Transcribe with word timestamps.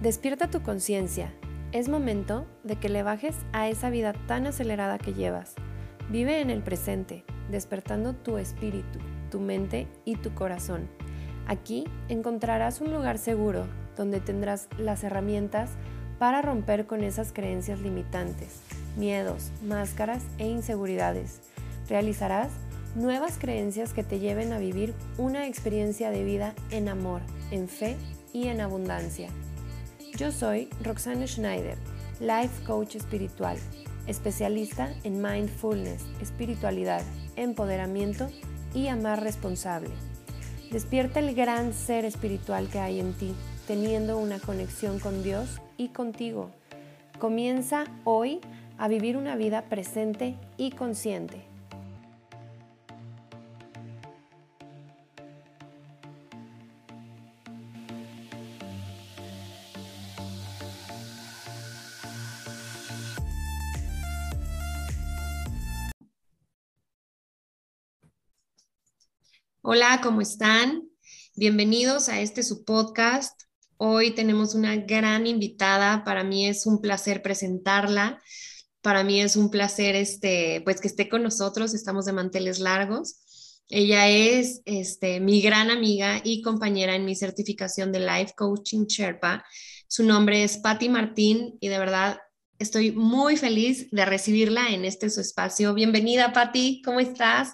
Despierta 0.00 0.48
tu 0.48 0.62
conciencia. 0.62 1.30
Es 1.72 1.90
momento 1.90 2.46
de 2.64 2.76
que 2.76 2.88
le 2.88 3.02
bajes 3.02 3.36
a 3.52 3.68
esa 3.68 3.90
vida 3.90 4.14
tan 4.26 4.46
acelerada 4.46 4.96
que 4.96 5.12
llevas. 5.12 5.54
Vive 6.08 6.40
en 6.40 6.48
el 6.48 6.62
presente, 6.62 7.22
despertando 7.50 8.14
tu 8.14 8.38
espíritu, 8.38 8.98
tu 9.30 9.40
mente 9.40 9.88
y 10.06 10.16
tu 10.16 10.34
corazón. 10.34 10.88
Aquí 11.46 11.84
encontrarás 12.08 12.80
un 12.80 12.94
lugar 12.94 13.18
seguro 13.18 13.66
donde 13.94 14.20
tendrás 14.20 14.68
las 14.78 15.04
herramientas 15.04 15.68
para 16.18 16.40
romper 16.40 16.86
con 16.86 17.04
esas 17.04 17.34
creencias 17.34 17.80
limitantes, 17.80 18.62
miedos, 18.96 19.50
máscaras 19.62 20.22
e 20.38 20.46
inseguridades. 20.46 21.40
Realizarás 21.90 22.48
nuevas 22.94 23.36
creencias 23.36 23.92
que 23.92 24.02
te 24.02 24.18
lleven 24.18 24.54
a 24.54 24.58
vivir 24.58 24.94
una 25.18 25.46
experiencia 25.46 26.10
de 26.10 26.24
vida 26.24 26.54
en 26.70 26.88
amor, 26.88 27.20
en 27.50 27.68
fe 27.68 27.98
y 28.32 28.48
en 28.48 28.62
abundancia. 28.62 29.28
Yo 30.20 30.30
soy 30.30 30.68
Roxana 30.82 31.26
Schneider, 31.26 31.78
Life 32.20 32.62
Coach 32.66 32.94
Espiritual, 32.94 33.56
especialista 34.06 34.92
en 35.02 35.22
mindfulness, 35.22 36.04
espiritualidad, 36.20 37.00
empoderamiento 37.36 38.28
y 38.74 38.88
amar 38.88 39.22
responsable. 39.22 39.88
Despierta 40.70 41.20
el 41.20 41.34
gran 41.34 41.72
ser 41.72 42.04
espiritual 42.04 42.68
que 42.68 42.80
hay 42.80 43.00
en 43.00 43.14
ti, 43.14 43.34
teniendo 43.66 44.18
una 44.18 44.38
conexión 44.38 44.98
con 44.98 45.22
Dios 45.22 45.62
y 45.78 45.88
contigo. 45.88 46.50
Comienza 47.18 47.86
hoy 48.04 48.42
a 48.76 48.88
vivir 48.88 49.16
una 49.16 49.36
vida 49.36 49.70
presente 49.70 50.36
y 50.58 50.72
consciente. 50.72 51.49
Hola, 69.62 70.00
¿cómo 70.02 70.22
están? 70.22 70.88
Bienvenidos 71.36 72.08
a 72.08 72.18
este 72.22 72.42
su 72.42 72.64
podcast. 72.64 73.42
Hoy 73.76 74.12
tenemos 74.12 74.54
una 74.54 74.74
gran 74.76 75.26
invitada. 75.26 76.02
Para 76.02 76.24
mí 76.24 76.46
es 76.46 76.64
un 76.64 76.80
placer 76.80 77.20
presentarla. 77.20 78.22
Para 78.80 79.04
mí 79.04 79.20
es 79.20 79.36
un 79.36 79.50
placer 79.50 79.96
este, 79.96 80.62
pues 80.64 80.80
que 80.80 80.88
esté 80.88 81.10
con 81.10 81.22
nosotros. 81.22 81.74
Estamos 81.74 82.06
de 82.06 82.14
manteles 82.14 82.58
largos. 82.58 83.60
Ella 83.68 84.08
es 84.08 84.62
este, 84.64 85.20
mi 85.20 85.42
gran 85.42 85.70
amiga 85.70 86.22
y 86.24 86.40
compañera 86.40 86.94
en 86.94 87.04
mi 87.04 87.14
certificación 87.14 87.92
de 87.92 88.00
Life 88.00 88.32
Coaching 88.34 88.86
Sherpa. 88.86 89.44
Su 89.86 90.04
nombre 90.04 90.42
es 90.42 90.56
Patti 90.56 90.88
Martín 90.88 91.58
y 91.60 91.68
de 91.68 91.78
verdad 91.78 92.18
estoy 92.58 92.92
muy 92.92 93.36
feliz 93.36 93.90
de 93.90 94.06
recibirla 94.06 94.70
en 94.70 94.86
este 94.86 95.10
su 95.10 95.20
espacio. 95.20 95.74
Bienvenida, 95.74 96.32
Patti. 96.32 96.80
¿Cómo 96.82 96.98
estás? 96.98 97.50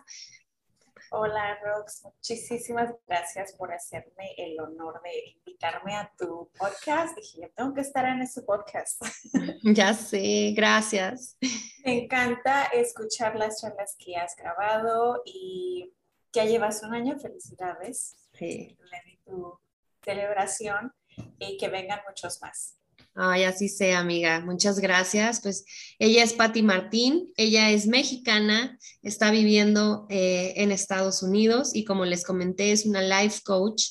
Hola 1.19 1.59
Rox, 1.63 2.05
muchísimas 2.05 2.93
gracias 3.07 3.55
por 3.55 3.73
hacerme 3.73 4.35
el 4.37 4.61
honor 4.61 5.01
de 5.03 5.31
invitarme 5.31 5.97
a 5.97 6.13
tu 6.19 6.51
podcast. 6.59 7.17
Dije, 7.17 7.41
yo 7.41 7.51
tengo 7.57 7.73
que 7.73 7.81
estar 7.81 8.05
en 8.05 8.21
ese 8.21 8.43
podcast. 8.43 9.03
Ya 9.63 9.95
sé, 9.95 10.53
gracias. 10.55 11.39
Me 11.87 12.05
encanta 12.05 12.65
escuchar 12.67 13.35
las 13.35 13.63
charlas 13.63 13.97
que 13.99 14.15
has 14.17 14.37
grabado 14.37 15.23
y 15.25 15.91
ya 16.35 16.45
llevas 16.45 16.83
un 16.83 16.95
año. 16.95 17.19
Felicidades. 17.19 18.15
Sí. 18.35 18.77
Le 18.79 19.03
di 19.07 19.17
tu 19.25 19.59
celebración 20.05 20.93
y 21.39 21.57
que 21.57 21.69
vengan 21.69 22.01
muchos 22.07 22.43
más. 22.43 22.77
Ay, 23.19 23.45
así 23.45 23.71
sea, 23.71 24.01
amiga. 24.01 24.41
Muchas 24.41 24.79
gracias. 24.79 25.41
Pues 25.41 25.65
ella 25.99 26.23
es 26.23 26.35
Patti 26.35 26.63
Martín, 26.63 27.33
ella 27.39 27.71
es 27.71 27.87
mexicana, 27.87 28.79
está 29.03 29.31
viviendo 29.31 30.07
eh, 30.11 30.53
en 30.57 30.71
Estados 30.71 31.23
Unidos 31.23 31.75
y 31.75 31.85
como 31.85 32.05
les 32.05 32.25
comenté, 32.25 32.73
es 32.73 32.85
una 32.85 33.01
life 33.01 33.41
coach 33.43 33.85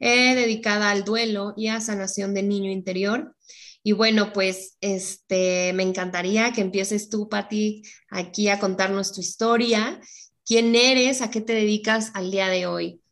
eh, 0.00 0.34
dedicada 0.34 0.90
al 0.90 1.04
duelo 1.04 1.52
y 1.58 1.68
a 1.68 1.82
sanación 1.82 2.32
del 2.32 2.48
niño 2.48 2.70
interior. 2.70 3.36
Y 3.82 3.92
bueno, 3.92 4.32
pues 4.32 4.78
este, 4.80 5.74
me 5.74 5.82
encantaría 5.82 6.54
que 6.54 6.62
empieces 6.62 7.10
tú, 7.10 7.28
Patti, 7.28 7.82
aquí 8.08 8.48
a 8.48 8.58
contarnos 8.58 9.12
tu 9.12 9.20
historia. 9.20 10.00
¿Quién 10.46 10.74
eres? 10.74 11.20
¿A 11.20 11.30
qué 11.30 11.42
te 11.42 11.52
dedicas 11.52 12.12
al 12.14 12.30
día 12.30 12.48
de 12.48 12.66
hoy? 12.66 13.03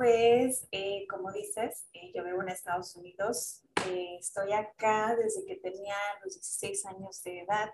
Pues, 0.00 0.66
eh, 0.72 1.06
como 1.10 1.30
dices, 1.30 1.84
eh, 1.92 2.10
yo 2.14 2.24
vivo 2.24 2.40
en 2.40 2.48
Estados 2.48 2.96
Unidos. 2.96 3.60
Eh, 3.86 4.16
estoy 4.18 4.50
acá 4.54 5.14
desde 5.14 5.44
que 5.44 5.56
tenía 5.56 5.94
los 6.24 6.32
16 6.32 6.86
años 6.86 7.22
de 7.22 7.40
edad. 7.40 7.68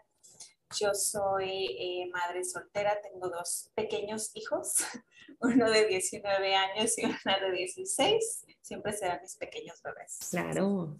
Yo 0.77 0.93
soy 0.93 2.11
madre 2.13 2.43
soltera, 2.43 3.01
tengo 3.01 3.29
dos 3.29 3.71
pequeños 3.77 4.33
hijos, 4.35 4.79
uno 5.41 5.71
de 5.71 5.87
19 5.87 6.57
años 6.57 6.99
y 6.99 7.05
una 7.05 7.39
de 7.39 7.53
16. 7.53 8.47
Siempre 8.61 8.93
serán 8.95 9.23
mis 9.23 9.37
pequeños 9.37 9.81
bebés. 9.81 10.19
Claro. 10.29 10.99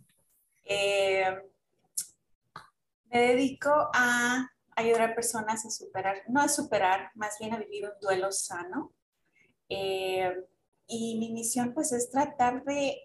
me 3.11 3.19
dedico 3.19 3.91
a 3.93 4.49
ayudar 4.77 5.11
a 5.11 5.15
personas 5.17 5.67
a 5.67 5.71
superar, 5.71 6.23
no 6.29 6.41
a 6.41 6.49
superar, 6.49 7.11
más 7.17 7.37
bien 7.41 7.53
a 7.53 7.59
vivir 7.59 7.85
un 7.87 7.99
duelo 8.01 8.31
sano. 8.31 8.93
Y 10.87 11.19
mi 11.19 11.33
misión 11.33 11.75
pues 11.75 11.93
es 11.93 12.11
tratar 12.11 12.65
de, 12.65 13.03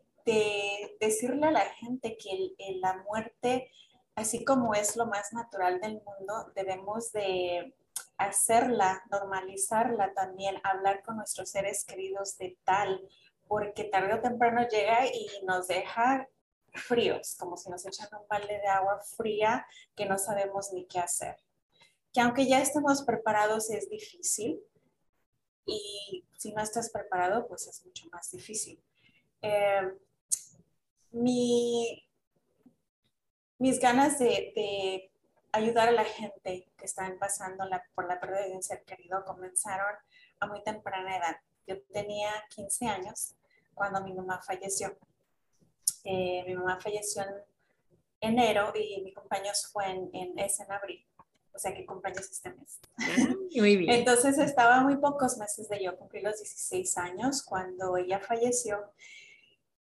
decirle 1.00 1.48
a 1.48 1.52
la 1.52 1.66
gente 1.66 2.16
que 2.16 2.54
la 2.80 2.98
muerte, 3.04 3.72
así 4.16 4.46
como 4.46 4.76
es 4.76 4.96
lo 4.96 5.08
más 5.08 5.34
natural 5.34 5.82
del 5.82 6.02
mundo, 6.04 6.52
debemos 6.56 7.12
de 7.12 7.74
hacerla, 8.18 9.04
normalizarla 9.10 10.14
también, 10.14 10.62
hablar 10.64 11.02
con 11.02 11.18
nuestros 11.18 11.50
seres 11.50 11.84
queridos 11.86 12.38
de 12.38 12.56
tal, 12.64 13.02
porque 13.48 13.86
tarde 13.86 14.14
o 14.14 14.22
temprano 14.22 14.68
llega 14.68 15.08
y 15.08 15.28
nos 15.44 15.68
deja 15.68 16.28
fríos, 16.74 17.36
como 17.40 17.58
si 17.58 17.70
nos 17.70 17.86
echan 17.86 18.08
un 18.14 18.28
balde 18.28 18.60
de 18.60 18.68
agua 18.68 19.00
fría 19.18 19.66
que 19.96 20.06
no 20.06 20.18
sabemos 20.18 20.72
ni 20.72 20.86
qué 20.86 21.00
hacer. 21.00 21.36
Que 22.14 22.22
aunque 22.22 22.48
ya 22.48 22.62
estemos 22.62 23.04
preparados 23.04 23.70
es 23.70 23.90
difícil, 23.90 24.62
y 25.72 26.26
si 26.38 26.52
no 26.54 26.62
estás 26.62 26.90
preparado, 26.90 27.48
pues 27.48 27.68
es 27.68 27.86
mucho 27.86 28.08
más 28.12 28.32
difícil. 28.32 28.82
Eh, 29.42 29.94
mis 31.12 32.04
ganas 33.80 34.20
de, 34.20 35.12
ayudar 35.54 35.90
a 35.90 35.92
la 35.92 36.06
gente 36.06 36.70
que 36.78 36.86
está 36.86 37.14
pasando 37.20 37.66
por 37.94 38.08
la 38.08 38.20
pérdida 38.20 38.48
de 38.48 38.56
un 38.56 38.64
ser 38.64 38.84
querido 38.84 39.26
comenzaron 39.26 39.96
a 40.40 40.48
muy 40.48 40.64
temprana 40.64 41.18
edad. 41.18 41.36
Yo 41.68 41.82
tenía 41.92 42.32
15 42.56 42.88
años 42.88 43.36
cuando 43.74 44.02
mi 44.02 44.14
mamá 44.14 44.42
falleció. 44.42 44.98
Eh, 46.04 46.44
mi 46.48 46.56
mamá 46.56 46.80
falleció 46.80 47.24
en 47.24 47.44
enero 48.22 48.72
y 48.76 49.02
mi 49.02 49.14
cumpleaños 49.14 49.68
fue 49.72 49.90
en, 49.90 50.10
en, 50.14 50.40
en 50.40 50.72
abril 50.72 51.06
o 51.54 51.60
sea 51.60 51.74
que 51.74 51.86
cumpleaños 51.86 52.30
este 52.30 52.54
mes. 52.54 52.80
Muy 53.56 53.78
bien. 53.78 53.92
Entonces 53.92 54.38
estaba 54.38 54.82
muy 54.82 54.98
pocos 54.98 55.38
meses 55.38 55.70
de 55.70 55.84
yo 55.84 55.98
cumplir 55.98 56.24
los 56.24 56.38
16 56.38 56.98
años 56.98 57.44
cuando 57.44 57.98
ella 57.98 58.20
falleció 58.20 58.92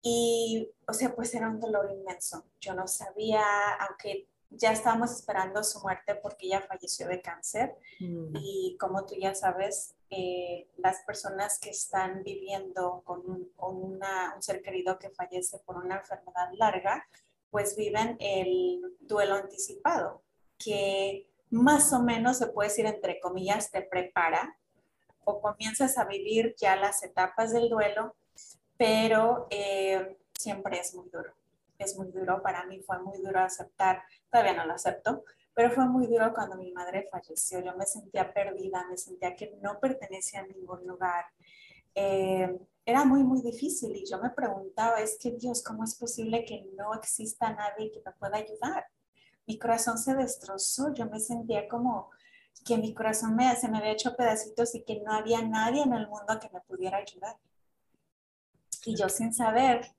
y, 0.02 0.70
o 0.88 0.94
sea, 0.94 1.14
pues 1.14 1.34
era 1.34 1.50
un 1.50 1.60
dolor 1.60 1.92
inmenso. 1.92 2.46
Yo 2.60 2.74
no 2.74 2.88
sabía, 2.88 3.44
aunque 3.88 4.28
ya 4.50 4.72
estábamos 4.72 5.12
esperando 5.12 5.64
su 5.64 5.80
muerte 5.82 6.16
porque 6.16 6.48
ella 6.48 6.62
falleció 6.62 7.08
de 7.08 7.22
cáncer 7.22 7.76
mm. 8.00 8.36
y 8.36 8.78
como 8.80 9.06
tú 9.06 9.16
ya 9.16 9.36
sabes, 9.36 9.96
eh, 10.10 10.68
las 10.78 11.04
personas 11.06 11.60
que 11.60 11.70
están 11.70 12.24
viviendo 12.24 13.04
con, 13.06 13.20
un, 13.30 13.52
un 13.58 14.02
ser 14.42 14.62
querido 14.62 14.98
que 14.98 15.12
fallece 15.12 15.60
por 15.60 15.78
una 15.78 15.98
enfermedad 15.98 16.50
larga, 16.54 17.08
pues 17.52 17.76
viven 17.76 18.16
el 18.20 18.82
duelo 19.00 19.36
anticipado, 19.36 20.24
que 20.58 21.29
más 21.50 21.94
o 21.94 22.02
menos 22.02 22.38
se 22.38 22.48
puede 22.48 22.70
decir 22.70 22.86
entre 22.86 23.20
comillas, 23.20 23.72
te 23.72 23.82
prepara 23.82 24.58
o 25.24 25.42
comienzas 25.42 25.98
a 25.98 26.06
vivir 26.06 26.56
ya 26.58 26.76
las 26.76 27.04
etapas 27.04 27.54
del 27.54 27.70
duelo, 27.70 28.16
pero 28.78 29.48
eh, 29.50 30.18
siempre 30.38 30.80
es 30.80 30.94
muy 30.96 31.10
duro. 31.10 31.34
Es 31.78 31.98
muy 31.98 32.12
duro, 32.12 32.42
para 32.42 32.66
mí 32.66 32.82
fue 32.82 33.00
muy 33.00 33.20
duro 33.20 33.40
aceptar, 33.40 34.04
todavía 34.30 34.54
no 34.54 34.66
lo 34.66 34.74
acepto, 34.74 35.24
pero 35.54 35.72
fue 35.72 35.86
muy 35.86 36.08
duro 36.08 36.34
cuando 36.34 36.58
mi 36.58 36.72
madre 36.72 37.08
falleció. 37.12 37.62
Yo 37.62 37.76
me 37.78 37.86
sentía 37.86 38.34
perdida, 38.34 38.86
me 38.90 38.98
sentía 38.98 39.36
que 39.36 39.58
no 39.62 39.80
pertenecía 39.80 40.42
a 40.42 40.48
ningún 40.48 40.86
lugar. 40.86 41.26
Eh, 41.96 42.60
era 42.86 43.06
muy, 43.06 43.24
muy 43.24 43.42
difícil 43.42 43.96
y 43.96 44.06
yo 44.06 44.20
me 44.20 44.32
preguntaba, 44.32 45.00
es 45.00 45.18
que 45.22 45.32
Dios, 45.32 45.64
¿cómo 45.64 45.84
es 45.84 45.96
posible 45.96 46.44
que 46.44 46.66
no 46.76 46.94
exista 46.96 47.54
nadie 47.54 47.92
que 47.92 48.02
me 48.04 48.12
pueda 48.14 48.38
ayudar? 48.38 48.88
Mi 49.50 49.58
corazón 49.58 49.98
se 49.98 50.14
destrozó, 50.14 50.94
yo 50.94 51.08
me 51.08 51.20
sentía 51.20 51.68
como 51.68 52.12
que 52.64 52.78
mi 52.78 52.94
corazón 52.94 53.36
me, 53.36 53.56
se 53.56 53.68
me 53.68 53.80
había 53.80 53.94
hecho 53.94 54.16
pedacitos 54.16 54.76
y 54.76 54.84
que 54.84 55.02
no 55.02 55.12
había 55.12 55.42
nadie 55.42 55.82
en 55.82 55.92
el 55.92 56.08
mundo 56.08 56.40
que 56.40 56.52
me 56.54 56.62
pudiera 56.62 56.98
ayudar. 56.98 57.36
Y 58.86 58.96
yo 58.96 59.10
sin 59.10 59.34
saber, 59.34 59.92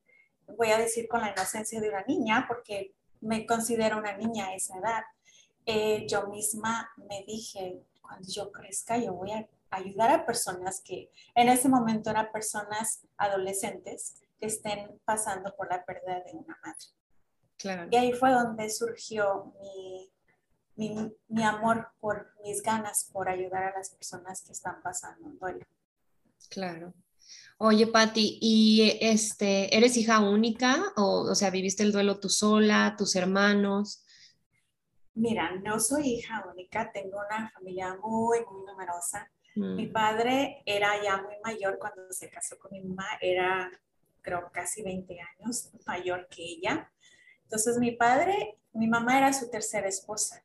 voy 0.56 0.70
a 0.70 0.79
decir 0.79 1.08
con 1.08 1.23
la 1.23 1.32
inocencia 1.32 1.81
de 1.81 1.88
una 1.88 2.05
niña, 2.05 2.44
porque 2.47 2.94
me 3.20 3.44
considero 3.44 3.99
una 3.99 4.17
niña 4.17 4.47
a 4.47 4.55
esa 4.55 4.79
edad, 4.79 5.02
eh, 5.67 6.06
yo 6.08 6.29
misma 6.29 6.88
me 7.08 7.25
dije, 7.26 7.82
cuando 8.00 8.29
yo 8.31 8.52
crezca, 8.52 8.99
yo 8.99 9.14
voy 9.14 9.32
a 9.32 9.49
ayudar 9.70 10.12
a 10.12 10.26
personas 10.26 10.81
que 10.81 11.11
en 11.35 11.49
ese 11.49 11.69
momento 11.69 12.11
eran 12.11 12.31
personas 12.31 13.05
adolescentes 13.17 14.23
que 14.38 14.47
estén 14.47 15.00
pasando 15.05 15.56
por 15.56 15.69
la 15.69 15.85
pérdida 15.85 16.20
de 16.20 16.35
una 16.35 16.56
madre. 16.62 17.00
Claro. 17.61 17.89
Y 17.91 17.97
ahí 17.97 18.12
fue 18.12 18.31
donde 18.31 18.71
surgió 18.71 19.53
mi, 19.61 20.11
mi, 20.77 21.12
mi, 21.29 21.43
amor 21.43 21.89
por 22.01 22.33
mis 22.43 22.62
ganas 22.62 23.11
por 23.12 23.29
ayudar 23.29 23.65
a 23.65 23.77
las 23.77 23.91
personas 23.91 24.43
que 24.43 24.53
están 24.53 24.81
pasando 24.83 25.29
en 25.29 25.39
duelo. 25.39 25.67
Claro. 26.49 26.95
Oye, 27.59 27.87
Patti, 27.87 28.39
¿y 28.41 28.99
este, 29.03 29.77
eres 29.77 29.97
hija 29.99 30.21
única? 30.21 30.83
O, 30.97 31.27
o 31.31 31.35
sea, 31.35 31.51
¿viviste 31.51 31.83
el 31.83 31.93
duelo 31.93 32.19
tú 32.19 32.31
sola, 32.31 32.95
tus 32.97 33.15
hermanos? 33.15 34.03
Mira, 35.15 35.55
no 35.57 35.79
soy 35.79 36.15
hija 36.15 36.43
única, 36.51 36.91
tengo 36.93 37.19
una 37.19 37.51
familia 37.51 37.95
muy, 38.03 38.39
muy 38.51 38.65
numerosa. 38.65 39.31
Mi 39.55 39.87
mm. 39.87 39.93
padre 39.93 40.62
era 40.65 41.03
ya 41.03 41.19
muy 41.19 41.35
mayor 41.45 41.79
cuando 41.79 42.11
se 42.11 42.31
casó 42.31 42.59
con 42.59 42.73
mi 42.73 42.83
mamá, 42.83 43.07
era 43.21 43.71
creo 44.23 44.51
casi 44.53 44.83
20 44.83 45.19
años 45.21 45.71
mayor 45.87 46.29
que 46.29 46.43
ella. 46.43 46.91
Entonces 47.50 47.79
mi 47.79 47.91
padre, 47.91 48.61
mi 48.73 48.87
mamá 48.87 49.19
era 49.19 49.32
su 49.32 49.50
tercera 49.50 49.88
esposa. 49.88 50.41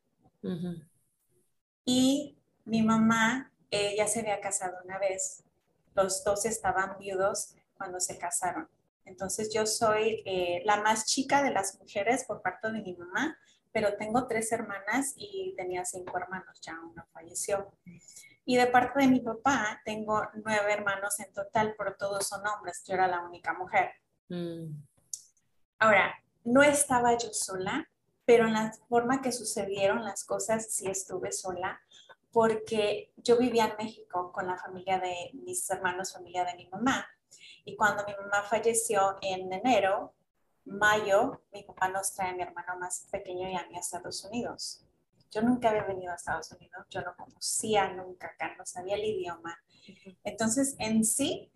Y 1.84 2.36
mi 2.64 2.82
mamá, 2.82 3.52
ella 3.70 4.08
se 4.08 4.20
había 4.20 4.40
casado 4.40 4.78
una 4.84 4.98
vez. 4.98 5.44
Los 5.94 6.24
dos 6.24 6.44
estaban 6.46 6.98
viudos 6.98 7.54
cuando 7.78 8.00
se 8.00 8.18
casaron. 8.18 8.68
Entonces 9.04 9.54
yo 9.54 9.66
soy 9.66 10.24
eh, 10.26 10.62
la 10.64 10.82
más 10.82 11.06
chica 11.06 11.44
de 11.44 11.52
las 11.52 11.78
mujeres 11.78 12.24
por 12.24 12.42
parte 12.42 12.72
de 12.72 12.82
mi 12.82 12.96
mamá, 12.96 13.38
pero 13.70 13.96
tengo 13.96 14.26
tres 14.26 14.50
hermanas 14.50 15.14
y 15.14 15.54
tenía 15.56 15.84
cinco 15.84 16.18
hermanos, 16.18 16.60
ya 16.60 16.76
uno 16.80 17.06
falleció. 17.12 17.72
Y 18.44 18.56
de 18.56 18.66
parte 18.66 18.98
de 18.98 19.06
mi 19.06 19.20
papá, 19.20 19.80
tengo 19.84 20.26
nueve 20.44 20.72
hermanos 20.72 21.20
en 21.20 21.32
total, 21.32 21.76
pero 21.78 21.94
todos 21.94 22.26
son 22.26 22.44
hombres. 22.48 22.82
Yo 22.84 22.94
era 22.94 23.06
la 23.06 23.20
única 23.20 23.52
mujer. 23.52 23.92
Mm. 24.28 24.72
Ahora, 25.78 26.12
no 26.46 26.62
estaba 26.62 27.16
yo 27.18 27.32
sola, 27.32 27.88
pero 28.24 28.46
en 28.46 28.54
la 28.54 28.72
forma 28.88 29.20
que 29.20 29.32
sucedieron 29.32 30.04
las 30.04 30.24
cosas 30.24 30.70
sí 30.70 30.86
estuve 30.86 31.32
sola, 31.32 31.80
porque 32.32 33.12
yo 33.16 33.36
vivía 33.36 33.66
en 33.66 33.84
México 33.84 34.32
con 34.32 34.46
la 34.46 34.56
familia 34.56 34.98
de 34.98 35.30
mis 35.34 35.68
hermanos, 35.70 36.12
familia 36.12 36.44
de 36.44 36.54
mi 36.54 36.68
mamá. 36.68 37.06
Y 37.64 37.76
cuando 37.76 38.04
mi 38.06 38.14
mamá 38.14 38.42
falleció 38.42 39.16
en 39.22 39.52
enero, 39.52 40.14
mayo, 40.64 41.42
mi 41.52 41.64
papá 41.64 41.88
nos 41.88 42.12
trae 42.14 42.30
a 42.30 42.34
mi 42.34 42.42
hermano 42.42 42.78
más 42.78 43.06
pequeño 43.10 43.48
y 43.48 43.56
a 43.56 43.66
mí 43.66 43.76
a 43.76 43.80
Estados 43.80 44.24
Unidos. 44.24 44.84
Yo 45.32 45.42
nunca 45.42 45.70
había 45.70 45.84
venido 45.84 46.12
a 46.12 46.16
Estados 46.16 46.52
Unidos, 46.52 46.86
yo 46.90 47.00
no 47.02 47.16
conocía 47.16 47.92
nunca 47.92 48.28
acá, 48.28 48.54
no 48.56 48.64
sabía 48.64 48.94
el 48.94 49.04
idioma. 49.04 49.58
Entonces, 50.22 50.76
en 50.78 51.04
sí, 51.04 51.50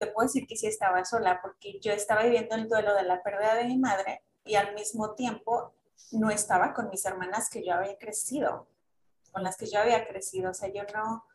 te 0.00 0.06
puedo 0.06 0.26
decir 0.26 0.46
que 0.46 0.56
sí 0.56 0.66
estaba 0.66 1.04
sola 1.04 1.40
porque 1.42 1.78
yo 1.80 1.92
estaba 1.92 2.22
viviendo 2.22 2.56
el 2.56 2.68
duelo 2.68 2.94
de 2.94 3.02
la 3.02 3.22
pérdida 3.22 3.54
de 3.54 3.66
mi 3.66 3.76
madre 3.76 4.22
y 4.44 4.54
al 4.54 4.74
mismo 4.74 5.14
tiempo 5.14 5.74
no 6.12 6.30
estaba 6.30 6.72
con 6.72 6.88
mis 6.88 7.04
hermanas 7.04 7.50
que 7.50 7.62
yo 7.64 7.74
había 7.74 7.98
crecido, 7.98 8.66
con 9.30 9.42
las 9.42 9.58
que 9.58 9.66
yo 9.66 9.78
había 9.78 10.08
crecido. 10.08 10.52
O 10.52 10.54
sea, 10.54 10.72
yo 10.72 10.84
no, 10.94 11.26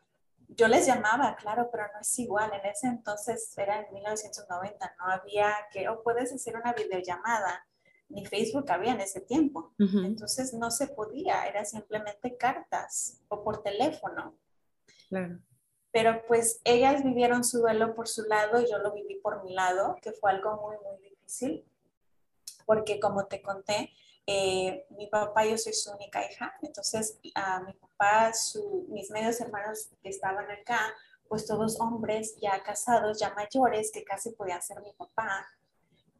yo 0.48 0.66
les 0.66 0.84
llamaba, 0.84 1.36
claro, 1.36 1.68
pero 1.70 1.84
no 1.94 2.00
es 2.00 2.18
igual. 2.18 2.52
En 2.54 2.66
ese 2.66 2.88
entonces 2.88 3.56
era 3.56 3.80
en 3.80 3.94
1990, 3.94 4.96
no 4.98 5.12
había 5.12 5.54
que, 5.70 5.88
o 5.88 5.94
oh, 5.94 6.02
puedes 6.02 6.32
hacer 6.32 6.56
una 6.56 6.72
videollamada 6.72 7.64
ni 8.08 8.26
Facebook 8.26 8.70
había 8.70 8.92
en 8.92 9.00
ese 9.00 9.20
tiempo. 9.20 9.74
Entonces 9.78 10.52
no 10.54 10.70
se 10.72 10.88
podía, 10.88 11.46
era 11.46 11.64
simplemente 11.64 12.36
cartas 12.36 13.20
o 13.28 13.42
por 13.42 13.62
teléfono. 13.62 14.36
Pero 15.96 16.22
pues 16.26 16.60
ellas 16.64 17.02
vivieron 17.02 17.42
su 17.42 17.60
duelo 17.60 17.94
por 17.94 18.06
su 18.06 18.22
lado 18.24 18.60
y 18.60 18.70
yo 18.70 18.76
lo 18.76 18.92
viví 18.92 19.14
por 19.14 19.42
mi 19.42 19.54
lado, 19.54 19.96
que 20.02 20.12
fue 20.12 20.30
algo 20.30 20.60
muy, 20.60 20.76
muy 20.84 21.08
difícil, 21.08 21.64
porque 22.66 23.00
como 23.00 23.24
te 23.24 23.40
conté, 23.40 23.94
eh, 24.26 24.84
mi 24.90 25.06
papá, 25.06 25.46
yo 25.46 25.56
soy 25.56 25.72
su 25.72 25.90
única 25.90 26.22
hija, 26.30 26.54
entonces 26.60 27.18
a 27.34 27.60
mi 27.60 27.72
papá, 27.72 28.30
mis 28.88 29.10
medios 29.10 29.40
hermanos 29.40 29.88
que 30.02 30.10
estaban 30.10 30.50
acá, 30.50 30.78
pues 31.28 31.46
todos 31.46 31.80
hombres 31.80 32.36
ya 32.42 32.62
casados, 32.62 33.18
ya 33.18 33.32
mayores, 33.32 33.90
que 33.90 34.04
casi 34.04 34.32
podían 34.32 34.60
ser 34.60 34.82
mi 34.82 34.92
papá. 34.92 35.46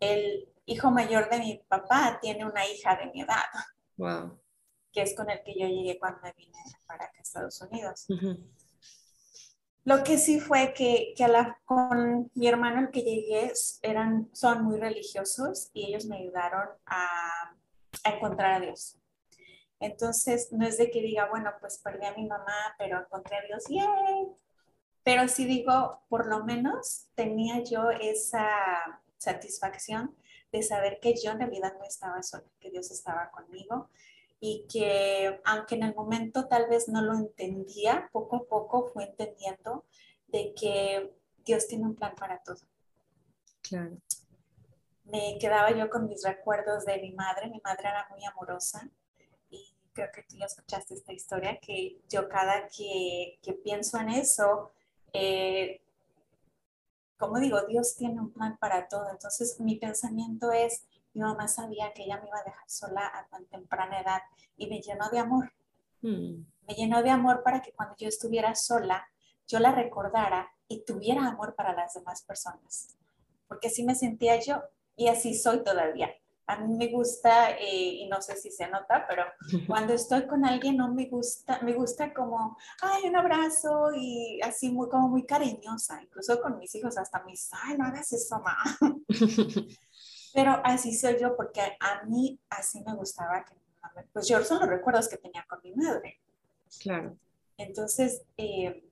El, 0.00 0.48
hijo 0.64 0.90
mayor 0.90 1.28
de 1.28 1.38
mi 1.38 1.62
papá 1.68 2.18
tiene 2.22 2.46
una 2.46 2.66
hija 2.66 2.96
de 2.96 3.10
mi 3.12 3.20
edad. 3.20 3.44
Wow. 3.98 4.40
Que 4.90 5.02
es 5.02 5.14
con 5.14 5.28
el 5.28 5.42
que 5.44 5.52
yo 5.52 5.66
llegué 5.66 5.98
cuando 5.98 6.22
vine 6.34 6.62
para 6.86 7.04
acá 7.04 7.20
Estados 7.20 7.60
Unidos. 7.60 8.06
Lo 9.86 10.02
que 10.02 10.18
sí 10.18 10.40
fue 10.40 10.74
que, 10.74 11.14
que 11.16 11.28
la, 11.28 11.60
con 11.64 12.28
mi 12.34 12.48
hermano 12.48 12.80
el 12.80 12.90
que 12.90 13.02
llegué 13.02 13.52
eran, 13.82 14.28
son 14.32 14.64
muy 14.64 14.80
religiosos 14.80 15.70
y 15.72 15.86
ellos 15.86 16.06
me 16.06 16.16
ayudaron 16.16 16.70
a, 16.86 17.54
a 18.02 18.10
encontrar 18.10 18.54
a 18.54 18.60
Dios. 18.60 18.98
Entonces, 19.78 20.48
no 20.50 20.66
es 20.66 20.76
de 20.78 20.90
que 20.90 21.02
diga, 21.02 21.28
bueno, 21.30 21.52
pues 21.60 21.78
perdí 21.78 22.04
a 22.04 22.14
mi 22.14 22.26
mamá, 22.26 22.74
pero 22.76 22.98
encontré 22.98 23.36
a 23.36 23.46
Dios, 23.46 23.62
¡yay! 23.68 24.26
Pero 25.04 25.28
sí 25.28 25.44
digo, 25.44 26.00
por 26.08 26.26
lo 26.26 26.44
menos 26.44 27.06
tenía 27.14 27.62
yo 27.62 27.90
esa 27.90 28.48
satisfacción 29.18 30.16
de 30.50 30.64
saber 30.64 30.98
que 31.00 31.14
yo 31.14 31.30
en 31.30 31.38
realidad 31.38 31.74
no 31.78 31.84
estaba 31.84 32.24
sola, 32.24 32.42
que 32.58 32.72
Dios 32.72 32.90
estaba 32.90 33.30
conmigo 33.30 33.88
y 34.40 34.66
que 34.70 35.40
aunque 35.44 35.76
en 35.76 35.84
el 35.84 35.94
momento 35.94 36.46
tal 36.46 36.68
vez 36.68 36.88
no 36.88 37.02
lo 37.02 37.14
entendía, 37.14 38.08
poco 38.12 38.36
a 38.36 38.44
poco 38.44 38.90
fue 38.92 39.04
entendiendo 39.04 39.84
de 40.28 40.52
que 40.54 41.14
Dios 41.44 41.66
tiene 41.66 41.84
un 41.84 41.94
plan 41.94 42.14
para 42.14 42.42
todo. 42.42 42.60
Claro. 43.62 43.96
Me 45.04 45.38
quedaba 45.38 45.70
yo 45.70 45.88
con 45.88 46.06
mis 46.06 46.24
recuerdos 46.24 46.84
de 46.84 47.00
mi 47.00 47.12
madre. 47.12 47.48
Mi 47.48 47.60
madre 47.60 47.88
era 47.88 48.06
muy 48.10 48.24
amorosa 48.24 48.90
y 49.50 49.74
creo 49.92 50.10
que 50.12 50.22
tú 50.24 50.36
ya 50.36 50.46
escuchaste 50.46 50.94
esta 50.94 51.12
historia, 51.12 51.58
que 51.60 52.00
yo 52.08 52.28
cada 52.28 52.68
que, 52.68 53.38
que 53.42 53.52
pienso 53.52 53.98
en 53.98 54.10
eso, 54.10 54.72
eh, 55.12 55.80
como 57.16 57.38
digo, 57.38 57.64
Dios 57.66 57.96
tiene 57.96 58.20
un 58.20 58.32
plan 58.32 58.58
para 58.58 58.88
todo. 58.88 59.08
Entonces 59.10 59.60
mi 59.60 59.76
pensamiento 59.76 60.52
es, 60.52 60.84
mi 61.16 61.22
mamá 61.22 61.48
sabía 61.48 61.94
que 61.94 62.04
ella 62.04 62.20
me 62.20 62.28
iba 62.28 62.38
a 62.38 62.44
dejar 62.44 62.68
sola 62.68 63.10
a 63.14 63.26
tan 63.28 63.46
temprana 63.46 64.00
edad 64.00 64.20
y 64.56 64.66
me 64.66 64.80
llenó 64.80 65.08
de 65.08 65.18
amor. 65.18 65.50
Hmm. 66.02 66.44
Me 66.68 66.74
llenó 66.74 67.02
de 67.02 67.08
amor 67.08 67.42
para 67.42 67.62
que 67.62 67.72
cuando 67.72 67.96
yo 67.96 68.06
estuviera 68.06 68.54
sola, 68.54 69.08
yo 69.48 69.58
la 69.58 69.72
recordara 69.72 70.50
y 70.68 70.84
tuviera 70.84 71.26
amor 71.26 71.54
para 71.54 71.72
las 71.72 71.94
demás 71.94 72.22
personas. 72.22 72.98
Porque 73.48 73.68
así 73.68 73.82
me 73.82 73.94
sentía 73.94 74.38
yo 74.40 74.62
y 74.94 75.08
así 75.08 75.34
soy 75.34 75.64
todavía 75.64 76.10
a 76.48 76.56
mí 76.60 76.74
me 76.76 76.88
gusta, 76.88 77.50
eh, 77.58 78.02
y 78.02 78.08
no 78.08 78.22
sé 78.22 78.36
si 78.36 78.50
se 78.50 78.68
nota, 78.68 79.04
pero 79.08 79.24
cuando 79.66 79.92
estoy 79.94 80.26
con 80.26 80.44
alguien 80.44 80.76
no 80.76 80.92
me 80.92 81.06
gusta, 81.06 81.60
me 81.62 81.72
gusta 81.72 82.14
como, 82.14 82.56
ay, 82.82 83.08
un 83.08 83.16
abrazo 83.16 83.90
y 83.96 84.40
así 84.42 84.70
muy, 84.70 84.88
como 84.88 85.08
muy 85.08 85.26
cariñosa, 85.26 86.00
incluso 86.02 86.40
con 86.40 86.58
mis 86.58 86.74
hijos 86.74 86.96
hasta 86.98 87.22
mis, 87.24 87.50
ay, 87.52 87.76
no 87.76 87.84
hagas 87.86 88.12
eso, 88.12 88.38
mamá. 88.38 88.56
pero 90.36 90.60
así 90.64 90.94
soy 90.94 91.18
yo 91.18 91.34
porque 91.34 91.62
a 91.80 92.04
mí 92.04 92.38
así 92.50 92.82
me 92.82 92.94
gustaba 92.94 93.42
que 93.42 93.54
pues 94.12 94.28
yo 94.28 94.44
son 94.44 94.60
los 94.60 94.68
recuerdos 94.68 95.08
que 95.08 95.16
tenía 95.16 95.46
con 95.48 95.60
mi 95.64 95.72
madre. 95.72 96.20
Claro. 96.82 97.16
Entonces, 97.56 98.20
eh, 98.36 98.84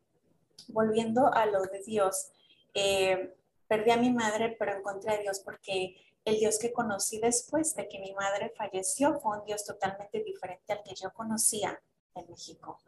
volviendo 0.69 1.31
a 1.35 1.45
lo 1.45 1.61
de 1.65 1.83
Dios, 1.83 2.31
eh, 2.73 3.37
perdí 3.69 3.91
a 3.91 3.99
mi 3.99 4.11
madre, 4.11 4.57
pero 4.59 4.73
encontré 4.73 5.17
a 5.17 5.19
Dios 5.19 5.41
porque 5.41 5.95
el 6.25 6.39
Dios 6.39 6.59
que 6.59 6.73
conocí 6.73 7.21
después 7.21 7.75
de 7.77 7.89
que 7.89 7.99
mi 7.99 8.15
madre 8.15 8.55
falleció 8.57 9.21
fue 9.21 9.39
un 9.39 9.45
Dios 9.45 9.67
totalmente 9.67 10.23
diferente 10.23 10.73
al 10.73 10.83
que 10.83 10.95
yo 10.95 11.13
conocía 11.13 11.79
en 12.15 12.27
México. 12.31 12.81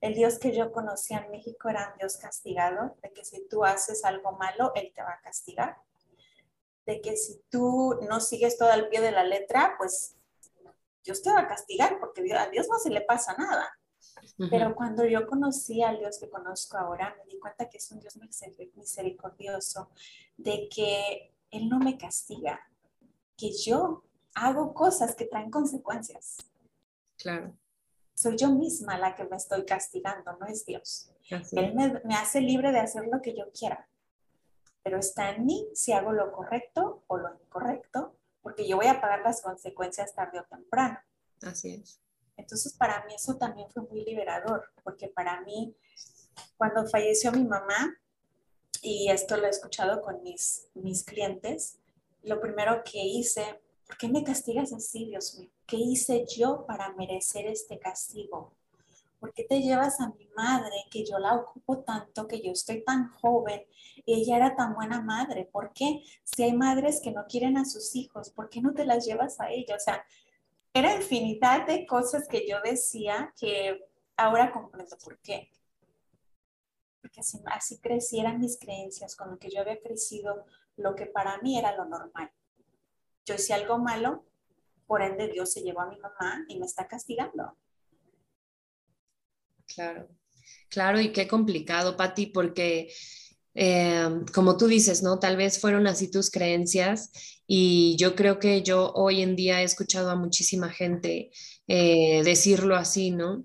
El 0.00 0.14
Dios 0.14 0.40
que 0.40 0.52
yo 0.52 0.72
conocía 0.72 1.18
en 1.18 1.30
México 1.30 1.68
era 1.68 1.92
un 1.92 1.98
Dios 1.98 2.16
castigado, 2.16 2.96
de 3.04 3.12
que 3.12 3.24
si 3.24 3.46
tú 3.46 3.64
haces 3.64 4.04
algo 4.04 4.32
malo, 4.32 4.72
Él 4.74 4.90
te 4.92 5.00
va 5.00 5.12
a 5.12 5.20
castigar. 5.20 5.76
De 6.86 7.00
que 7.00 7.16
si 7.16 7.40
tú 7.50 7.98
no 8.08 8.20
sigues 8.20 8.56
todo 8.56 8.70
al 8.70 8.88
pie 8.88 9.00
de 9.00 9.12
la 9.12 9.24
letra, 9.24 9.74
pues 9.78 10.16
Dios 11.04 11.22
te 11.22 11.30
va 11.30 11.40
a 11.40 11.48
castigar 11.48 11.98
porque 12.00 12.32
a 12.34 12.48
Dios 12.48 12.68
no 12.68 12.78
se 12.78 12.90
le 12.90 13.02
pasa 13.02 13.34
nada. 13.36 13.68
Pero 14.50 14.74
cuando 14.74 15.04
yo 15.04 15.26
conocí 15.26 15.82
al 15.82 15.98
Dios 15.98 16.18
que 16.18 16.30
conozco 16.30 16.78
ahora, 16.78 17.14
me 17.18 17.30
di 17.30 17.38
cuenta 17.38 17.68
que 17.68 17.76
es 17.78 17.90
un 17.90 18.00
Dios 18.00 18.18
misericordioso, 18.74 19.90
de 20.36 20.68
que 20.74 21.34
Él 21.50 21.68
no 21.68 21.78
me 21.78 21.98
castiga, 21.98 22.60
que 23.36 23.52
yo 23.52 24.04
hago 24.34 24.72
cosas 24.72 25.14
que 25.14 25.26
traen 25.26 25.50
consecuencias. 25.50 26.38
Claro. 27.16 27.54
Soy 28.14 28.36
yo 28.36 28.50
misma 28.50 28.98
la 28.98 29.14
que 29.14 29.24
me 29.24 29.36
estoy 29.36 29.64
castigando, 29.64 30.36
no 30.38 30.46
es 30.46 30.64
Dios. 30.64 31.10
Él 31.52 31.74
me, 31.74 32.14
hace 32.14 32.40
libre 32.40 32.72
de 32.72 32.80
hacer 32.80 33.06
lo 33.06 33.22
que 33.22 33.36
yo 33.36 33.50
quiera, 33.52 33.88
pero 34.82 34.98
está 34.98 35.30
en 35.30 35.46
mí 35.46 35.68
si 35.74 35.92
hago 35.92 36.12
lo 36.12 36.32
correcto 36.32 37.04
o 37.06 37.16
lo 37.18 37.34
incorrecto, 37.34 38.16
porque 38.42 38.66
yo 38.66 38.76
voy 38.76 38.86
a 38.86 39.00
pagar 39.00 39.20
las 39.20 39.42
consecuencias 39.42 40.14
tarde 40.14 40.40
o 40.40 40.44
temprano. 40.44 40.98
Así 41.42 41.74
es. 41.74 42.00
Entonces, 42.36 42.72
para 42.72 43.04
mí 43.04 43.14
eso 43.14 43.36
también 43.36 43.70
fue 43.70 43.82
muy 43.82 44.04
liberador, 44.04 44.72
porque 44.82 45.08
para 45.08 45.42
mí, 45.42 45.76
cuando 46.56 46.86
falleció 46.86 47.32
mi 47.32 47.44
mamá, 47.44 47.96
y 48.82 49.10
esto 49.10 49.36
lo 49.36 49.46
he 49.46 49.50
escuchado 49.50 50.00
con 50.00 50.22
mis, 50.22 50.68
mis 50.74 51.04
clientes, 51.04 51.78
lo 52.22 52.40
primero 52.40 52.82
que 52.82 52.98
hice, 52.98 53.60
¿por 53.86 53.98
qué 53.98 54.08
me 54.08 54.24
castigas 54.24 54.72
así, 54.72 55.06
Dios 55.06 55.38
mío? 55.38 55.50
¿Qué 55.66 55.76
hice 55.76 56.24
yo 56.26 56.64
para 56.66 56.94
merecer 56.94 57.46
este 57.46 57.78
castigo? 57.78 58.54
¿Por 59.20 59.34
qué 59.34 59.44
te 59.44 59.60
llevas 59.60 60.00
a 60.00 60.08
mi 60.08 60.26
madre, 60.34 60.74
que 60.90 61.04
yo 61.04 61.18
la 61.18 61.34
ocupo 61.34 61.80
tanto, 61.80 62.26
que 62.26 62.40
yo 62.40 62.52
estoy 62.52 62.82
tan 62.82 63.10
joven? 63.10 63.62
Ella 64.06 64.36
era 64.36 64.56
tan 64.56 64.74
buena 64.74 65.02
madre. 65.02 65.44
¿Por 65.52 65.74
qué? 65.74 66.02
Si 66.24 66.42
hay 66.42 66.54
madres 66.54 67.02
que 67.04 67.12
no 67.12 67.26
quieren 67.28 67.58
a 67.58 67.66
sus 67.66 67.94
hijos, 67.94 68.30
¿por 68.30 68.48
qué 68.48 68.62
no 68.62 68.72
te 68.72 68.86
las 68.86 69.04
llevas 69.04 69.38
a 69.38 69.50
ella? 69.50 69.76
O 69.76 69.78
sea, 69.78 70.02
era 70.72 70.96
infinidad 70.96 71.66
de 71.66 71.86
cosas 71.86 72.26
que 72.26 72.48
yo 72.48 72.56
decía 72.64 73.34
que 73.38 73.84
ahora 74.16 74.50
comprendo 74.50 74.96
por 75.04 75.18
qué. 75.18 75.50
Porque 77.02 77.20
así, 77.20 77.38
así 77.46 77.78
crecieran 77.78 78.40
mis 78.40 78.58
creencias, 78.58 79.16
con 79.16 79.30
lo 79.30 79.38
que 79.38 79.50
yo 79.50 79.60
había 79.60 79.80
crecido, 79.80 80.46
lo 80.76 80.94
que 80.94 81.04
para 81.04 81.38
mí 81.42 81.58
era 81.58 81.76
lo 81.76 81.84
normal. 81.84 82.30
Yo 83.26 83.34
hice 83.34 83.52
algo 83.52 83.78
malo, 83.78 84.24
por 84.86 85.02
ende 85.02 85.28
Dios 85.28 85.52
se 85.52 85.62
llevó 85.62 85.82
a 85.82 85.86
mi 85.86 85.98
mamá 85.98 86.44
y 86.48 86.58
me 86.58 86.64
está 86.64 86.88
castigando. 86.88 87.54
Claro, 89.74 90.08
claro, 90.70 91.00
y 91.00 91.12
qué 91.12 91.28
complicado, 91.28 91.96
Patti, 91.96 92.26
porque 92.26 92.92
eh, 93.54 94.08
como 94.34 94.56
tú 94.56 94.66
dices, 94.68 95.02
¿no? 95.02 95.18
Tal 95.18 95.36
vez 95.36 95.60
fueron 95.60 95.86
así 95.86 96.10
tus 96.10 96.30
creencias 96.30 97.10
y 97.46 97.96
yo 97.98 98.14
creo 98.16 98.38
que 98.40 98.62
yo 98.62 98.92
hoy 98.94 99.22
en 99.22 99.36
día 99.36 99.62
he 99.62 99.64
escuchado 99.64 100.10
a 100.10 100.16
muchísima 100.16 100.70
gente 100.70 101.30
eh, 101.68 102.22
decirlo 102.24 102.76
así, 102.76 103.10
¿no? 103.12 103.44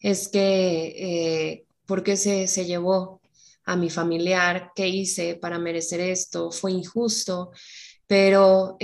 Es 0.00 0.28
que, 0.28 0.94
eh, 1.52 1.66
¿por 1.86 2.02
qué 2.04 2.16
se, 2.16 2.48
se 2.48 2.66
llevó 2.66 3.20
a 3.64 3.76
mi 3.76 3.90
familiar? 3.90 4.72
¿Qué 4.76 4.88
hice 4.88 5.36
para 5.36 5.58
merecer 5.58 6.00
esto? 6.00 6.50
¿Fue 6.52 6.72
injusto? 6.72 7.52
Pero 8.06 8.76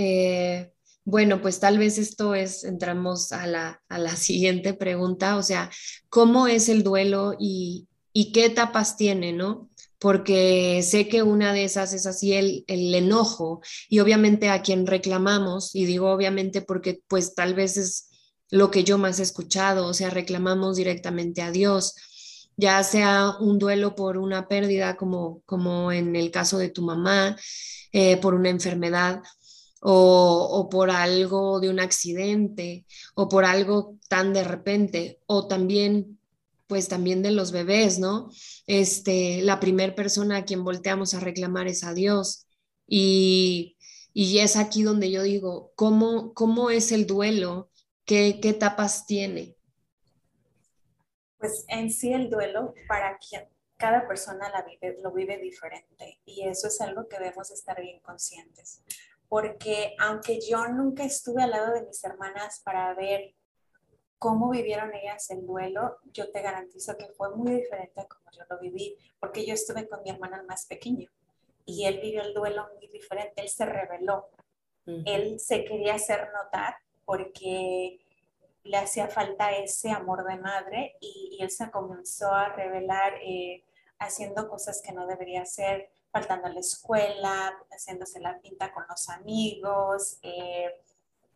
bueno, 1.05 1.43
pues 1.43 1.59
tal 1.61 1.79
vez 1.79 1.99
esto 1.99 2.35
es, 2.35 2.65
entramos 2.65 3.33
a 3.33 3.47
la, 3.47 3.83
a 3.89 3.99
la 3.99 4.17
siguiente 4.17 4.75
pregunta, 4.75 5.37
o 5.37 5.43
sea, 5.43 5.71
¿cómo 6.09 6.47
es 6.47 6.69
el 6.69 6.83
duelo 6.83 7.35
y, 7.39 7.89
y 8.13 8.33
qué 8.33 8.47
etapas 8.47 8.97
tiene, 8.97 9.33
no? 9.33 9.71
Porque 9.99 10.83
sé 10.83 11.09
que 11.09 11.23
una 11.23 11.53
de 11.53 11.65
esas 11.65 11.93
es 11.93 12.07
así 12.07 12.33
el, 12.33 12.65
el 12.67 12.95
enojo 12.95 13.61
y 13.89 14.01
obviamente 14.01 14.49
a 14.49 14.63
quien 14.63 14.87
reclamamos, 14.87 15.75
y 15.75 15.85
digo 15.87 16.11
obviamente 16.11 16.63
porque 16.63 17.03
pues 17.09 17.35
tal 17.35 17.55
vez 17.55 17.77
es 17.77 18.09
lo 18.51 18.71
que 18.71 18.85
yo 18.85 18.99
más 18.99 19.19
he 19.19 19.23
escuchado, 19.23 19.87
o 19.87 19.95
sea, 19.95 20.11
reclamamos 20.11 20.77
directamente 20.77 21.41
a 21.43 21.51
Dios, 21.53 21.95
ya 22.57 22.83
sea 22.85 23.37
un 23.41 23.59
duelo 23.59 23.95
por 23.95 24.19
una 24.19 24.47
pérdida 24.49 24.97
como, 24.97 25.43
como 25.47 25.91
en 25.93 26.17
el 26.17 26.31
caso 26.31 26.59
de 26.59 26.69
tu 26.69 26.83
mamá, 26.83 27.37
eh, 27.93 28.17
por 28.19 28.35
una 28.35 28.51
enfermedad, 28.51 29.23
o, 29.85 30.69
por 30.71 30.91
algo 30.91 31.59
de 31.59 31.69
un 31.69 31.81
accidente 31.81 32.87
o 33.15 33.29
por 33.29 33.45
algo 33.45 33.99
tan 34.09 34.33
de 34.33 34.45
repente 34.45 35.21
o 35.27 35.49
también 35.49 36.19
pues 36.69 36.89
también 36.89 37.21
de 37.23 37.33
los 37.33 37.53
bebés, 37.53 37.99
¿no? 37.99 38.31
Este, 38.67 39.43
la 39.43 39.61
primera 39.61 39.95
persona 39.95 40.39
a 40.39 40.45
quien 40.47 40.65
volteamos 40.65 41.13
a 41.13 41.21
reclamar 41.21 41.67
es 41.67 41.85
a 41.85 41.93
Dios 41.93 42.47
y, 42.87 43.77
y 44.15 44.39
es 44.39 44.57
aquí 44.57 44.83
donde 44.83 45.11
yo 45.11 45.23
digo, 45.23 45.73
¿cómo, 45.75 46.33
cómo 46.33 46.71
es 46.71 46.91
el 46.91 47.07
duelo? 47.07 47.69
¿Qué, 48.07 48.39
¿Qué 48.41 48.51
etapas 48.51 49.05
tiene? 49.05 49.55
Pues 51.37 51.67
en 51.69 51.91
sí 51.91 52.11
el 52.11 52.31
duelo 52.31 52.73
para 52.89 53.19
quien 53.19 53.43
cada 53.77 54.07
persona 54.09 54.49
la 54.49 54.63
vive, 54.63 54.97
lo 55.03 55.13
vive 55.13 55.37
diferente 55.39 56.21
y 56.25 56.47
eso 56.47 56.69
es 56.69 56.81
algo 56.81 57.07
que 57.07 57.19
debemos 57.19 57.51
estar 57.51 57.79
bien 57.83 58.01
conscientes 58.01 58.81
porque 59.33 59.95
aunque 59.99 60.41
yo 60.43 60.69
nunca 60.69 61.05
estuve 61.05 61.43
al 61.43 61.53
lado 61.53 61.73
de 61.73 61.87
mis 61.87 62.05
hermanas 62.05 62.61
para 62.63 62.93
ver 62.93 63.33
cómo 64.19 64.51
vivieron 64.51 64.95
ellas 64.95 65.31
el 65.31 65.47
duelo, 65.47 65.97
yo 66.13 66.31
te 66.31 66.43
garantizo 66.43 66.99
que 66.99 67.07
fue 67.17 67.35
muy 67.35 67.53
diferente 67.53 67.99
a 67.99 68.07
como 68.07 68.31
yo 68.31 68.43
lo 68.51 68.61
viví, 68.61 68.95
porque 69.19 69.47
yo 69.47 69.55
estuve 69.55 69.89
con 69.89 70.03
mi 70.03 70.11
hermana 70.11 70.45
más 70.47 70.67
pequeño 70.67 71.09
y 71.65 71.87
él 71.87 71.99
vivió 72.03 72.21
el 72.21 72.35
duelo 72.35 72.69
muy 72.75 72.89
diferente, 72.89 73.41
él 73.41 73.49
se 73.49 73.65
reveló, 73.65 74.29
él 74.85 75.41
se 75.41 75.65
quería 75.65 75.95
hacer 75.95 76.29
notar 76.35 76.75
porque 77.07 78.05
le 78.65 78.77
hacía 78.77 79.09
falta 79.09 79.51
ese 79.53 79.93
amor 79.93 80.27
de 80.27 80.37
madre 80.37 80.97
y, 81.01 81.39
él 81.41 81.51
se 81.51 81.71
comenzó 81.71 82.35
a 82.35 82.51
revelar 82.51 83.15
eh, 83.23 83.65
haciendo 83.99 84.47
cosas 84.51 84.83
que 84.85 84.93
no 84.93 85.07
debería 85.07 85.41
hacer, 85.41 85.91
faltando 86.13 86.47
a 86.47 86.51
la 86.51 86.61
escuela, 86.61 87.59
haciéndose 87.71 88.21
la 88.21 88.39
pinta 88.39 88.71
con 88.73 88.85
los 88.89 89.09
amigos, 89.09 90.19
eh, 90.23 90.83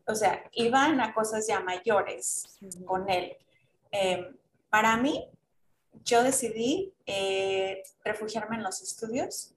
o 0.06 0.14
sea, 0.14 0.44
iban 0.52 1.00
a 1.00 1.14
cosas 1.14 1.46
ya 1.48 1.60
mayores 1.60 2.58
con 2.84 3.08
él. 3.08 3.36
Em, 3.90 4.36
para 4.68 4.96
mí, 4.98 5.28
yo 6.04 6.22
decidí 6.22 6.94
eh, 7.06 7.82
refugiarme 8.04 8.56
en 8.56 8.62
los 8.62 8.82
estudios. 8.82 9.54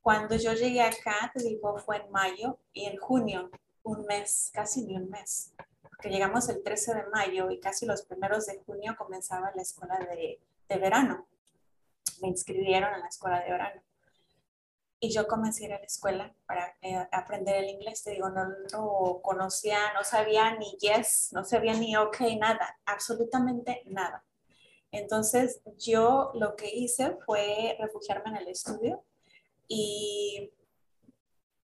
Cuando 0.00 0.36
yo 0.36 0.52
llegué 0.54 0.80
acá, 0.80 1.30
te 1.34 1.42
digo, 1.42 1.76
fue 1.78 1.98
en 1.98 2.10
mayo 2.10 2.58
y 2.72 2.86
en 2.86 2.96
junio, 2.98 3.50
un 3.82 4.06
mes, 4.06 4.50
casi 4.54 4.84
ni 4.84 4.96
un 4.96 5.10
mes, 5.10 5.52
porque 5.82 6.08
llegamos 6.08 6.48
el 6.48 6.62
13 6.62 6.94
de 6.94 7.06
mayo 7.06 7.50
y 7.50 7.58
casi 7.58 7.84
los 7.84 8.02
primeros 8.02 8.46
de 8.46 8.62
junio 8.64 8.94
comenzaba 8.96 9.52
la 9.54 9.62
escuela 9.62 9.98
de, 9.98 10.38
de 10.68 10.78
verano. 10.78 11.26
Me 12.22 12.28
inscribieron 12.28 12.94
en 12.94 13.00
la 13.00 13.08
escuela 13.08 13.40
de 13.40 13.50
verano 13.50 13.82
y 15.00 15.10
yo 15.10 15.26
comencé 15.26 15.64
a 15.64 15.66
ir 15.66 15.72
a 15.72 15.78
la 15.78 15.86
escuela 15.86 16.34
para 16.46 16.76
eh, 16.82 17.08
aprender 17.10 17.56
el 17.56 17.70
inglés. 17.70 18.04
Te 18.04 18.10
digo, 18.10 18.28
no 18.28 18.44
lo 18.70 19.22
conocía, 19.22 19.94
no 19.94 20.04
sabía 20.04 20.54
ni 20.56 20.76
yes, 20.78 21.30
no 21.32 21.42
sabía 21.42 21.72
ni 21.72 21.96
ok, 21.96 22.20
nada, 22.38 22.78
absolutamente 22.84 23.82
nada. 23.86 24.22
Entonces 24.92 25.62
yo 25.78 26.32
lo 26.34 26.54
que 26.54 26.68
hice 26.68 27.16
fue 27.24 27.76
refugiarme 27.80 28.30
en 28.30 28.36
el 28.36 28.48
estudio 28.48 29.02
y 29.66 30.52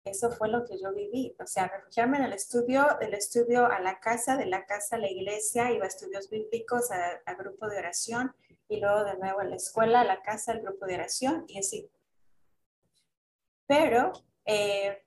eso 0.04 0.30
fue 0.30 0.48
lo 0.48 0.64
que 0.64 0.78
yo 0.80 0.94
viví. 0.94 1.36
O 1.38 1.46
sea, 1.46 1.68
refugiarme 1.68 2.16
en 2.18 2.24
el 2.24 2.32
estudio, 2.32 2.86
del 3.00 3.12
estudio 3.12 3.66
a 3.66 3.80
la 3.80 4.00
casa, 4.00 4.36
de 4.36 4.46
la 4.46 4.64
casa 4.64 4.96
a 4.96 4.98
la 5.00 5.10
iglesia, 5.10 5.72
iba 5.72 5.84
a 5.84 5.88
estudios 5.88 6.30
bíblicos, 6.30 6.90
a, 6.90 7.20
a 7.26 7.34
grupo 7.34 7.68
de 7.68 7.78
oración 7.78 8.34
y 8.68 8.80
luego 8.80 9.04
de 9.04 9.18
nuevo 9.18 9.40
a 9.40 9.44
la 9.44 9.56
escuela, 9.56 10.00
a 10.00 10.04
la 10.04 10.22
casa, 10.22 10.52
al 10.52 10.62
grupo 10.62 10.86
de 10.86 10.94
oración 10.94 11.44
y 11.48 11.58
así 11.58 11.90
pero 13.66 14.12
eh, 14.44 15.02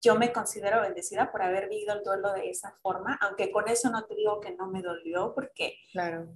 yo 0.00 0.16
me 0.16 0.32
considero 0.32 0.80
bendecida 0.82 1.30
por 1.30 1.42
haber 1.42 1.68
vivido 1.68 1.94
el 1.94 2.04
duelo 2.04 2.32
de 2.32 2.50
esa 2.50 2.72
forma, 2.82 3.18
aunque 3.20 3.50
con 3.50 3.68
eso 3.68 3.90
no 3.90 4.04
te 4.04 4.14
digo 4.14 4.40
que 4.40 4.54
no 4.54 4.68
me 4.68 4.82
dolió, 4.82 5.34
porque 5.34 5.76
claro. 5.92 6.28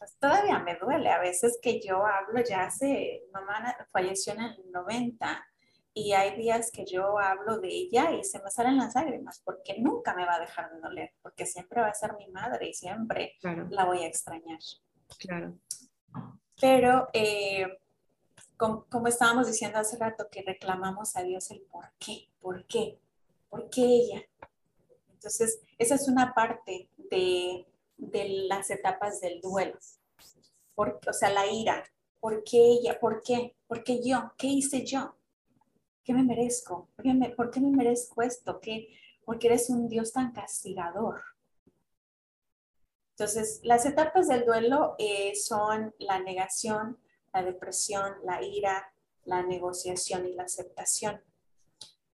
Pues, 0.00 0.16
todavía 0.18 0.58
me 0.60 0.76
duele. 0.76 1.10
A 1.10 1.20
veces 1.20 1.58
que 1.60 1.80
yo 1.80 2.04
hablo, 2.06 2.42
ya 2.42 2.64
hace, 2.64 3.24
mamá 3.32 3.76
falleció 3.92 4.32
en 4.32 4.40
el 4.40 4.70
90 4.72 5.46
y 5.92 6.12
hay 6.12 6.36
días 6.36 6.70
que 6.72 6.86
yo 6.86 7.18
hablo 7.18 7.58
de 7.58 7.68
ella 7.68 8.10
y 8.12 8.24
se 8.24 8.40
me 8.42 8.50
salen 8.50 8.78
las 8.78 8.94
lágrimas, 8.94 9.42
porque 9.44 9.78
nunca 9.78 10.14
me 10.14 10.24
va 10.24 10.36
a 10.36 10.40
dejar 10.40 10.72
de 10.72 10.80
doler, 10.80 11.12
porque 11.20 11.44
siempre 11.44 11.82
va 11.82 11.88
a 11.88 11.94
ser 11.94 12.14
mi 12.16 12.28
madre 12.28 12.68
y 12.68 12.74
siempre 12.74 13.34
la 13.42 13.84
voy 13.84 14.02
a 14.02 14.06
extrañar. 14.06 14.58
Claro. 15.18 15.58
Pero 16.60 17.08
eh, 17.12 17.79
como, 18.60 19.08
estábamos 19.08 19.46
diciendo 19.46 19.78
hace 19.78 19.96
rato, 19.96 20.28
que 20.30 20.42
reclamamos 20.42 21.16
a 21.16 21.22
Dios 21.22 21.50
el 21.50 21.62
por 21.62 21.90
qué, 21.98 22.28
por 22.42 22.66
qué, 22.66 22.98
por 23.48 23.70
qué 23.70 23.82
ella. 23.82 24.22
Entonces, 25.14 25.60
esa 25.78 25.94
es 25.94 26.06
una 26.08 26.34
parte 26.34 26.90
de, 27.10 27.66
las 27.96 28.70
etapas 28.70 29.22
del 29.22 29.40
duelo. 29.40 29.78
o 30.76 31.12
sea, 31.12 31.30
la 31.30 31.46
ira. 31.46 31.84
¿Por 32.20 32.44
qué 32.44 32.58
ella? 32.58 33.00
¿Por 33.00 33.22
qué? 33.22 33.56
¿Por 33.66 33.82
qué 33.82 34.02
yo? 34.02 34.32
¿Qué 34.36 34.48
hice 34.48 34.84
yo? 34.84 35.16
¿Qué 36.04 36.12
me 36.12 36.22
merezco? 36.22 36.90
¿Por 36.94 37.04
qué 37.04 37.14
me, 37.14 37.30
por 37.30 37.50
qué 37.50 37.60
me 37.60 37.70
merezco 37.70 38.20
esto? 38.20 38.60
¿Qué? 38.60 38.88
Porque 39.24 39.46
eres 39.46 39.70
un 39.70 39.88
Dios 39.88 40.12
tan 40.12 40.32
castigador. 40.32 41.22
Entonces, 43.12 43.60
las 43.62 43.86
etapas 43.86 44.28
del 44.28 44.44
duelo 44.44 44.96
eh, 44.98 45.34
son 45.34 45.94
la 45.98 46.18
negación, 46.18 46.98
la 47.32 47.42
depresión, 47.42 48.14
la 48.24 48.42
ira, 48.42 48.92
la 49.24 49.42
negociación 49.42 50.26
y 50.26 50.32
la 50.32 50.44
aceptación. 50.44 51.20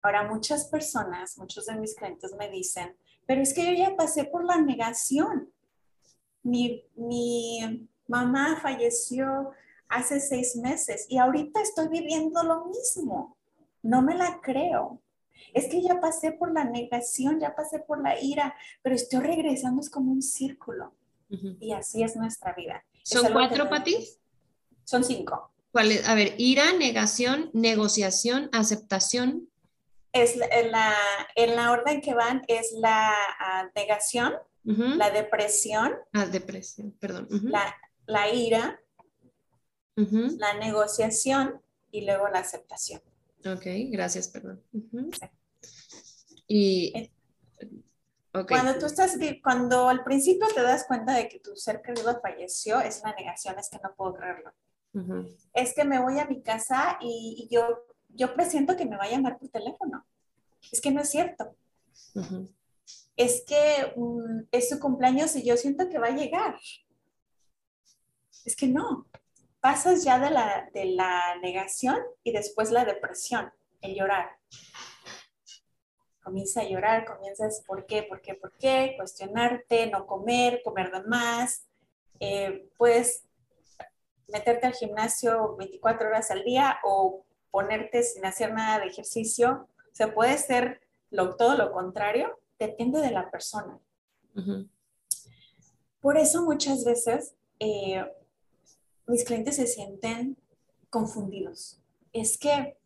Ahora, 0.03 0.25
muchas 0.29 0.67
personas, 0.67 1.39
muchos 1.39 1.67
de 1.67 1.77
mis 1.77 1.95
clientes 1.95 2.35
me 2.39 2.51
dicen, 2.51 2.97
pero 3.27 3.41
es 3.41 3.55
que 3.55 3.65
yo 3.65 3.73
ya 3.73 3.97
pasé 3.97 4.25
por 4.25 4.45
la 4.45 4.57
negación. 4.61 5.51
Mi, 6.43 6.85
mi 6.95 7.89
mamá 8.07 8.59
falleció 8.61 9.53
hace 9.89 10.21
seis 10.21 10.57
meses 10.57 11.07
y 11.09 11.19
ahorita 11.19 11.61
estoy 11.61 11.89
viviendo 11.89 12.43
lo 12.43 12.67
mismo. 12.67 13.37
No 13.83 14.03
me 14.03 14.15
la 14.15 14.41
creo. 14.43 15.01
Es 15.53 15.69
que 15.69 15.81
ya 15.81 16.01
pasé 16.01 16.33
por 16.33 16.53
la 16.53 16.65
negación, 16.65 17.39
ya 17.41 17.55
pasé 17.55 17.79
por 17.79 18.03
la 18.03 18.21
ira, 18.21 18.55
pero 18.83 18.95
estoy 18.95 19.21
regresando, 19.21 19.81
es 19.81 19.91
como 19.91 20.13
un 20.13 20.23
círculo. 20.23 20.95
Y 21.59 21.73
así 21.73 22.03
es 22.03 22.15
nuestra 22.15 22.53
vida. 22.53 22.85
¿Son 23.03 23.33
cuatro, 23.33 23.69
Pati? 23.69 23.97
Son 24.85 25.05
cinco. 25.05 25.53
¿Cuál 25.73 25.93
es? 25.93 26.09
A 26.09 26.15
ver, 26.15 26.35
ira, 26.39 26.73
negación, 26.73 27.51
negociación, 27.53 28.49
aceptación. 28.53 29.49
Es 30.13 30.37
en 30.37 30.71
la, 30.71 30.95
en 31.35 31.57
la 31.57 31.73
orden 31.73 32.01
que 32.01 32.15
van 32.15 32.43
es 32.47 32.73
la 32.79 33.13
ah, 33.41 33.69
negación, 33.75 34.35
la 34.63 35.11
depresión. 35.11 35.95
Ah, 36.13 36.27
depresión, 36.27 36.93
perdón. 36.93 37.27
la, 37.43 37.77
la, 38.07 38.33
ira, 38.33 38.81
la 39.97 40.55
negociación 40.55 41.61
y 41.91 42.07
luego 42.07 42.29
la 42.29 42.39
aceptación. 42.39 43.03
Ok, 43.45 43.67
gracias, 43.91 44.29
perdón. 44.29 44.63
Y 46.47 46.93
eh, 46.97 47.11
cuando 48.49 48.79
tú 48.79 48.87
estás, 48.87 49.17
cuando 49.43 49.89
al 49.89 50.03
principio 50.03 50.47
te 50.55 50.63
das 50.63 50.85
cuenta 50.87 51.15
de 51.15 51.29
que 51.29 51.39
tu 51.39 51.55
ser 51.55 51.83
querido 51.83 52.21
falleció, 52.21 52.81
es 52.81 53.03
la 53.03 53.15
negación, 53.15 53.59
es 53.59 53.69
que 53.69 53.79
no 53.83 53.95
puedo 53.95 54.15
creerlo. 54.15 54.53
Es 55.53 55.75
que 55.75 55.85
me 55.85 56.01
voy 56.01 56.19
a 56.19 56.27
mi 56.27 56.43
casa 56.43 56.99
y, 57.01 57.49
yo, 57.51 57.85
yo 58.11 58.35
presiento 58.35 58.77
que 58.77 58.87
me 58.87 58.97
va 58.97 59.05
a 59.05 59.11
llamar 59.11 59.39
por 59.39 59.49
teléfono. 59.49 60.05
Es 60.73 60.81
que 60.81 60.91
no 60.91 61.01
es 61.01 61.11
cierto. 61.11 61.55
Es 63.17 63.45
que 63.47 63.93
mm, 63.97 64.49
es 64.51 64.69
su 64.69 64.79
cumpleaños 64.79 65.37
y 65.37 65.45
yo 65.45 65.57
siento 65.57 65.89
que 65.89 65.99
va 65.99 66.09
a 66.09 66.17
llegar. 66.17 66.59
Es 68.45 68.57
que 68.57 68.69
no. 68.69 69.07
Pasas 69.61 70.05
ya 70.05 70.19
de 70.19 70.31
la, 70.31 70.69
de 70.75 70.85
la 70.87 71.37
negación 71.41 71.99
y 72.23 72.33
después 72.33 72.71
la 72.71 72.85
depresión, 72.85 73.51
el 73.81 73.95
llorar 73.95 74.31
comienza 76.25 76.63
a 76.63 76.65
llorar, 76.65 77.05
comienzas, 77.05 77.63
¿por 77.67 77.87
qué? 77.87 78.03
¿Por 78.03 78.21
qué? 78.23 78.35
¿Por 78.35 78.53
qué? 78.53 78.95
Cuestionarte, 78.97 79.89
no 79.89 80.07
comer, 80.07 80.63
comer 80.65 80.91
de 80.91 81.03
más. 81.03 81.67
Eh, 82.19 82.71
puedes 82.79 83.24
meterte 84.29 84.67
al 84.67 84.75
gimnasio 84.75 85.57
24 85.57 86.09
horas 86.09 86.31
al 86.31 86.45
día 86.45 86.79
o 86.85 87.25
ponerte 87.51 88.03
sin 88.03 88.25
hacer 88.25 88.53
nada 88.53 88.81
de 88.81 88.87
ejercicio. 88.87 89.69
O 89.79 89.95
sea, 89.95 90.13
puede 90.15 90.37
ser 90.39 90.81
lo, 91.11 91.37
todo 91.37 91.57
lo 91.57 91.73
contrario, 91.73 92.39
depende 92.59 93.01
de 93.01 93.11
la 93.11 93.31
persona. 93.31 93.79
Por 96.01 96.19
eso 96.19 96.43
muchas 96.43 96.85
veces 96.85 97.35
eh, 97.61 98.05
mis 99.07 99.25
clientes 99.25 99.57
se 99.57 99.67
sienten 99.67 100.37
confundidos. 100.91 101.81
Es 102.13 102.37
que 102.37 102.77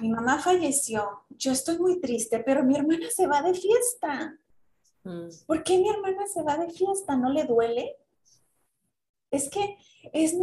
mi 0.00 0.10
mamá 0.10 0.38
falleció, 0.38 1.24
yo 1.30 1.52
estoy 1.52 1.78
muy 1.78 2.00
triste, 2.00 2.40
pero 2.40 2.62
mi 2.62 2.76
hermana 2.76 3.08
se 3.10 3.26
va 3.26 3.42
de 3.42 3.54
fiesta. 3.54 4.38
Mm. 5.04 5.28
¿Por 5.46 5.62
qué 5.62 5.78
mi 5.78 5.88
hermana 5.88 6.26
se 6.26 6.42
va 6.42 6.56
de 6.56 6.70
fiesta? 6.70 7.16
¿No 7.16 7.30
le 7.30 7.44
duele? 7.44 7.96
Es 9.30 9.50
que 9.50 9.76
es, 10.12 10.34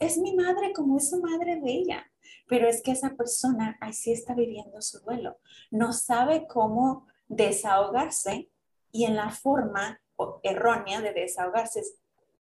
es, 0.00 0.18
mi 0.18 0.34
madre 0.34 0.72
como 0.72 0.96
es 0.96 1.10
su 1.10 1.20
madre 1.20 1.60
de 1.60 1.70
ella, 1.70 2.10
pero 2.48 2.68
es 2.68 2.82
que 2.82 2.92
esa 2.92 3.10
persona 3.10 3.76
así 3.80 4.12
está 4.12 4.34
viviendo 4.34 4.80
su 4.80 5.00
duelo. 5.00 5.38
No 5.70 5.92
sabe 5.92 6.46
cómo 6.46 7.06
desahogarse 7.28 8.50
y 8.90 9.04
en 9.04 9.16
la 9.16 9.30
forma 9.30 10.00
errónea 10.42 11.00
de 11.00 11.12
desahogarse 11.12 11.80
es 11.80 11.94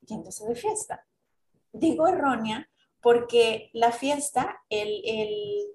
yéndose 0.00 0.46
de 0.46 0.54
fiesta. 0.54 1.06
Digo 1.72 2.06
errónea 2.06 2.68
porque 3.00 3.70
la 3.73 3.92
fiesta, 3.92 4.62
el, 4.68 5.02
el 5.04 5.75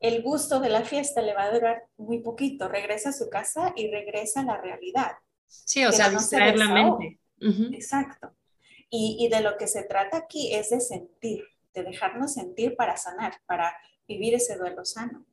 el 0.00 0.22
gusto 0.22 0.60
de 0.60 0.68
la 0.68 0.84
fiesta 0.84 1.22
le 1.22 1.32
va 1.34 1.44
a 1.44 1.50
durar 1.50 1.84
muy 1.96 2.18
poquito. 2.18 2.68
Regresa 2.68 3.08
a 3.08 3.12
su 3.12 3.30
casa 3.30 3.72
y 3.74 3.90
regresa 3.90 4.40
a 4.40 4.44
la 4.44 4.60
realidad. 4.60 5.12
Sí, 5.46 5.82
o 5.84 5.92
sea, 5.92 6.10
distraer 6.10 6.58
la 6.58 6.68
mente. 6.68 7.20
Exacto. 7.72 8.34
Y, 8.96 9.28
de 9.28 9.40
lo 9.40 9.56
que 9.56 9.66
se 9.66 9.82
trata 9.82 10.18
aquí 10.18 10.54
es 10.54 10.70
de 10.70 10.80
sentir, 10.80 11.44
de 11.74 11.82
dejarnos 11.82 12.34
sentir 12.34 12.76
para 12.76 12.96
sanar, 12.96 13.40
para 13.44 13.76
vivir 14.06 14.34
ese 14.34 14.56
duelo 14.56 14.84
sano. 14.84 15.26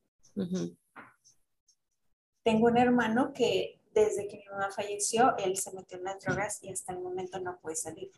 Tengo 2.41 2.65
un 2.65 2.77
hermano 2.79 3.33
que 3.33 3.79
desde 3.93 4.27
que 4.27 4.37
mi 4.37 4.45
mamá 4.45 4.71
falleció, 4.71 5.37
él 5.37 5.57
se 5.57 5.71
metió 5.73 5.99
en 5.99 6.05
las 6.05 6.19
drogas 6.23 6.63
y 6.63 6.71
hasta 6.71 6.93
el 6.93 7.01
momento 7.01 7.39
no 7.39 7.59
puede 7.59 7.75
salir. 7.75 8.11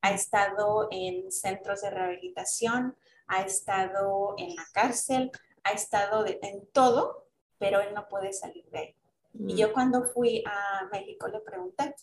Ha 0.00 0.12
estado 0.12 0.88
en 0.90 1.30
centros 1.30 1.82
de 1.82 1.90
rehabilitación, 1.90 2.96
ha 3.28 3.42
estado 3.42 4.34
en 4.38 4.56
la 4.56 4.66
cárcel, 4.72 5.30
ha 5.62 5.70
estado 5.70 6.26
en 6.26 6.66
todo, 6.72 7.28
pero 7.58 7.80
él 7.80 7.94
no 7.94 8.08
puede 8.08 8.32
salir 8.32 8.68
de 8.70 8.78
ahí. 8.78 8.96
Y 9.34 9.54
mm. 9.54 9.56
yo 9.56 9.72
cuando 9.72 10.02
fui 10.02 10.42
a 10.44 10.88
México 10.90 11.28
le 11.28 11.38
pregunté, 11.38 11.94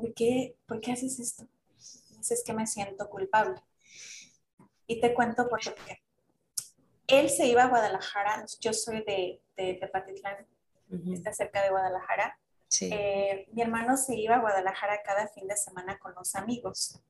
¿por 0.00 0.14
qué, 0.14 0.56
¿por 0.66 0.80
qué 0.80 0.92
haces 0.92 1.18
esto? 1.20 1.46
Dices 2.16 2.42
que 2.44 2.52
me 2.52 2.66
siento 2.66 3.08
culpable. 3.08 3.60
Y 4.86 5.00
te 5.00 5.14
cuento 5.14 5.48
por 5.48 5.60
qué. 5.60 6.02
Él 7.06 7.28
se 7.28 7.46
iba 7.46 7.64
a 7.64 7.68
Guadalajara, 7.68 8.44
yo 8.60 8.72
soy 8.72 9.02
de, 9.04 9.40
de 9.56 9.74
Tepatitlán, 9.74 10.46
está 11.12 11.32
cerca 11.32 11.62
de 11.62 11.70
Guadalajara. 11.70 12.38
Eh, 12.80 13.48
mi 13.52 13.62
hermano 13.62 13.96
se 13.96 14.14
iba 14.14 14.36
a 14.36 14.40
Guadalajara 14.40 15.02
cada 15.04 15.26
fin 15.28 15.46
de 15.48 15.56
semana 15.56 15.98
con 15.98 16.14
los 16.14 16.36
amigos 16.36 17.00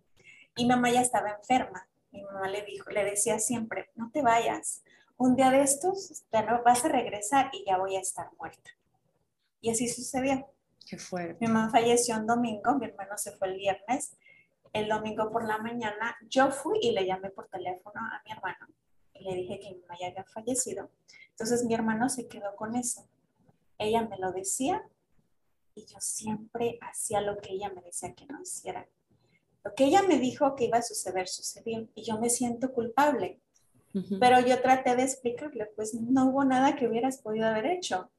y 0.57 0.67
mamá 0.67 0.91
ya 0.91 1.03
estaba 1.03 1.31
enferma 1.31 1.87
mi 2.13 2.23
mamá 2.23 2.49
le 2.49 2.63
dijo, 2.63 2.91
le 2.91 3.05
decía 3.05 3.39
siempre, 3.39 3.91
no 3.95 4.11
te 4.11 4.23
vayas, 4.23 4.83
un 5.17 5.37
día 5.37 5.51
de 5.51 5.63
estos 5.63 6.25
vas 6.65 6.85
a 6.85 6.89
regresar 6.89 7.51
y 7.53 7.65
ya 7.67 7.79
voy 7.79 7.97
a 7.97 8.01
estar 8.01 8.31
muerta. 8.39 8.71
Y 9.61 9.71
así 9.71 9.89
sucedió. 9.89 10.49
Qué 10.87 10.99
fuerte. 10.99 11.37
Mi 11.41 11.53
mamá 11.53 11.71
falleció 11.71 12.17
un 12.17 12.27
domingo, 12.27 12.75
mi 12.77 12.87
hermano 12.87 13.17
se 13.17 13.33
fue 13.33 13.49
el 13.49 13.57
viernes. 13.57 14.17
El 14.73 14.89
domingo 14.89 15.31
por 15.31 15.47
la 15.47 15.59
mañana 15.59 16.17
yo 16.29 16.51
fui 16.51 16.79
y 16.81 16.93
le 16.93 17.07
llamé 17.07 17.31
por 17.31 17.49
teléfono 17.49 18.01
a 18.01 18.23
mi 18.25 18.33
hermano 18.33 18.69
y 19.15 19.25
le 19.25 19.35
dije 19.35 19.59
que 19.59 19.71
mi 19.75 19.81
mamá 19.81 19.97
ya 20.01 20.09
había 20.09 20.25
fallecido. 20.25 20.91
Entonces 21.31 21.65
mi 21.65 21.75
hermano 21.75 22.09
se 22.09 22.29
quedó 22.29 22.55
con 22.57 22.77
eso. 22.77 23.09
Ella 23.79 24.03
me 24.03 24.19
lo 24.19 24.33
decía 24.33 24.85
y 25.75 25.87
yo 25.87 25.99
siempre 26.01 26.79
hacía 26.83 27.21
lo 27.21 27.39
que 27.39 27.53
ella 27.53 27.71
me 27.71 27.83
decía 27.83 28.15
que 28.15 28.27
no 28.27 28.43
hiciera. 28.43 28.87
Lo 29.65 29.75
que 29.75 29.85
ella 29.85 30.03
me 30.03 30.19
dijo 30.19 30.55
que 30.57 30.65
iba 30.67 30.79
a 30.79 30.83
suceder, 30.83 31.29
sucedió 31.29 31.89
y 31.95 32.03
yo 32.03 32.19
me 32.19 32.31
siento 32.31 32.73
culpable. 32.73 33.41
Pero 34.21 34.39
yo 34.41 34.63
traté 34.63 34.95
de 34.95 35.03
explicarle, 35.03 35.67
pues 35.75 35.95
no 35.95 36.27
hubo 36.27 36.45
nada 36.45 36.77
que 36.77 36.87
hubieras 36.87 37.19
podido 37.19 37.49
haber 37.49 37.67
hecho. 37.67 38.11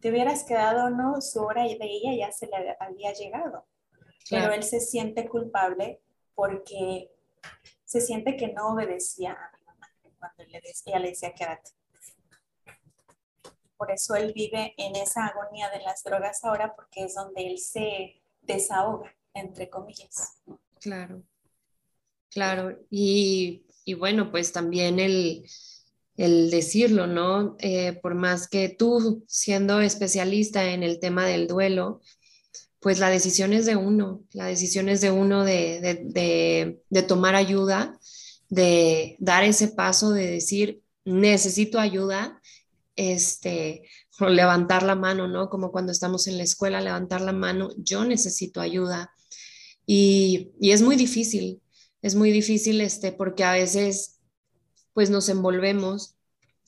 Te 0.00 0.10
hubieras 0.10 0.44
quedado 0.44 0.90
no, 0.90 1.20
su 1.20 1.40
hora 1.42 1.62
de 1.62 1.78
ella 1.80 2.14
ya 2.16 2.32
se 2.32 2.46
le 2.46 2.76
había 2.78 3.12
llegado. 3.12 3.66
Pero 4.28 4.52
él 4.52 4.62
se 4.62 4.80
siente 4.80 5.28
culpable 5.28 6.00
porque 6.34 7.10
se 7.84 8.00
siente 8.00 8.36
que 8.36 8.52
no 8.52 8.68
obedecía 8.68 9.32
a 9.32 9.56
mi 9.56 9.64
mamá 9.64 9.88
cuando 10.18 10.44
le 10.44 10.60
decía, 10.60 10.94
ella 10.94 10.98
le 10.98 11.08
decía 11.10 11.34
quédate. 11.34 11.70
Por 13.76 13.90
eso 13.90 14.14
él 14.14 14.32
vive 14.34 14.74
en 14.78 14.96
esa 14.96 15.26
agonía 15.26 15.68
de 15.70 15.82
las 15.82 16.02
drogas 16.02 16.44
ahora 16.44 16.74
porque 16.74 17.04
es 17.04 17.14
donde 17.14 17.46
él 17.46 17.58
se 17.58 18.22
desahoga, 18.40 19.14
entre 19.34 19.68
comillas. 19.68 20.40
Claro, 20.80 21.22
claro. 22.30 22.78
Y, 22.90 23.66
bueno, 23.98 24.30
pues 24.30 24.52
también 24.52 25.00
el, 25.00 25.46
decirlo, 26.16 27.06
¿no? 27.06 27.56
Eh, 27.58 27.98
por 28.00 28.14
más 28.14 28.48
que 28.48 28.68
tú, 28.68 29.24
siendo 29.26 29.80
especialista 29.80 30.70
en 30.70 30.82
el 30.82 31.00
tema 31.00 31.26
del 31.26 31.48
duelo, 31.48 32.00
pues 32.80 32.98
la 32.98 33.10
decisión 33.10 33.52
es 33.54 33.64
de 33.66 33.76
uno, 33.76 34.22
la 34.32 34.44
decisión 34.44 34.88
es 34.90 35.00
de 35.00 35.10
uno 35.10 35.42
de, 35.44 35.80
de, 36.90 37.02
tomar 37.02 37.34
ayuda, 37.34 37.98
de 38.50 39.16
dar 39.20 39.42
ese 39.42 39.68
paso, 39.68 40.10
de 40.12 40.30
decir, 40.30 40.82
necesito 41.04 41.80
ayuda, 41.80 42.40
este, 42.94 43.88
o 44.20 44.26
levantar 44.28 44.82
la 44.82 44.94
mano, 44.94 45.28
¿no? 45.28 45.48
Como 45.48 45.72
cuando 45.72 45.92
estamos 45.92 46.26
en 46.26 46.36
la 46.36 46.44
escuela, 46.44 46.80
levantar 46.80 47.22
la 47.22 47.32
mano, 47.32 47.70
yo 47.78 48.04
necesito 48.04 48.60
ayuda. 48.60 49.14
Y, 49.86 50.52
es 50.60 50.82
muy 50.82 50.96
difícil, 50.96 51.62
es 52.02 52.14
muy 52.14 52.30
difícil 52.32 52.80
este, 52.80 53.12
porque 53.12 53.44
a 53.44 53.52
veces 53.52 54.13
pues 54.94 55.10
nos 55.10 55.28
envolvemos 55.28 56.16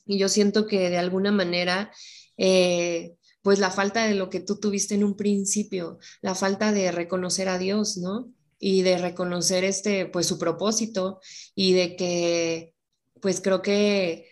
y 0.05 0.19
yo 0.19 0.29
siento 0.29 0.67
que 0.67 0.89
de 0.89 0.97
alguna 0.97 1.31
manera 1.31 1.91
eh, 2.37 3.15
pues 3.41 3.59
la 3.59 3.71
falta 3.71 4.05
de 4.05 4.13
lo 4.15 4.29
que 4.29 4.39
tú 4.39 4.57
tuviste 4.57 4.93
en 4.95 5.03
un 5.03 5.15
principio, 5.15 5.99
la 6.21 6.35
falta 6.35 6.71
de 6.71 6.91
reconocer 6.91 7.49
a 7.49 7.57
Dios, 7.57 7.97
¿no? 7.97 8.31
Y 8.59 8.81
de 8.81 8.97
reconocer 8.97 9.63
este 9.63 10.05
pues 10.05 10.27
su 10.27 10.37
propósito 10.37 11.19
y 11.55 11.73
de 11.73 11.95
que 11.95 12.73
pues 13.21 13.41
creo 13.41 13.61
que 13.61 14.27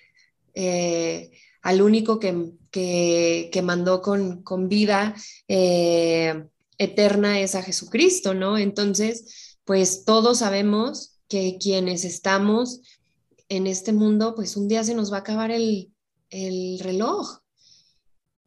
eh, 0.53 1.31
al 1.61 1.81
único 1.81 2.19
que, 2.19 2.51
que, 2.71 3.61
mandó 3.63 4.01
con, 4.01 4.43
con 4.43 4.69
vida 4.69 5.15
eh, 5.47 6.45
eterna 6.77 7.39
es 7.39 7.55
a 7.55 7.63
Jesucristo, 7.63 8.33
¿no? 8.33 8.57
Entonces, 8.57 9.57
pues 9.63 10.05
todos 10.05 10.39
sabemos 10.39 11.19
que 11.27 11.57
quienes 11.59 12.05
estamos 12.05 12.81
en 13.49 13.67
este 13.67 13.93
mundo, 13.93 14.35
pues 14.35 14.57
un 14.57 14.67
día 14.67 14.83
se 14.83 14.95
nos 14.95 15.11
va 15.11 15.17
a 15.17 15.19
acabar 15.21 15.51
el, 15.51 15.93
el 16.29 16.79
reloj 16.79 17.39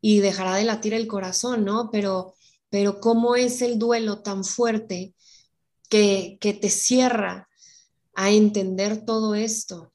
y 0.01 0.21
dejará 0.21 0.55
de 0.57 0.65
latir 0.65 0.95
el 0.95 1.07
corazón, 1.07 1.65
¿no? 1.65 1.91
Pero, 1.91 2.35
pero 2.71 3.01
¿cómo 3.01 3.37
es 3.37 3.63
el 3.63 3.79
duelo 3.79 4.21
tan 4.21 4.45
fuerte 4.45 5.15
que, 5.89 6.39
que 6.41 6.55
te 6.55 6.71
cierra 6.71 7.49
a 8.15 8.31
entender 8.31 9.05
todo 9.05 9.35
esto, 9.35 9.93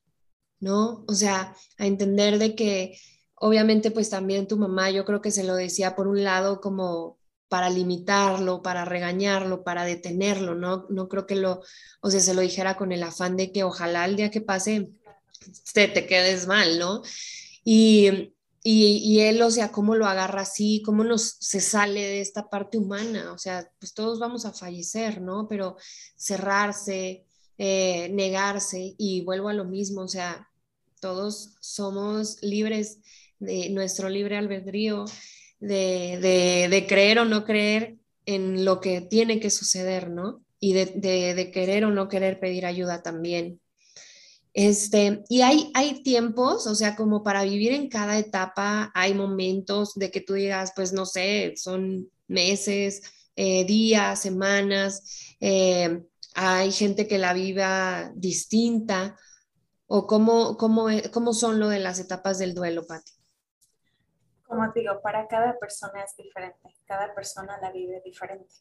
¿no? 0.59 1.03
O 1.07 1.13
sea, 1.13 1.55
a 1.77 1.85
entender 1.85 2.39
de 2.39 2.55
que 2.55 2.97
obviamente 3.35 3.91
pues 3.91 4.09
también 4.09 4.47
tu 4.47 4.57
mamá 4.57 4.89
yo 4.89 5.03
creo 5.03 5.21
que 5.21 5.31
se 5.31 5.43
lo 5.43 5.55
decía 5.55 5.95
por 5.95 6.07
un 6.07 6.23
lado 6.23 6.61
como 6.61 7.17
para 7.53 7.69
limitarlo, 7.69 8.63
para 8.63 8.83
regañarlo, 8.83 9.63
para 9.63 9.85
detenerlo, 9.85 10.55
¿no? 10.55 10.87
No 10.89 11.07
creo 11.07 11.27
que 11.27 11.35
lo, 11.35 11.61
o 12.01 12.09
sea, 12.09 12.19
se 12.19 12.33
lo 12.33 12.41
dijera 12.41 12.75
con 12.75 12.91
el 12.91 13.03
afán 13.03 13.37
de 13.37 13.51
que 13.51 13.63
ojalá 13.63 14.05
el 14.05 14.15
día 14.15 14.31
que 14.31 14.41
pase 14.41 14.89
te, 15.71 15.87
te 15.87 16.07
quedes 16.07 16.47
mal, 16.47 16.79
¿no? 16.79 17.03
Y, 17.63 18.33
y, 18.63 19.19
él, 19.19 19.39
o 19.43 19.51
sea, 19.51 19.71
cómo 19.71 19.93
lo 19.93 20.07
agarra 20.07 20.41
así, 20.41 20.81
cómo 20.83 21.03
nos 21.03 21.37
se 21.41 21.61
sale 21.61 22.01
de 22.01 22.21
esta 22.21 22.49
parte 22.49 22.79
humana, 22.79 23.31
o 23.31 23.37
sea, 23.37 23.69
pues 23.77 23.93
todos 23.93 24.17
vamos 24.17 24.45
a 24.45 24.53
fallecer, 24.53 25.21
¿no? 25.21 25.47
Pero 25.47 25.77
cerrarse, 26.15 27.23
eh, 27.59 28.09
negarse 28.13 28.95
y 28.97 29.21
vuelvo 29.21 29.49
a 29.49 29.53
lo 29.53 29.65
mismo, 29.65 30.01
o 30.01 30.07
sea, 30.07 30.49
todos 30.99 31.53
somos 31.61 32.41
libres 32.41 32.97
de 33.37 33.69
nuestro 33.69 34.09
libre 34.09 34.37
albedrío, 34.37 35.05
de, 35.67 36.67
de, 36.69 36.85
creer 36.87 37.19
o 37.19 37.25
no 37.25 37.45
creer 37.45 37.97
en 38.25 38.65
lo 38.65 38.81
que 38.81 39.01
tiene 39.01 39.39
que 39.39 39.49
suceder, 39.49 40.09
¿no? 40.09 40.43
Y 40.59 40.73
de, 40.73 40.85
de 40.85 41.51
querer 41.51 41.85
o 41.85 41.91
no 41.91 42.07
querer 42.07 42.39
pedir 42.39 42.65
ayuda 42.65 43.01
también. 43.01 43.59
Este, 44.53 45.23
y 45.29 45.41
hay, 45.41 45.71
hay 45.73 46.03
tiempos, 46.03 46.67
o 46.67 46.75
sea, 46.75 46.95
como 46.95 47.23
para 47.23 47.43
vivir 47.43 47.71
en 47.71 47.89
cada 47.89 48.19
etapa, 48.19 48.91
hay 48.93 49.13
momentos 49.13 49.95
de 49.95 50.11
que 50.11 50.21
tú 50.21 50.33
digas, 50.33 50.73
pues 50.75 50.93
no 50.93 51.05
sé, 51.05 51.53
son 51.55 52.09
meses, 52.27 53.01
eh, 53.35 53.65
días, 53.65 54.21
semanas, 54.21 55.35
eh, 55.39 56.03
hay 56.35 56.71
gente 56.71 57.07
que 57.07 57.17
la 57.17 57.33
viva 57.33 58.11
distinta, 58.15 59.17
o 59.87 60.07
cómo, 60.07 60.57
cómo, 60.57 60.87
cómo 61.11 61.33
son 61.33 61.59
lo 61.59 61.69
de 61.69 61.79
las 61.79 61.99
etapas 61.99 62.37
del 62.37 62.53
duelo, 62.53 62.85
Pati. 62.85 63.12
Como 64.53 64.71
digo, 64.71 65.01
para 65.01 65.27
cada 65.27 65.57
persona 65.57 66.03
es 66.03 66.15
diferente, 66.15 66.75
cada 66.85 67.15
persona 67.15 67.57
la 67.59 67.71
vive 67.71 68.03
diferente. 68.05 68.53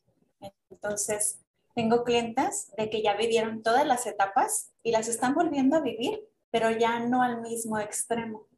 Entonces, 0.70 1.42
tengo 1.74 2.02
clientes 2.02 2.72
de 2.78 2.88
que 2.88 3.02
ya 3.02 3.14
vivieron 3.14 3.62
todas 3.62 3.86
las 3.86 4.06
etapas 4.06 4.72
y 4.82 4.90
las 4.90 5.06
están 5.06 5.34
volviendo 5.34 5.76
a 5.76 5.80
vivir, 5.80 6.26
pero 6.50 6.70
ya 6.70 6.98
no 7.00 7.22
al 7.22 7.42
mismo 7.42 7.78
extremo. 7.78 8.48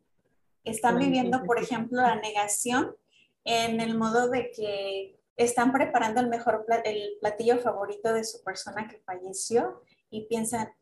Están 0.63 0.97
viviendo, 0.97 1.43
por 1.43 1.59
ejemplo, 1.59 2.03
la 2.03 2.15
negación 2.15 2.95
en 3.43 3.81
el 3.81 3.99
modo 3.99 4.29
de 4.29 4.53
que 4.53 5.19
están 5.37 5.73
preparando 5.73 6.21
el 6.21 6.29
mejor 6.29 6.65
el 6.85 7.17
platillo 7.19 7.59
favorito 7.59 8.13
de 8.13 8.23
su 8.23 8.45
persona 8.45 8.87
que 8.87 8.99
falleció 8.99 9.83
y 10.09 10.27
piensan, 10.27 10.73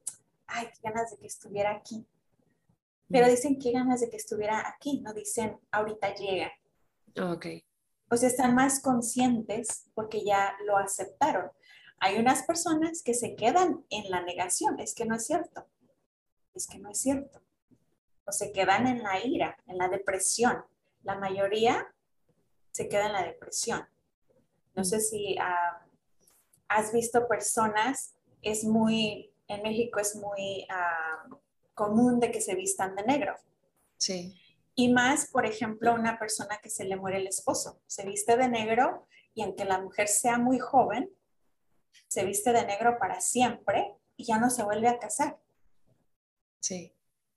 ay, 0.48 0.66
qué 0.66 0.80
ganas 0.82 1.12
de 1.12 1.16
que 1.16 1.28
estuviera 1.28 1.70
aquí. 1.70 2.06
Pero 3.12 3.28
dicen 3.28 3.58
qué 3.58 3.72
ganas 3.72 4.00
de 4.00 4.08
que 4.08 4.16
estuviera 4.16 4.66
aquí, 4.68 5.00
no 5.00 5.12
dicen 5.12 5.60
ahorita 5.70 6.14
llega. 6.14 6.50
Ok. 7.20 7.46
O 8.10 8.16
sea, 8.16 8.28
están 8.28 8.54
más 8.54 8.80
conscientes 8.80 9.84
porque 9.94 10.24
ya 10.24 10.54
lo 10.66 10.78
aceptaron. 10.78 11.50
Hay 11.98 12.18
unas 12.18 12.42
personas 12.42 13.02
que 13.02 13.14
se 13.14 13.36
quedan 13.36 13.84
en 13.90 14.10
la 14.10 14.22
negación, 14.22 14.80
es 14.80 14.94
que 14.94 15.04
no 15.04 15.14
es 15.14 15.26
cierto, 15.26 15.66
es 16.54 16.66
que 16.66 16.78
no 16.78 16.90
es 16.90 16.98
cierto. 16.98 17.40
O 18.26 18.32
se 18.32 18.52
quedan 18.52 18.86
en 18.86 19.02
la 19.02 19.24
ira, 19.24 19.56
en 19.66 19.78
la 19.78 19.88
depresión. 19.88 20.64
La 21.02 21.16
mayoría 21.16 21.94
se 22.72 22.88
queda 22.88 23.06
en 23.06 23.12
la 23.12 23.24
depresión. 23.24 23.86
No 24.74 24.84
sé 24.84 25.00
si 25.00 25.36
ah, 25.38 25.86
has 26.68 26.92
visto 26.92 27.28
personas, 27.28 28.14
es 28.40 28.64
muy, 28.64 29.32
en 29.48 29.62
México 29.62 30.00
es 30.00 30.16
muy 30.16 30.66
ah, 30.70 31.28
común 31.74 32.20
de 32.20 32.30
que 32.30 32.40
se 32.40 32.54
vistan 32.54 32.94
de 32.96 33.04
negro. 33.04 33.34
Sí. 33.96 34.38
Y 34.74 34.92
más, 34.92 35.26
por 35.30 35.46
ejemplo, 35.46 35.94
una 35.94 36.18
persona 36.18 36.58
que 36.62 36.70
se 36.70 36.84
le 36.84 36.96
muere 36.96 37.18
el 37.18 37.26
esposo, 37.26 37.80
se 37.86 38.04
viste 38.04 38.36
de 38.36 38.48
negro 38.48 39.06
y 39.34 39.42
aunque 39.42 39.64
la 39.64 39.80
mujer 39.80 40.08
sea 40.08 40.38
muy 40.38 40.58
joven, 40.58 41.10
se 42.08 42.24
viste 42.24 42.52
de 42.52 42.66
negro 42.66 42.98
para 42.98 43.20
siempre 43.20 43.94
y 44.16 44.24
ya 44.24 44.38
no 44.38 44.50
se 44.50 44.62
vuelve 44.62 44.88
a 44.88 44.98
casar. 44.98 45.38
Sí. 46.60 46.92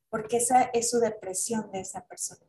Porque 0.09 0.37
esa 0.37 0.63
es 0.73 0.91
su 0.91 0.99
depresión 0.99 1.71
de 1.71 1.81
esa 1.81 2.05
persona. 2.05 2.45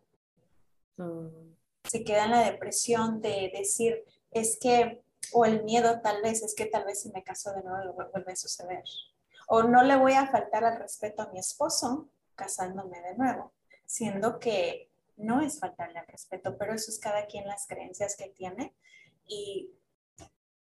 Mm. 0.96 1.54
Se 1.84 2.04
queda 2.04 2.24
en 2.24 2.30
la 2.32 2.50
depresión 2.50 3.20
de 3.20 3.50
decir, 3.54 4.04
es 4.30 4.58
que, 4.60 5.02
o 5.32 5.44
el 5.44 5.64
miedo 5.64 6.00
tal 6.00 6.22
vez, 6.22 6.42
es 6.42 6.54
que 6.54 6.66
tal 6.66 6.84
vez 6.84 7.02
si 7.02 7.10
me 7.10 7.22
caso 7.22 7.52
de 7.52 7.62
nuevo 7.62 7.94
vuelve 8.12 8.32
a 8.32 8.36
suceder. 8.36 8.84
O 9.46 9.62
no 9.62 9.82
le 9.82 9.96
voy 9.96 10.12
a 10.12 10.26
faltar 10.26 10.64
al 10.64 10.78
respeto 10.78 11.22
a 11.22 11.30
mi 11.32 11.38
esposo 11.38 12.08
casándome 12.34 13.00
de 13.00 13.16
nuevo, 13.16 13.52
siendo 13.86 14.38
que 14.38 14.90
no 15.16 15.40
es 15.40 15.58
faltarle 15.58 15.98
al 15.98 16.06
respeto, 16.06 16.56
pero 16.58 16.74
eso 16.74 16.90
es 16.90 16.98
cada 16.98 17.26
quien 17.26 17.46
las 17.46 17.66
creencias 17.66 18.16
que 18.16 18.28
tiene 18.28 18.74
y 19.26 19.72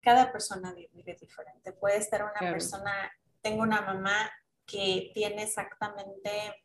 cada 0.00 0.30
persona 0.30 0.72
vive 0.72 1.16
diferente. 1.20 1.72
Puede 1.72 1.96
estar 1.96 2.22
una 2.22 2.52
persona, 2.52 3.10
tengo 3.40 3.62
una 3.62 3.80
mamá 3.80 4.30
que 4.66 5.10
tiene 5.12 5.42
exactamente, 5.42 6.64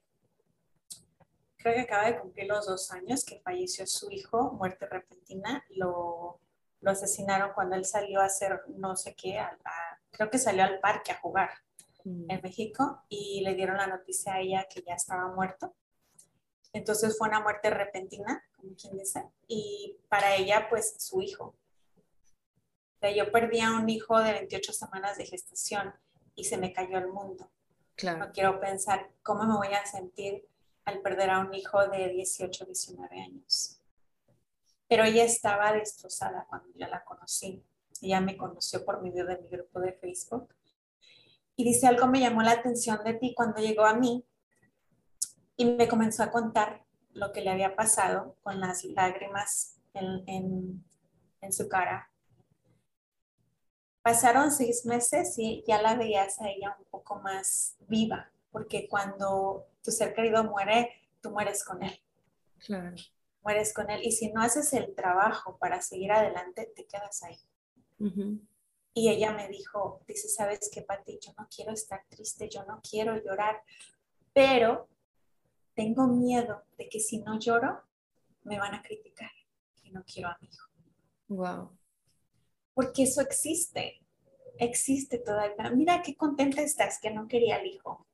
creo 1.58 1.74
que 1.74 1.82
acaba 1.82 2.06
de 2.06 2.20
cumplir 2.20 2.48
los 2.48 2.68
dos 2.68 2.92
años 2.92 3.26
que 3.26 3.40
falleció 3.40 3.88
su 3.88 4.12
hijo, 4.12 4.52
muerte 4.52 4.86
repentina, 4.86 5.66
lo, 5.70 6.40
lo 6.82 6.92
asesinaron 6.92 7.54
cuando 7.54 7.76
él 7.76 7.86
salió 7.86 8.22
a 8.22 8.26
hacer 8.26 8.62
no 8.68 8.96
sé 8.96 9.16
qué, 9.16 9.42
creo 10.12 10.30
que 10.30 10.38
salió 10.38 10.64
al 10.64 10.80
parque 10.80 11.12
a 11.12 11.20
jugar. 11.20 11.50
En 12.06 12.42
México 12.42 13.04
y 13.10 13.42
le 13.42 13.56
dieron 13.56 13.78
la 13.78 13.88
noticia 13.88 14.34
a 14.34 14.40
ella 14.40 14.68
que 14.70 14.82
ya 14.82 14.94
estaba 14.94 15.28
muerto. 15.28 15.76
Entonces 16.74 17.18
fue 17.18 17.28
una 17.28 17.40
muerte 17.40 17.70
repentina, 17.70 18.44
como 18.56 18.76
quien 18.76 18.98
dice, 18.98 19.24
y 19.48 19.98
para 20.08 20.36
ella 20.36 20.68
pues 20.70 20.96
su 20.98 21.22
hijo, 21.22 21.56
yo 23.16 23.32
perdí 23.32 23.62
a 23.62 23.72
un 23.72 23.90
hijo 23.90 24.20
de 24.20 24.34
28 24.34 24.74
semanas 24.74 25.18
de 25.18 25.26
gestación 25.26 25.94
y 26.36 26.44
se 26.44 26.58
me 26.58 26.74
cayó 26.74 26.98
el 26.98 27.08
mundo. 27.08 27.50
Claro. 27.96 28.20
No 28.20 28.32
quiero 28.32 28.60
pensar 28.60 29.12
cómo 29.24 29.46
me 29.46 29.56
voy 29.56 29.74
a 29.74 29.86
sentir 29.86 30.46
al 30.86 31.02
perder 31.02 31.30
a 31.30 31.40
un 31.40 31.54
hijo 31.54 31.88
de 31.88 32.10
18, 32.10 32.66
19 32.66 33.22
años. 33.22 33.82
Pero 34.88 35.04
ella 35.04 35.24
estaba 35.24 35.72
destrozada 35.74 36.46
cuando 36.50 36.70
yo 36.76 36.88
la 36.88 37.04
conocí. 37.04 37.64
Ella 38.02 38.22
me 38.22 38.38
conoció 38.38 38.84
por 38.86 39.02
medio 39.02 39.26
de 39.26 39.38
mi 39.38 39.50
grupo 39.50 39.80
de 39.80 39.94
Facebook. 39.94 40.54
Y 41.60 41.66
dice, 41.66 41.88
algo 41.88 42.08
me 42.08 42.22
llamó 42.22 42.42
la 42.42 42.52
atención 42.52 43.04
de 43.04 43.16
ti 43.16 43.34
cuando 43.36 43.62
llegó 43.62 43.86
a 43.86 43.94
mí 43.94 44.26
y 45.58 45.66
me 45.66 45.90
comenzó 45.90 46.24
a 46.24 46.32
contar 46.32 46.86
lo 47.12 47.34
que 47.34 47.42
le 47.42 47.50
había 47.50 47.76
pasado 47.76 48.38
con 48.42 48.62
las 48.62 48.86
lágrimas 48.86 49.76
en, 49.94 50.24
en, 50.28 50.86
en 51.42 51.52
su 51.52 51.68
cara 51.68 52.10
Pasaron 54.02 54.52
seis 54.52 54.86
meses 54.86 55.38
y 55.38 55.64
ya 55.68 55.82
la 55.82 55.96
veías 55.96 56.40
a 56.42 56.50
ella 56.50 56.76
un 56.80 56.86
poco 56.86 57.20
más 57.20 57.76
viva, 57.88 58.32
porque 58.52 58.88
cuando 58.88 59.68
tu 59.84 59.92
ser 59.92 60.14
querido 60.14 60.44
muere, 60.46 60.90
tú 61.22 61.32
mueres 61.32 61.64
con 61.64 61.84
él. 61.84 62.00
Claro. 62.66 62.96
Mueres 63.44 63.74
con 63.74 63.90
él. 63.90 64.02
Y 64.04 64.12
si 64.14 64.32
no 64.32 64.42
haces 64.42 64.74
el 64.74 64.96
trabajo 64.96 65.58
para 65.58 65.82
seguir 65.82 66.12
adelante, 66.12 66.72
te 66.76 66.88
quedas 66.88 67.22
ahí. 67.24 67.38
Y 68.94 69.10
ella 69.10 69.32
me 69.32 69.48
dijo, 69.48 70.02
dice, 70.08 70.28
¿sabes 70.28 70.70
qué, 70.74 70.82
Pati? 70.82 71.20
Yo 71.22 71.34
no 71.38 71.48
quiero 71.54 71.72
estar 71.72 72.04
triste, 72.10 72.50
yo 72.50 72.64
no 72.66 72.82
quiero 72.82 73.16
llorar, 73.16 73.62
pero 74.34 74.90
tengo 75.76 76.08
miedo 76.08 76.64
de 76.78 76.90
que 76.90 77.00
si 77.00 77.20
no 77.20 77.40
lloro, 77.40 77.84
me 78.44 78.58
van 78.58 78.74
a 78.74 78.82
criticar 78.82 79.32
y 79.84 79.92
no 79.92 80.04
quiero 80.04 80.30
a 80.30 80.38
mi 80.42 80.48
hijo. 80.48 80.70
Wow 81.28 81.80
porque 82.80 83.04
eso 83.04 83.20
existe, 83.20 84.00
existe 84.58 85.18
todavía. 85.18 85.70
Mira 85.72 86.02
qué 86.02 86.16
contenta 86.16 86.62
estás 86.62 86.98
que 87.02 87.12
no 87.12 87.28
quería 87.28 87.58
el 87.58 87.68
hijo. 87.68 88.08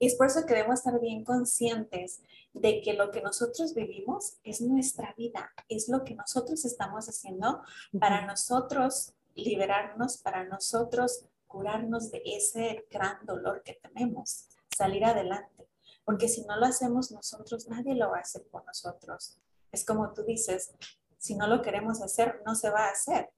Y 0.00 0.06
es 0.06 0.16
por 0.16 0.26
eso 0.26 0.44
que 0.44 0.54
debemos 0.54 0.80
estar 0.80 0.98
bien 0.98 1.22
conscientes 1.22 2.22
de 2.52 2.82
que 2.82 2.94
lo 2.94 3.12
que 3.12 3.22
nosotros 3.22 3.72
vivimos 3.72 4.38
es 4.42 4.62
nuestra 4.62 5.14
vida, 5.16 5.52
es 5.68 5.88
lo 5.88 6.02
que 6.02 6.16
nosotros 6.16 6.64
estamos 6.64 7.06
haciendo 7.08 7.62
para 8.00 8.26
nosotros 8.26 9.12
liberarnos, 9.34 10.18
para 10.18 10.44
nosotros 10.44 11.26
curarnos 11.46 12.10
de 12.10 12.22
ese 12.24 12.86
gran 12.90 13.24
dolor 13.26 13.62
que 13.62 13.74
tenemos, 13.74 14.48
salir 14.76 15.04
adelante. 15.04 15.68
Porque 16.04 16.28
si 16.28 16.44
no 16.44 16.56
lo 16.56 16.66
hacemos 16.66 17.12
nosotros, 17.12 17.68
nadie 17.68 17.94
lo 17.94 18.10
va 18.10 18.18
a 18.18 18.22
hacer 18.22 18.42
por 18.50 18.64
nosotros. 18.64 19.38
Es 19.70 19.84
como 19.84 20.12
tú 20.12 20.22
dices, 20.24 20.72
si 21.18 21.36
no 21.36 21.46
lo 21.46 21.62
queremos 21.62 22.02
hacer, 22.02 22.42
no 22.44 22.54
se 22.54 22.70
va 22.70 22.86
a 22.86 22.90
hacer 22.90 23.30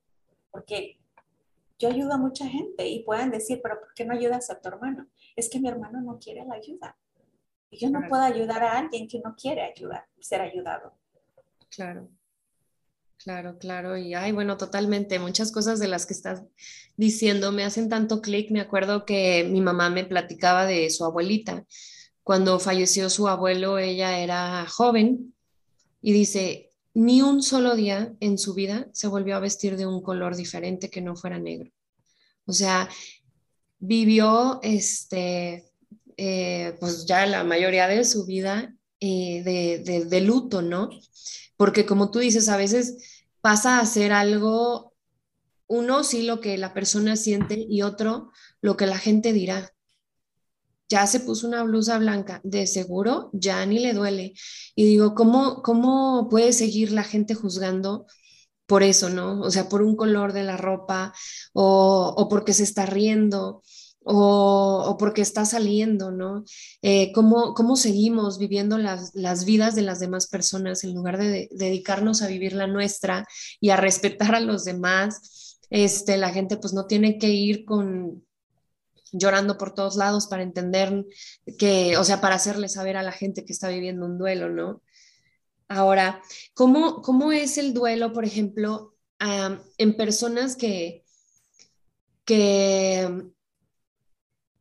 porque 0.54 1.00
yo 1.80 1.88
ayudo 1.88 2.12
a 2.12 2.16
mucha 2.16 2.46
gente 2.46 2.86
y 2.86 3.02
pueden 3.02 3.32
decir, 3.32 3.58
pero 3.60 3.80
¿por 3.80 3.92
qué 3.92 4.04
no 4.04 4.14
ayudas 4.14 4.48
a 4.50 4.60
tu 4.60 4.68
hermano? 4.68 5.08
Es 5.34 5.50
que 5.50 5.58
mi 5.58 5.68
hermano 5.68 6.00
no 6.00 6.16
quiere 6.20 6.46
la 6.46 6.54
ayuda. 6.54 6.96
Y 7.70 7.78
yo 7.78 7.90
no 7.90 8.02
puedo 8.08 8.22
ayudar 8.22 8.62
a 8.62 8.78
alguien 8.78 9.08
que 9.08 9.18
no 9.18 9.34
quiere 9.34 9.62
ayudar, 9.62 10.06
ser 10.20 10.40
ayudado. 10.40 10.96
Claro. 11.68 12.08
Claro, 13.18 13.58
claro. 13.58 13.96
Y 13.96 14.14
ay, 14.14 14.32
bueno, 14.32 14.56
totalmente. 14.58 15.18
Muchas 15.18 15.50
cosas 15.50 15.78
de 15.78 15.88
las 15.88 16.04
que 16.06 16.12
estás 16.12 16.42
diciendo 16.96 17.52
me 17.52 17.64
hacen 17.64 17.88
tanto 17.88 18.20
clic. 18.20 18.50
Me 18.50 18.60
acuerdo 18.60 19.06
que 19.06 19.44
mi 19.50 19.60
mamá 19.60 19.88
me 19.88 20.04
platicaba 20.04 20.66
de 20.66 20.90
su 20.90 21.04
abuelita. 21.04 21.64
Cuando 22.22 22.58
falleció 22.58 23.08
su 23.10 23.28
abuelo, 23.28 23.78
ella 23.78 24.18
era 24.18 24.66
joven 24.68 25.34
y 26.02 26.12
dice, 26.12 26.70
ni 26.94 27.22
un 27.22 27.42
solo 27.42 27.76
día 27.76 28.14
en 28.20 28.38
su 28.38 28.54
vida 28.54 28.88
se 28.92 29.08
volvió 29.08 29.36
a 29.36 29.40
vestir 29.40 29.76
de 29.76 29.86
un 29.86 30.02
color 30.02 30.36
diferente 30.36 30.90
que 30.90 31.00
no 31.00 31.16
fuera 31.16 31.38
negro. 31.38 31.70
O 32.46 32.52
sea, 32.52 32.88
vivió 33.78 34.60
este, 34.62 35.64
eh, 36.16 36.76
pues 36.80 37.06
ya 37.06 37.26
la 37.26 37.44
mayoría 37.44 37.88
de 37.88 38.04
su 38.04 38.26
vida 38.26 38.74
eh, 39.00 39.42
de, 39.44 40.04
de 40.06 40.20
luto, 40.20 40.62
¿no? 40.62 40.90
Porque 41.64 41.86
como 41.86 42.10
tú 42.10 42.18
dices, 42.18 42.50
a 42.50 42.58
veces 42.58 43.24
pasa 43.40 43.80
a 43.80 43.86
ser 43.86 44.12
algo, 44.12 44.92
uno 45.66 46.04
sí 46.04 46.20
lo 46.20 46.38
que 46.38 46.58
la 46.58 46.74
persona 46.74 47.16
siente 47.16 47.56
y 47.66 47.80
otro 47.80 48.32
lo 48.60 48.76
que 48.76 48.84
la 48.84 48.98
gente 48.98 49.32
dirá. 49.32 49.72
Ya 50.90 51.06
se 51.06 51.20
puso 51.20 51.48
una 51.48 51.62
blusa 51.62 51.96
blanca, 51.96 52.42
de 52.44 52.66
seguro 52.66 53.30
ya 53.32 53.64
ni 53.64 53.78
le 53.78 53.94
duele. 53.94 54.34
Y 54.74 54.84
digo, 54.84 55.14
¿cómo, 55.14 55.62
cómo 55.62 56.28
puede 56.28 56.52
seguir 56.52 56.92
la 56.92 57.02
gente 57.02 57.34
juzgando 57.34 58.04
por 58.66 58.82
eso, 58.82 59.08
¿no? 59.08 59.40
O 59.40 59.50
sea, 59.50 59.66
por 59.70 59.80
un 59.80 59.96
color 59.96 60.34
de 60.34 60.42
la 60.42 60.58
ropa 60.58 61.14
o, 61.54 62.12
o 62.14 62.28
porque 62.28 62.52
se 62.52 62.64
está 62.64 62.84
riendo 62.84 63.62
o, 64.04 64.96
porque 64.98 65.22
está 65.22 65.44
saliendo, 65.44 66.10
¿no? 66.10 66.44
Eh, 66.82 67.10
¿cómo, 67.12 67.54
¿cómo, 67.54 67.76
seguimos 67.76 68.38
viviendo 68.38 68.78
las, 68.78 69.14
las, 69.14 69.44
vidas 69.44 69.74
de 69.74 69.82
las 69.82 69.98
demás 69.98 70.26
personas 70.26 70.84
en 70.84 70.94
lugar 70.94 71.18
de, 71.18 71.48
dedicarnos 71.52 72.22
a 72.22 72.28
vivir 72.28 72.52
la 72.52 72.66
nuestra 72.66 73.26
y 73.60 73.70
a 73.70 73.76
respetar 73.76 74.34
a 74.34 74.40
los 74.40 74.64
demás? 74.64 75.58
Este, 75.70 76.18
la 76.18 76.30
gente 76.30 76.58
pues 76.58 76.74
no 76.74 76.86
tiene 76.86 77.18
que 77.18 77.30
ir 77.30 77.64
con 77.64 78.22
llorando 79.12 79.56
por 79.56 79.74
todos 79.74 79.96
lados 79.96 80.26
para 80.26 80.42
entender 80.42 81.06
que, 81.58 81.96
o 81.96 82.04
sea, 82.04 82.20
para 82.20 82.34
hacerle 82.34 82.68
saber 82.68 82.96
a 82.96 83.02
la 83.02 83.12
gente 83.12 83.44
que 83.44 83.52
está 83.52 83.68
viviendo 83.68 84.06
un 84.06 84.18
duelo, 84.18 84.50
¿no? 84.50 84.82
Ahora, 85.68 86.20
¿cómo, 86.52 87.00
cómo 87.00 87.32
es 87.32 87.56
el 87.56 87.72
duelo, 87.72 88.12
por 88.12 88.24
ejemplo, 88.24 88.94
en 89.78 89.96
personas 89.96 90.56
que, 90.56 91.04
que 92.24 93.32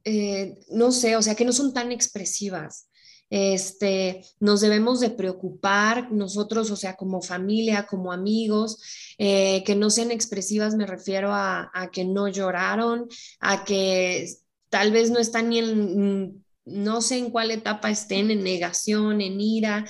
eh, 0.04 0.60
no 0.70 0.92
sé, 0.92 1.16
o 1.16 1.22
sea, 1.22 1.36
que 1.36 1.46
no 1.46 1.54
son 1.54 1.74
tan 1.74 1.92
expresivas. 1.92 2.90
Este, 3.30 4.24
nos 4.40 4.62
debemos 4.62 5.00
de 5.00 5.10
preocupar 5.10 6.12
nosotros, 6.12 6.70
o 6.70 6.76
sea, 6.76 6.96
como 6.96 7.22
familia, 7.22 7.88
como 7.88 8.12
amigos, 8.12 9.16
eh, 9.18 9.64
que 9.66 9.76
no 9.76 9.90
sean 9.90 10.12
expresivas, 10.12 10.76
me 10.76 10.86
refiero 10.86 11.34
a, 11.34 11.72
a, 11.74 11.90
que 11.90 12.06
no 12.06 12.28
lloraron, 12.28 13.08
a 13.40 13.64
que 13.64 14.30
tal 14.70 14.92
vez 14.92 15.10
no 15.10 15.20
están 15.20 15.50
ni 15.50 15.60
en, 15.60 16.46
no 16.66 17.02
sé 17.02 17.18
en 17.18 17.32
cuál 17.32 17.52
etapa 17.52 17.90
estén, 17.90 18.30
en 18.30 18.44
negación, 18.44 19.22
en 19.22 19.42
ira, 19.42 19.86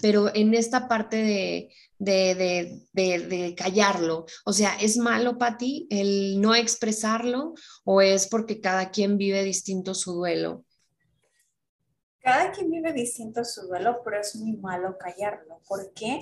pero 0.00 0.34
en 0.34 0.54
esta 0.54 0.88
parte 0.88 1.16
de, 1.16 1.70
de, 1.98 2.84
de, 2.92 3.26
de, 3.26 3.54
callarlo. 3.54 4.26
O 4.44 4.52
sea, 4.52 4.76
¿es 4.80 4.96
malo 4.96 5.38
para 5.38 5.56
ti 5.56 5.86
el 5.90 6.40
no 6.40 6.54
expresarlo 6.54 7.54
o 7.84 8.00
es 8.00 8.28
porque 8.28 8.60
cada 8.60 8.90
quien 8.90 9.18
vive 9.18 9.42
distinto 9.42 9.94
su 9.94 10.12
duelo? 10.12 10.64
Cada 12.20 12.52
quien 12.52 12.70
vive 12.70 12.92
distinto 12.92 13.44
su 13.44 13.66
duelo, 13.66 14.02
pero 14.04 14.20
es 14.20 14.36
muy 14.36 14.56
malo 14.56 14.96
callarlo. 14.98 15.60
¿Por 15.66 15.92
qué? 15.94 16.20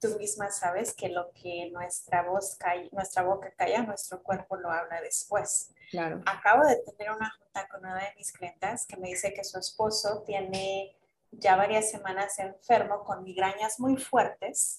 Tú 0.00 0.16
misma 0.18 0.50
sabes 0.50 0.94
que 0.94 1.08
lo 1.08 1.32
que 1.32 1.70
nuestra 1.72 2.22
voz 2.22 2.54
calla, 2.56 2.88
nuestra 2.92 3.24
boca 3.24 3.52
calla, 3.56 3.82
nuestro 3.82 4.22
cuerpo 4.22 4.56
lo 4.56 4.70
habla 4.70 5.00
después. 5.00 5.70
Claro. 5.90 6.22
Acabo 6.26 6.64
de 6.64 6.76
tener 6.76 7.10
una 7.10 7.30
junta 7.30 7.66
con 7.68 7.80
una 7.80 7.96
de 7.96 8.14
mis 8.16 8.30
clientas 8.30 8.86
que 8.86 8.96
me 8.96 9.08
dice 9.08 9.34
que 9.34 9.42
su 9.42 9.58
esposo 9.58 10.22
tiene 10.24 10.97
ya 11.30 11.56
varias 11.56 11.90
semanas 11.90 12.38
enfermo 12.38 13.04
con 13.04 13.22
migrañas 13.22 13.78
muy 13.80 13.96
fuertes 13.96 14.78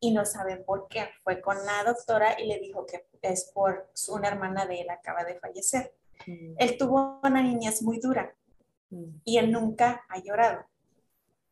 y 0.00 0.12
no 0.12 0.24
saben 0.24 0.64
por 0.64 0.88
qué. 0.88 1.08
Fue 1.22 1.40
con 1.40 1.56
la 1.64 1.84
doctora 1.84 2.40
y 2.40 2.46
le 2.46 2.58
dijo 2.58 2.86
que 2.86 3.06
es 3.22 3.50
por 3.52 3.90
una 4.08 4.28
hermana 4.28 4.66
de 4.66 4.80
él 4.80 4.90
acaba 4.90 5.24
de 5.24 5.38
fallecer. 5.38 5.94
Mm. 6.26 6.54
Él 6.58 6.76
tuvo 6.78 7.20
una 7.22 7.42
niñez 7.42 7.82
muy 7.82 7.98
dura 7.98 8.34
mm. 8.90 9.20
y 9.24 9.38
él 9.38 9.52
nunca 9.52 10.04
ha 10.08 10.18
llorado. 10.18 10.64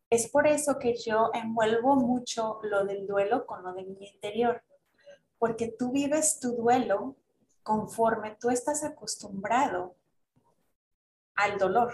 Es 0.09 0.27
por 0.27 0.47
eso 0.47 0.79
que 0.79 0.95
yo 0.95 1.29
envuelvo 1.33 1.95
mucho 1.95 2.59
lo 2.63 2.83
del 2.83 3.05
duelo 3.05 3.45
con 3.45 3.63
lo 3.63 3.73
de 3.73 3.83
mi 3.83 4.07
interior, 4.07 4.63
porque 5.37 5.73
tú 5.77 5.91
vives 5.91 6.39
tu 6.39 6.55
duelo 6.55 7.15
conforme 7.61 8.35
tú 8.39 8.49
estás 8.49 8.83
acostumbrado 8.83 9.95
al 11.35 11.59
dolor. 11.59 11.93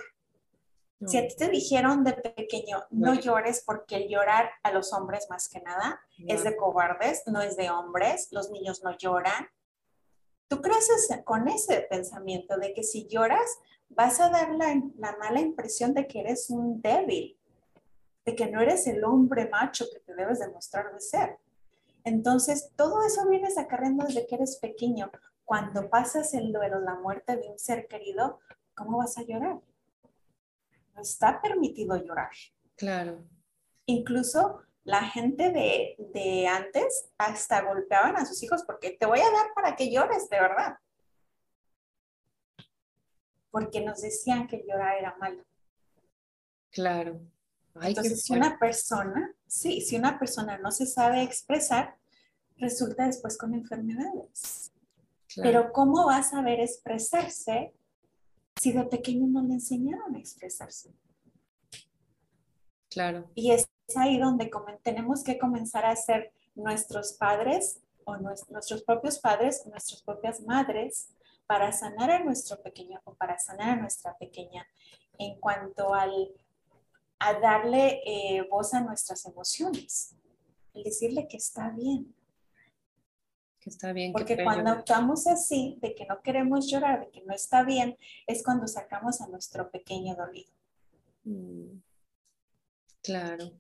Si 1.08 1.18
a 1.18 1.28
ti 1.28 1.36
te 1.36 1.50
dijeron 1.50 2.04
de 2.04 2.14
pequeño, 2.14 2.84
no 2.90 3.14
llores 3.16 3.64
porque 3.66 3.98
el 3.98 4.10
llorar 4.10 4.50
a 4.64 4.72
los 4.72 4.94
hombres 4.94 5.28
más 5.30 5.50
que 5.50 5.62
nada 5.62 6.00
es 6.28 6.44
de 6.44 6.56
cobardes, 6.56 7.24
no 7.28 7.42
es 7.42 7.58
de 7.58 7.70
hombres, 7.70 8.30
los 8.32 8.50
niños 8.50 8.84
no 8.84 8.98
lloran. 8.98 9.48
Tú 10.48 10.62
creces 10.62 11.10
con 11.24 11.48
ese 11.48 11.82
pensamiento 11.90 12.58
de 12.58 12.74
que 12.74 12.84
si 12.84 13.08
lloras 13.08 13.60
vas 13.90 14.20
a 14.20 14.30
dar 14.30 14.52
la, 14.52 14.82
la 14.98 15.16
mala 15.18 15.40
impresión 15.40 15.94
de 15.94 16.08
que 16.08 16.22
eres 16.22 16.50
un 16.50 16.82
débil, 16.82 17.38
de 18.26 18.36
que 18.36 18.48
no 18.48 18.62
eres 18.62 18.88
el 18.88 19.04
hombre 19.04 19.50
macho 19.50 19.86
que 19.92 20.00
te 20.00 20.16
debes 20.16 20.40
demostrar 20.40 20.94
de 20.94 21.00
ser. 21.00 21.38
Entonces, 22.04 22.72
todo 22.76 23.04
eso 23.04 23.28
vienes 23.28 23.58
acarreando 23.58 24.06
desde 24.06 24.28
que 24.28 24.36
eres 24.36 24.58
pequeño. 24.58 25.12
Cuando 25.44 25.90
pasas 25.90 26.34
el 26.34 26.54
duelo, 26.54 26.80
la 26.80 26.96
muerte 26.96 27.36
de 27.36 27.50
un 27.50 27.60
ser 27.60 27.88
querido, 27.88 28.40
¿cómo 28.76 29.00
vas 29.00 29.18
a 29.18 29.24
llorar? 29.24 29.60
No 30.96 31.02
está 31.02 31.42
permitido 31.42 31.98
llorar. 31.98 32.32
Claro. 32.76 33.24
Incluso 33.86 34.62
la 34.84 35.04
gente 35.04 35.52
de, 35.52 36.48
antes 36.48 37.10
hasta 37.18 37.62
golpeaban 37.62 38.16
a 38.18 38.26
sus 38.26 38.42
hijos 38.44 38.64
porque 38.66 38.92
te 38.92 39.06
voy 39.06 39.20
a 39.20 39.32
dar 39.32 39.54
para 39.54 39.76
que 39.76 39.92
llores, 39.92 40.30
de 40.30 40.40
verdad. 40.40 40.78
Porque 43.52 43.82
nos 43.82 44.02
decían 44.02 44.48
que 44.48 44.64
llorar 44.68 44.98
era 44.98 45.16
malo. 45.18 45.44
Claro. 46.72 47.20
Entonces, 47.82 48.24
si 48.24 48.34
una 48.34 48.58
persona, 48.58 49.34
sí, 49.48 49.82
si 49.82 49.98
una 49.98 50.18
persona 50.18 50.58
no 50.58 50.72
se 50.72 50.86
sabe 50.86 51.24
expresar, 51.24 51.98
resulta 52.58 53.06
después 53.06 53.38
con 53.38 53.54
enfermedades. 53.54 54.72
Pero 55.36 55.74
¿cómo 55.74 56.06
va 56.06 56.18
a 56.18 56.24
saber 56.24 56.60
expresarse 56.62 57.74
si 58.60 58.72
de 58.72 58.84
pequeño 58.86 59.28
no 59.28 59.42
le 59.44 59.56
enseñaron 59.56 60.16
a 60.16 60.20
expresarse? 60.20 60.94
Claro. 62.90 63.30
Y 63.36 63.52
es 63.52 63.68
ahí 63.96 64.18
donde 64.18 64.50
tenemos 64.84 65.24
que 65.24 65.38
comenzar 65.38 65.86
a 65.86 65.96
ser 65.96 66.32
nuestros 66.56 67.14
padres 67.14 67.82
o 68.06 68.18
nuestros 68.18 68.84
propios 68.84 69.20
padres, 69.20 69.66
nuestras 69.68 70.02
propias 70.02 70.42
madres, 70.42 71.10
para 71.48 71.72
sanar 71.72 72.10
a 72.10 72.24
nuestro 72.24 72.62
pequeño 72.62 73.02
o 73.04 73.14
para 73.14 73.38
sanar 73.38 73.70
a 73.70 73.76
nuestra 73.76 74.18
pequeña 74.18 74.66
en 75.20 75.40
cuanto 75.40 75.94
al, 75.94 76.32
a 77.20 77.34
darle 77.40 78.02
eh, 78.06 78.48
voz 78.50 78.74
a 78.74 78.82
nuestras 78.82 79.26
emociones 79.26 80.16
y 80.74 80.84
decirle 80.84 81.28
que 81.28 81.38
está 81.38 81.70
bien, 81.70 82.16
está 83.66 83.94
bien. 83.94 84.12
Porque 84.12 84.44
cuando 84.44 84.70
actuamos 84.72 85.28
así, 85.28 85.78
de 85.82 85.96
que 85.96 86.06
no 86.06 86.22
queremos 86.22 86.70
llorar, 86.70 87.02
de 87.02 87.10
que 87.10 87.22
no 87.26 87.34
está 87.34 87.64
bien, 87.64 87.98
es 88.28 88.44
cuando 88.44 88.68
sacamos 88.68 89.22
a 89.22 89.28
nuestro 89.28 89.70
pequeño 89.72 90.16
dolido. 90.16 90.52
Mm, 91.24 91.80
claro. 93.02 93.52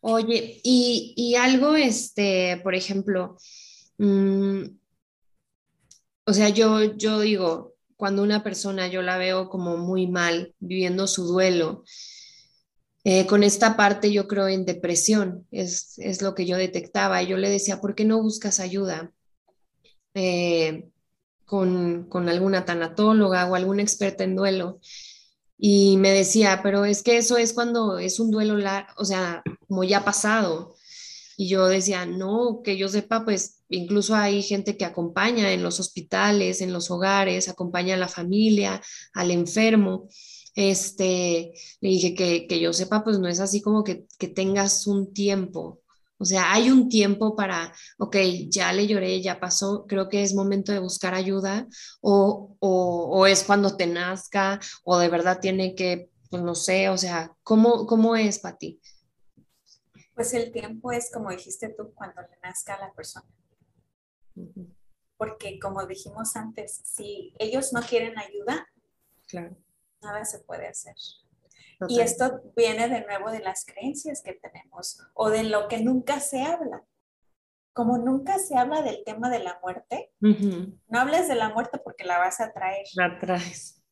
Oye, 0.00 0.60
y, 0.62 1.34
algo, 1.36 1.74
este, 1.74 2.60
por 2.62 2.74
ejemplo, 2.74 3.36
mm, 3.98 4.62
o 6.24 6.32
sea, 6.32 6.48
yo, 6.48 6.96
yo 6.96 7.20
digo, 7.20 7.74
cuando 7.96 8.22
una 8.22 8.42
persona 8.42 8.88
yo 8.88 9.02
la 9.02 9.18
veo 9.18 9.48
como 9.50 9.76
muy 9.76 10.06
mal, 10.06 10.54
viviendo 10.58 11.06
su 11.06 11.24
duelo, 11.24 11.84
eh, 13.04 13.26
con 13.26 13.42
esta 13.42 13.76
parte 13.76 14.12
yo 14.12 14.28
creo 14.28 14.48
en 14.48 14.64
depresión, 14.64 15.46
es, 15.50 15.98
es, 15.98 16.22
lo 16.22 16.34
que 16.34 16.46
yo 16.46 16.56
detectaba. 16.56 17.22
Y 17.22 17.28
yo 17.28 17.36
le 17.36 17.48
decía, 17.50 17.80
¿por 17.80 17.94
qué 17.94 18.04
no 18.04 18.22
buscas 18.22 18.60
ayuda? 18.60 19.12
Eh, 20.14 20.90
con, 21.44 22.04
con, 22.08 22.28
alguna 22.28 22.64
tanatóloga 22.64 23.46
o 23.50 23.54
alguna 23.56 23.82
experta 23.82 24.24
en 24.24 24.36
duelo. 24.36 24.80
Y 25.58 25.96
me 25.98 26.10
decía, 26.12 26.60
pero 26.62 26.84
es 26.86 27.02
que 27.02 27.18
eso 27.18 27.36
es 27.36 27.52
cuando 27.52 27.98
es 27.98 28.20
un 28.20 28.30
duelo, 28.30 28.56
o 28.96 29.04
sea, 29.04 29.42
como 29.68 29.84
ya 29.84 30.04
pasado. 30.04 30.74
Y 31.36 31.48
yo 31.48 31.66
decía, 31.68 32.06
no, 32.06 32.62
que 32.64 32.76
yo 32.76 32.88
sepa, 32.88 33.24
pues 33.24 33.62
incluso 33.68 34.14
hay 34.14 34.42
gente 34.42 34.76
que 34.76 34.84
acompaña 34.84 35.52
en 35.52 35.62
los 35.62 35.80
hospitales, 35.80 36.60
en 36.60 36.72
los 36.72 36.90
hogares, 36.90 37.48
acompaña 37.48 37.94
a 37.94 37.98
la 37.98 38.08
familia, 38.08 38.80
al 39.14 39.30
enfermo. 39.30 40.08
este, 40.54 41.52
le 41.80 41.88
dije 41.88 42.14
que, 42.14 42.46
que 42.46 42.60
yo 42.60 42.72
sepa, 42.72 43.04
pues 43.04 43.18
no 43.18 43.28
es 43.28 43.40
así 43.40 43.60
como 43.62 43.84
que, 43.84 44.06
que 44.18 44.28
tengas 44.28 44.86
un 44.86 45.12
tiempo. 45.12 45.80
O 46.22 46.24
sea, 46.26 46.52
hay 46.52 46.70
un 46.70 46.90
tiempo 46.90 47.34
para, 47.34 47.72
ok, 47.98 48.14
ya 48.50 48.74
le 48.74 48.86
lloré, 48.86 49.22
ya 49.22 49.40
pasó, 49.40 49.86
creo 49.88 50.10
que 50.10 50.22
es 50.22 50.34
momento 50.34 50.70
de 50.70 50.78
buscar 50.78 51.14
ayuda 51.14 51.66
o, 52.02 52.56
o, 52.60 53.08
o 53.10 53.26
es 53.26 53.42
cuando 53.42 53.74
te 53.74 53.86
nazca 53.86 54.60
o 54.84 54.98
de 54.98 55.08
verdad 55.08 55.40
tiene 55.40 55.74
que, 55.74 56.10
pues 56.28 56.42
no 56.42 56.54
sé, 56.54 56.90
o 56.90 56.98
sea, 56.98 57.34
¿cómo, 57.42 57.86
cómo 57.86 58.16
es 58.16 58.38
para 58.38 58.58
ti? 58.58 58.82
Pues 60.14 60.34
el 60.34 60.52
tiempo 60.52 60.92
es 60.92 61.10
como 61.10 61.30
dijiste 61.30 61.70
tú, 61.70 61.94
cuando 61.94 62.20
le 62.20 62.38
nazca 62.42 62.74
a 62.74 62.80
la 62.80 62.92
persona. 62.92 63.26
Porque 65.16 65.58
como 65.58 65.86
dijimos 65.86 66.36
antes, 66.36 66.82
si 66.84 67.34
ellos 67.38 67.72
no 67.72 67.80
quieren 67.80 68.18
ayuda, 68.18 68.66
Claro. 69.26 69.56
nada 70.02 70.24
se 70.26 70.40
puede 70.40 70.68
hacer. 70.68 70.94
Total. 71.80 71.96
Y 71.96 72.00
esto 72.00 72.42
viene 72.56 72.88
de 72.88 73.04
nuevo 73.04 73.30
de 73.30 73.40
las 73.40 73.64
creencias 73.64 74.22
que 74.22 74.34
tenemos 74.34 75.00
o 75.14 75.30
de 75.30 75.42
lo 75.42 75.66
que 75.66 75.80
nunca 75.80 76.20
se 76.20 76.42
habla. 76.42 76.84
Como 77.72 77.98
nunca 77.98 78.38
se 78.38 78.56
habla 78.56 78.82
del 78.82 79.02
tema 79.04 79.30
de 79.30 79.40
la 79.40 79.58
muerte, 79.62 80.12
no 80.20 81.00
hables 81.00 81.28
de 81.28 81.34
la 81.34 81.48
muerte 81.48 81.78
porque 81.82 82.04
la 82.04 82.18
vas 82.18 82.40
a 82.40 82.52
traer. 82.52 82.84
La 82.94 83.18
traes. 83.18 83.82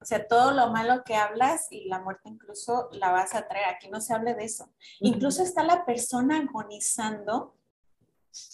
O 0.00 0.04
sea, 0.04 0.26
todo 0.26 0.52
lo 0.52 0.70
malo 0.70 1.02
que 1.04 1.16
hablas 1.16 1.66
y 1.70 1.88
la 1.88 2.00
muerte 2.00 2.28
incluso 2.28 2.88
la 2.92 3.10
vas 3.10 3.34
a 3.34 3.48
traer. 3.48 3.66
Aquí 3.66 3.88
no 3.88 4.00
se 4.00 4.14
hable 4.14 4.34
de 4.34 4.44
eso. 4.44 4.72
Incluso 5.00 5.42
está 5.42 5.64
la 5.64 5.84
persona 5.84 6.38
agonizando 6.38 7.56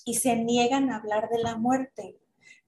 y 0.04 0.14
se 0.14 0.36
niegan 0.36 0.90
a 0.90 0.96
hablar 0.96 1.28
de 1.28 1.42
la 1.42 1.56
muerte. 1.56 2.18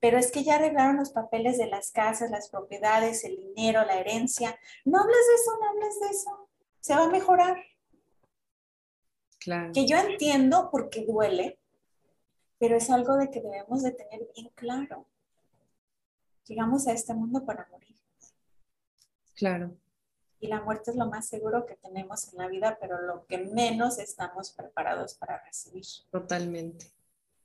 Pero 0.00 0.18
es 0.18 0.30
que 0.30 0.44
ya 0.44 0.56
arreglaron 0.56 0.96
los 0.96 1.10
papeles 1.10 1.58
de 1.58 1.66
las 1.66 1.90
casas, 1.90 2.30
las 2.30 2.50
propiedades, 2.50 3.24
el 3.24 3.36
dinero, 3.36 3.84
la 3.84 3.98
herencia. 3.98 4.58
No 4.84 5.00
hables 5.00 5.16
de 5.16 5.34
eso, 5.34 5.58
no 5.60 5.68
hables 5.70 6.00
de 6.00 6.08
eso. 6.08 6.48
Se 6.80 6.94
va 6.94 7.04
a 7.04 7.08
mejorar. 7.08 7.56
Claro. 9.38 9.72
Que 9.72 9.86
yo 9.86 9.96
entiendo 9.96 10.68
porque 10.70 11.04
duele, 11.06 11.58
pero 12.58 12.76
es 12.76 12.90
algo 12.90 13.16
de 13.16 13.30
que 13.30 13.40
debemos 13.40 13.82
de 13.82 13.92
tener 13.92 14.28
bien 14.34 14.50
claro. 14.54 15.06
Llegamos 16.46 16.86
a 16.86 16.92
este 16.92 17.14
mundo 17.14 17.44
para 17.44 17.66
morir. 17.70 17.96
Claro. 19.34 19.76
Y 20.40 20.48
la 20.48 20.60
muerte 20.60 20.90
es 20.90 20.96
lo 20.96 21.06
más 21.06 21.26
seguro 21.26 21.66
que 21.66 21.76
tenemos 21.76 22.32
en 22.32 22.38
la 22.38 22.48
vida, 22.48 22.78
pero 22.80 23.00
lo 23.00 23.26
que 23.26 23.38
menos 23.38 23.98
estamos 23.98 24.52
preparados 24.52 25.14
para 25.14 25.42
recibir. 25.44 25.84
Totalmente. 26.10 26.90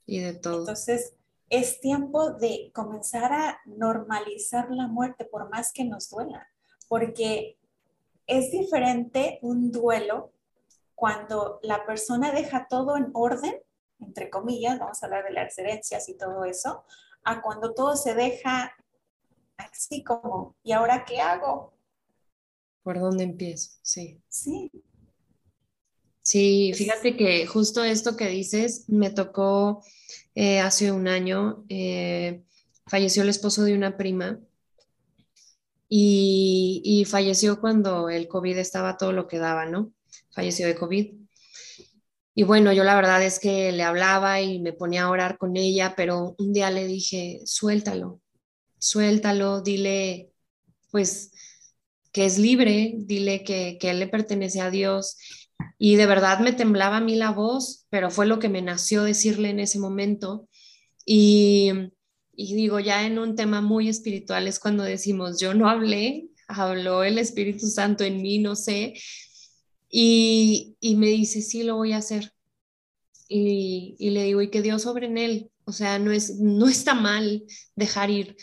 Y 0.06 0.20
de 0.20 0.34
todo. 0.34 0.60
Entonces, 0.60 1.14
es 1.52 1.82
tiempo 1.82 2.32
de 2.32 2.72
comenzar 2.74 3.34
a 3.34 3.60
normalizar 3.66 4.72
la 4.72 4.88
muerte, 4.88 5.26
por 5.26 5.50
más 5.50 5.74
que 5.74 5.84
nos 5.84 6.10
duela, 6.10 6.48
porque 6.88 7.60
es 8.26 8.52
diferente 8.52 9.38
un 9.42 9.70
duelo 9.70 10.32
cuando 10.96 11.60
la 11.62 11.86
persona 11.86 12.32
deja 12.32 12.68
todo 12.70 12.96
en 12.96 13.12
orden, 13.14 13.62
entre 14.00 14.30
comillas, 14.30 14.80
vamos 14.80 15.04
a 15.04 15.06
hablar 15.08 15.26
de 15.26 15.34
las 15.34 15.58
herencias 15.58 16.08
y 16.08 16.18
todo 16.18 16.46
eso, 16.46 16.86
a 17.24 17.42
cuando 17.42 17.74
todo 17.74 17.98
se 17.98 18.16
deja 18.16 18.74
así 19.58 20.06
como, 20.06 20.56
¿y 20.64 20.72
ahora 20.72 21.04
qué 21.04 21.20
hago? 21.20 21.74
¿Por 22.82 22.98
dónde 22.98 23.26
empiezo? 23.26 23.78
Sí. 23.82 24.22
Sí, 24.30 24.72
Sí, 26.32 26.72
fíjate 26.74 27.18
que 27.18 27.46
justo 27.46 27.84
esto 27.84 28.16
que 28.16 28.28
dices 28.30 28.86
me 28.88 29.10
tocó 29.10 29.84
eh, 30.36 30.60
hace 30.62 30.92
un 30.94 31.08
año. 31.10 31.66
eh, 31.70 32.44
falleció 32.88 33.24
el 33.24 33.30
esposo 33.30 33.64
de 33.64 33.74
una 33.76 33.98
prima 33.98 34.40
y, 35.90 36.82
y 36.86 37.06
falleció 37.06 37.60
cuando 37.60 38.10
el 38.10 38.28
COVID 38.28 38.58
estaba 38.58 38.98
todo 38.98 39.12
lo 39.12 39.28
que 39.28 39.40
daba, 39.40 39.66
¿no? 39.66 39.94
Falleció 40.32 40.68
de 40.68 40.76
COVID. 40.76 41.14
Y 42.34 42.44
bueno, 42.44 42.72
yo 42.72 42.84
la 42.86 42.96
verdad 42.96 43.22
es 43.24 43.40
que 43.40 43.72
le 43.74 43.84
hablaba 43.84 44.42
y 44.42 44.60
me 44.60 44.72
ponía 44.74 45.04
a 45.04 45.10
orar 45.10 45.38
con 45.38 45.58
ella, 45.58 45.94
pero 45.98 46.36
un 46.38 46.54
día 46.54 46.72
le 46.72 46.88
dije, 46.88 47.42
suéltalo, 47.46 48.22
suéltalo, 48.80 49.62
dile, 49.62 50.32
pues, 50.92 51.32
que 52.14 52.26
es 52.26 52.38
libre, 52.38 52.94
dile 52.98 53.44
que, 53.44 53.78
que 53.80 53.90
él 53.92 54.00
le 54.00 54.08
pertenece 54.08 54.62
a 54.62 54.70
Dios. 54.72 55.18
Y 55.78 55.96
de 55.96 56.06
verdad 56.06 56.40
me 56.40 56.54
temblaba 56.54 56.98
a 56.98 57.02
mí 57.02 57.16
la 57.16 57.32
voz, 57.32 57.86
pero 57.90 58.12
fue 58.12 58.26
lo 58.26 58.40
que 58.40 58.50
me 58.50 58.62
nació 58.62 59.04
decirle 59.04 59.50
en 59.50 59.60
ese 59.60 59.80
momento. 59.80 60.48
Y, 61.06 61.72
y 62.34 62.56
digo, 62.56 62.80
ya 62.80 63.06
en 63.06 63.20
un 63.20 63.36
tema 63.36 63.62
muy 63.62 63.90
espiritual 63.90 64.48
es 64.48 64.60
cuando 64.60 64.84
decimos, 64.84 65.40
yo 65.40 65.54
no 65.54 65.70
hablé, 65.70 66.30
habló 66.48 67.04
el 67.04 67.18
Espíritu 67.18 67.68
Santo 67.68 68.04
en 68.04 68.22
mí, 68.22 68.40
no 68.40 68.56
sé. 68.56 68.94
Y, 69.90 70.78
y 70.80 70.96
me 70.96 71.08
dice, 71.08 71.42
sí, 71.42 71.64
lo 71.64 71.76
voy 71.76 71.94
a 71.94 71.98
hacer. 71.98 72.34
Y, 73.28 73.96
y 74.00 74.10
le 74.12 74.24
digo, 74.24 74.42
y 74.42 74.50
que 74.50 74.62
Dios 74.62 74.84
sobre 74.84 75.08
en 75.08 75.18
él. 75.18 75.52
O 75.66 75.72
sea, 75.72 76.00
no, 76.00 76.12
es, 76.12 76.38
no 76.40 76.68
está 76.68 76.94
mal 76.94 77.44
dejar 77.76 78.10
ir, 78.10 78.36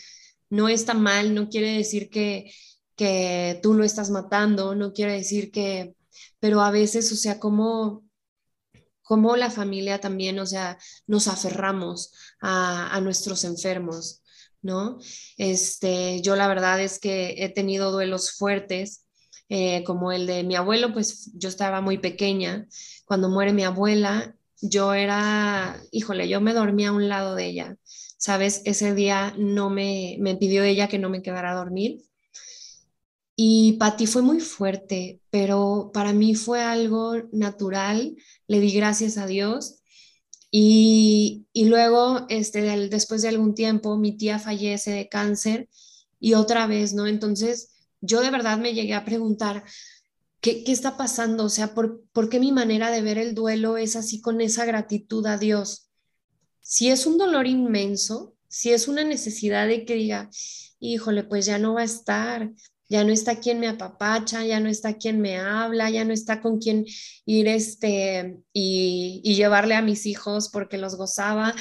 no 0.49 0.69
está 0.69 0.93
mal, 0.93 1.35
no 1.35 1.49
quiere 1.49 1.73
decir 1.73 2.09
que, 2.09 2.51
que 2.95 3.59
tú 3.61 3.73
lo 3.73 3.83
estás 3.83 4.09
matando, 4.09 4.75
no 4.75 4.93
quiere 4.93 5.13
decir 5.13 5.51
que, 5.51 5.93
pero 6.39 6.61
a 6.61 6.71
veces, 6.71 7.11
o 7.11 7.15
sea, 7.15 7.39
como, 7.39 8.03
como 9.03 9.35
la 9.35 9.49
familia 9.51 9.99
también, 9.99 10.39
o 10.39 10.45
sea, 10.45 10.77
nos 11.07 11.27
aferramos 11.27 12.13
a, 12.41 12.95
a 12.95 13.01
nuestros 13.01 13.43
enfermos, 13.43 14.21
¿no? 14.61 14.99
Este, 15.37 16.21
yo 16.21 16.35
la 16.35 16.47
verdad 16.47 16.79
es 16.81 16.99
que 16.99 17.35
he 17.43 17.49
tenido 17.49 17.91
duelos 17.91 18.31
fuertes, 18.31 19.05
eh, 19.49 19.83
como 19.83 20.11
el 20.11 20.27
de 20.27 20.43
mi 20.43 20.55
abuelo, 20.55 20.93
pues 20.93 21.31
yo 21.35 21.49
estaba 21.49 21.81
muy 21.81 21.97
pequeña. 21.97 22.67
Cuando 23.05 23.29
muere 23.29 23.51
mi 23.53 23.63
abuela, 23.63 24.35
yo 24.61 24.93
era, 24.93 25.81
híjole, 25.91 26.29
yo 26.29 26.39
me 26.41 26.53
dormía 26.53 26.89
a 26.89 26.91
un 26.93 27.09
lado 27.09 27.33
de 27.35 27.47
ella, 27.47 27.77
¿sabes? 28.17 28.61
Ese 28.65 28.93
día 28.93 29.33
no 29.37 29.69
me, 29.71 30.17
me 30.19 30.35
pidió 30.35 30.63
ella 30.63 30.87
que 30.87 30.99
no 30.99 31.09
me 31.09 31.21
quedara 31.23 31.51
a 31.51 31.55
dormir. 31.55 31.99
Y 33.41 33.77
para 33.79 33.95
ti 33.95 34.05
fue 34.05 34.21
muy 34.21 34.41
fuerte, 34.41 35.21
pero 35.29 35.91
para 35.93 36.11
mí 36.11 36.35
fue 36.35 36.61
algo 36.61 37.15
natural. 37.31 38.17
Le 38.47 38.59
di 38.59 38.73
gracias 38.73 39.17
a 39.17 39.27
Dios. 39.27 39.79
Y, 40.51 41.47
y 41.53 41.63
luego, 41.69 42.25
este, 42.27 42.59
después 42.89 43.21
de 43.21 43.29
algún 43.29 43.55
tiempo, 43.55 43.95
mi 43.95 44.17
tía 44.17 44.39
fallece 44.39 44.91
de 44.91 45.07
cáncer 45.07 45.69
y 46.19 46.33
otra 46.33 46.67
vez, 46.67 46.93
¿no? 46.93 47.07
Entonces, 47.07 47.69
yo 48.01 48.19
de 48.19 48.29
verdad 48.29 48.57
me 48.57 48.73
llegué 48.73 48.93
a 48.93 49.05
preguntar, 49.05 49.63
¿qué, 50.41 50.65
qué 50.65 50.73
está 50.73 50.97
pasando? 50.97 51.45
O 51.45 51.49
sea, 51.49 51.73
¿por, 51.73 52.03
¿por 52.11 52.27
qué 52.27 52.41
mi 52.41 52.51
manera 52.51 52.91
de 52.91 53.01
ver 53.01 53.17
el 53.17 53.35
duelo 53.35 53.77
es 53.77 53.95
así 53.95 54.19
con 54.19 54.41
esa 54.41 54.65
gratitud 54.65 55.25
a 55.27 55.37
Dios? 55.37 55.89
Si 56.59 56.89
es 56.89 57.05
un 57.05 57.17
dolor 57.17 57.47
inmenso, 57.47 58.35
si 58.49 58.73
es 58.73 58.89
una 58.89 59.05
necesidad 59.05 59.65
de 59.65 59.85
que 59.85 59.93
diga, 59.93 60.29
híjole, 60.81 61.23
pues 61.23 61.45
ya 61.45 61.57
no 61.57 61.75
va 61.75 61.81
a 61.83 61.85
estar, 61.85 62.51
ya 62.89 63.03
no 63.03 63.13
está 63.13 63.39
quien 63.39 63.59
me 63.59 63.67
apapacha, 63.67 64.43
ya 64.43 64.59
no 64.59 64.67
está 64.67 64.95
quien 64.95 65.21
me 65.21 65.37
habla, 65.37 65.89
ya 65.91 66.03
no 66.03 66.13
está 66.13 66.41
con 66.41 66.59
quien 66.59 66.85
ir 67.25 67.47
este 67.47 68.41
y, 68.51 69.21
y 69.23 69.35
llevarle 69.35 69.75
a 69.75 69.83
mis 69.83 70.07
hijos 70.07 70.49
porque 70.49 70.79
los 70.79 70.95
gozaba, 70.95 71.53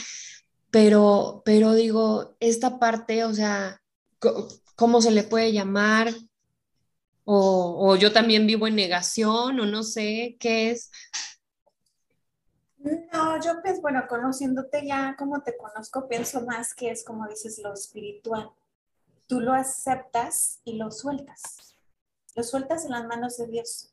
pero, 0.71 1.43
pero 1.45 1.75
digo, 1.75 2.37
esta 2.41 2.79
parte, 2.79 3.25
o 3.25 3.35
sea, 3.35 3.81
¿cómo 4.75 5.03
se 5.03 5.11
le 5.11 5.23
puede 5.23 5.53
llamar? 5.53 6.13
O, 7.25 7.91
o 7.91 7.97
yo 7.97 8.11
también 8.11 8.47
vivo 8.47 8.67
en 8.67 8.77
negación, 8.77 9.61
o 9.61 9.67
no 9.67 9.83
sé 9.83 10.37
qué 10.41 10.71
es. 10.71 10.91
No, 12.79 13.39
yo 13.43 13.61
pues 13.63 13.83
bueno, 13.83 14.05
conociéndote 14.09 14.87
ya 14.87 15.15
como 15.19 15.43
te 15.43 15.57
conozco, 15.59 16.09
pienso 16.09 16.47
más 16.47 16.75
que 16.75 16.91
es 16.91 17.05
como 17.05 17.29
dices 17.29 17.61
lo 17.63 17.75
espiritual. 17.75 18.51
Tú 19.29 19.41
lo 19.41 19.53
aceptas 19.53 20.61
y 20.65 20.73
lo 20.73 20.91
sueltas. 20.91 21.77
Lo 22.35 22.43
sueltas 22.43 22.85
en 22.85 22.91
las 22.91 23.07
manos 23.07 23.37
de 23.37 23.47
Dios. 23.47 23.93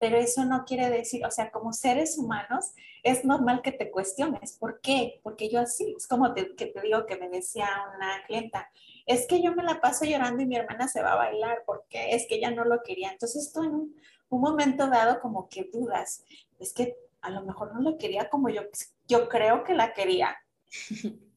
Pero 0.00 0.16
eso 0.16 0.44
no 0.44 0.64
quiere 0.64 0.90
decir, 0.90 1.24
o 1.24 1.30
sea, 1.30 1.50
como 1.50 1.72
seres 1.72 2.18
humanos, 2.18 2.72
es 3.02 3.24
normal 3.24 3.62
que 3.62 3.72
te 3.72 3.90
cuestiones. 3.90 4.56
¿Por 4.58 4.80
qué? 4.80 5.20
Porque 5.22 5.48
yo 5.48 5.60
así, 5.60 5.94
es 5.96 6.06
como 6.06 6.34
que 6.34 6.44
te 6.44 6.80
digo 6.80 7.06
que 7.06 7.16
me 7.16 7.28
decía 7.28 7.68
una 7.94 8.24
clienta, 8.26 8.70
es 9.06 9.26
que 9.26 9.42
yo 9.42 9.54
me 9.54 9.62
la 9.62 9.80
paso 9.80 10.04
llorando 10.04 10.42
y 10.42 10.46
mi 10.46 10.56
hermana 10.56 10.88
se 10.88 11.02
va 11.02 11.12
a 11.12 11.16
bailar 11.16 11.62
porque 11.66 12.14
es 12.14 12.26
que 12.28 12.36
ella 12.36 12.50
no 12.50 12.64
lo 12.64 12.82
quería. 12.82 13.10
Entonces 13.10 13.52
tú 13.52 13.62
en 13.62 13.74
un, 13.74 13.96
un 14.30 14.40
momento 14.40 14.88
dado 14.88 15.20
como 15.20 15.48
que 15.48 15.68
dudas, 15.72 16.24
es 16.58 16.72
que 16.72 16.96
a 17.20 17.30
lo 17.30 17.42
mejor 17.42 17.74
no 17.74 17.80
lo 17.80 17.98
quería 17.98 18.28
como 18.30 18.48
yo, 18.48 18.62
yo 19.06 19.28
creo 19.28 19.64
que 19.64 19.74
la 19.74 19.92
quería, 19.92 20.36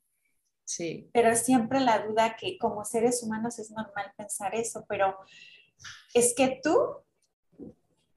Sí, 0.65 1.09
pero 1.13 1.35
siempre 1.35 1.79
la 1.79 2.05
duda 2.05 2.35
que 2.39 2.57
como 2.57 2.85
seres 2.85 3.23
humanos 3.23 3.59
es 3.59 3.71
normal 3.71 4.13
pensar 4.15 4.55
eso, 4.55 4.85
pero 4.87 5.17
es 6.13 6.33
que 6.35 6.59
tú 6.63 6.73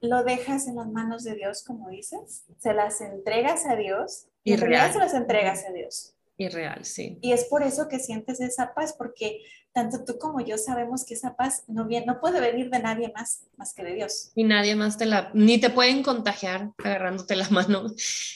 lo 0.01 0.23
dejas 0.23 0.67
en 0.67 0.75
las 0.77 0.87
manos 0.87 1.23
de 1.23 1.35
Dios, 1.35 1.63
como 1.63 1.89
dices, 1.89 2.45
se 2.57 2.73
las 2.73 3.01
entregas 3.01 3.65
a 3.65 3.75
Dios 3.75 4.27
y 4.43 4.53
en 4.53 4.59
realidad 4.59 4.83
real. 4.83 4.93
se 4.93 4.99
las 4.99 5.13
entregas 5.13 5.65
a 5.65 5.71
Dios. 5.71 6.14
Irreal, 6.37 6.83
sí. 6.85 7.17
Y 7.21 7.31
es 7.31 7.45
por 7.45 7.63
eso 7.63 7.87
que 7.87 7.99
sientes 7.99 8.41
esa 8.41 8.73
paz, 8.73 8.93
porque 8.97 9.41
tanto 9.75 10.05
tú 10.05 10.17
como 10.17 10.39
yo 10.39 10.57
sabemos 10.57 11.05
que 11.05 11.15
esa 11.15 11.35
paz 11.35 11.63
no, 11.67 11.85
viene, 11.85 12.05
no 12.05 12.19
puede 12.19 12.39
venir 12.39 12.69
de 12.69 12.79
nadie 12.79 13.11
más, 13.13 13.41
más 13.57 13.73
que 13.73 13.83
de 13.83 13.95
Dios. 13.95 14.31
Y 14.33 14.45
nadie 14.45 14.75
más 14.75 14.97
te 14.97 15.05
la, 15.05 15.31
ni 15.33 15.59
te 15.59 15.69
pueden 15.69 16.01
contagiar 16.01 16.71
agarrándote 16.83 17.35
la 17.35 17.49
mano, 17.49 17.87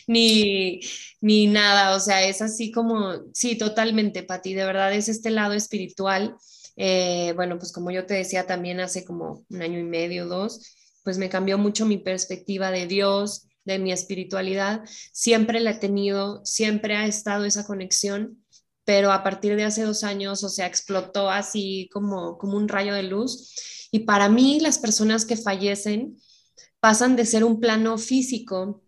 ni, 0.07 0.81
ni 1.21 1.47
nada, 1.47 1.95
o 1.95 1.99
sea, 1.99 2.23
es 2.23 2.41
así 2.41 2.71
como, 2.71 3.13
sí, 3.33 3.57
totalmente, 3.57 4.23
Pati, 4.23 4.53
de 4.53 4.65
verdad 4.65 4.93
es 4.93 5.07
este 5.09 5.29
lado 5.29 5.53
espiritual. 5.53 6.35
Eh, 6.75 7.33
bueno, 7.35 7.57
pues 7.57 7.73
como 7.73 7.91
yo 7.91 8.05
te 8.05 8.13
decía 8.13 8.47
también 8.47 8.79
hace 8.79 9.03
como 9.03 9.45
un 9.49 9.61
año 9.61 9.79
y 9.79 9.83
medio, 9.83 10.27
dos, 10.27 10.75
pues 11.03 11.17
me 11.17 11.29
cambió 11.29 11.57
mucho 11.57 11.85
mi 11.85 11.97
perspectiva 11.97 12.71
de 12.71 12.87
Dios, 12.87 13.48
de 13.73 13.79
mi 13.79 13.91
espiritualidad. 13.91 14.81
Siempre 15.11 15.59
la 15.59 15.71
he 15.71 15.75
tenido, 15.75 16.41
siempre 16.45 16.95
ha 16.95 17.05
estado 17.05 17.45
esa 17.45 17.65
conexión, 17.65 18.43
pero 18.85 19.11
a 19.11 19.23
partir 19.23 19.55
de 19.55 19.65
hace 19.65 19.83
dos 19.83 20.03
años, 20.03 20.43
o 20.43 20.49
sea, 20.49 20.67
explotó 20.67 21.29
así 21.29 21.89
como, 21.93 22.37
como 22.37 22.57
un 22.57 22.67
rayo 22.67 22.93
de 22.93 23.03
luz. 23.03 23.87
Y 23.91 23.99
para 23.99 24.29
mí, 24.29 24.59
las 24.59 24.79
personas 24.79 25.25
que 25.25 25.37
fallecen 25.37 26.17
pasan 26.79 27.15
de 27.15 27.25
ser 27.25 27.43
un 27.43 27.59
plano 27.59 27.97
físico 27.97 28.83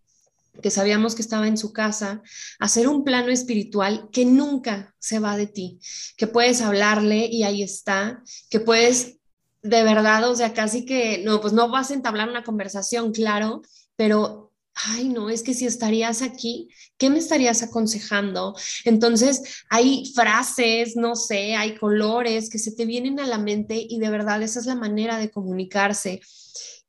que 0.62 0.70
sabíamos 0.70 1.16
que 1.16 1.22
estaba 1.22 1.48
en 1.48 1.58
su 1.58 1.72
casa, 1.72 2.22
a 2.60 2.68
ser 2.68 2.88
un 2.88 3.04
plano 3.04 3.32
espiritual 3.32 4.10
que 4.12 4.26
nunca 4.26 4.94
se 5.00 5.20
va 5.20 5.38
de 5.38 5.48
ti, 5.48 5.80
que 6.18 6.28
puedes 6.28 6.62
hablarle 6.62 7.26
y 7.26 7.44
ahí 7.44 7.64
está, 7.64 8.22
que 8.50 8.60
puedes 8.60 9.18
de 9.64 9.84
verdad, 9.84 10.28
o 10.30 10.36
sea, 10.36 10.54
casi 10.54 10.86
que, 10.86 11.22
no, 11.24 11.40
pues 11.40 11.54
no 11.54 11.70
vas 11.70 11.92
a 11.92 11.94
entablar 11.94 12.30
una 12.30 12.44
conversación, 12.44 13.12
claro, 13.12 13.62
pero, 13.96 14.51
ay, 14.74 15.10
no, 15.10 15.30
es 15.30 15.44
que 15.44 15.54
si 15.54 15.66
estarías 15.66 16.22
aquí, 16.22 16.70
¿qué 16.98 17.10
me 17.10 17.20
estarías 17.20 17.64
aconsejando? 17.64 18.56
Entonces, 18.86 19.64
hay 19.70 20.12
frases, 20.16 20.96
no 20.96 21.16
sé, 21.16 21.56
hay 21.56 21.76
colores 21.76 22.50
que 22.50 22.60
se 22.60 22.72
te 22.72 22.86
vienen 22.86 23.20
a 23.20 23.28
la 23.28 23.38
mente 23.38 23.86
y 23.88 24.00
de 24.00 24.10
verdad 24.10 24.42
esa 24.42 24.60
es 24.60 24.66
la 24.66 24.76
manera 24.76 25.18
de 25.18 25.32
comunicarse. 25.32 26.22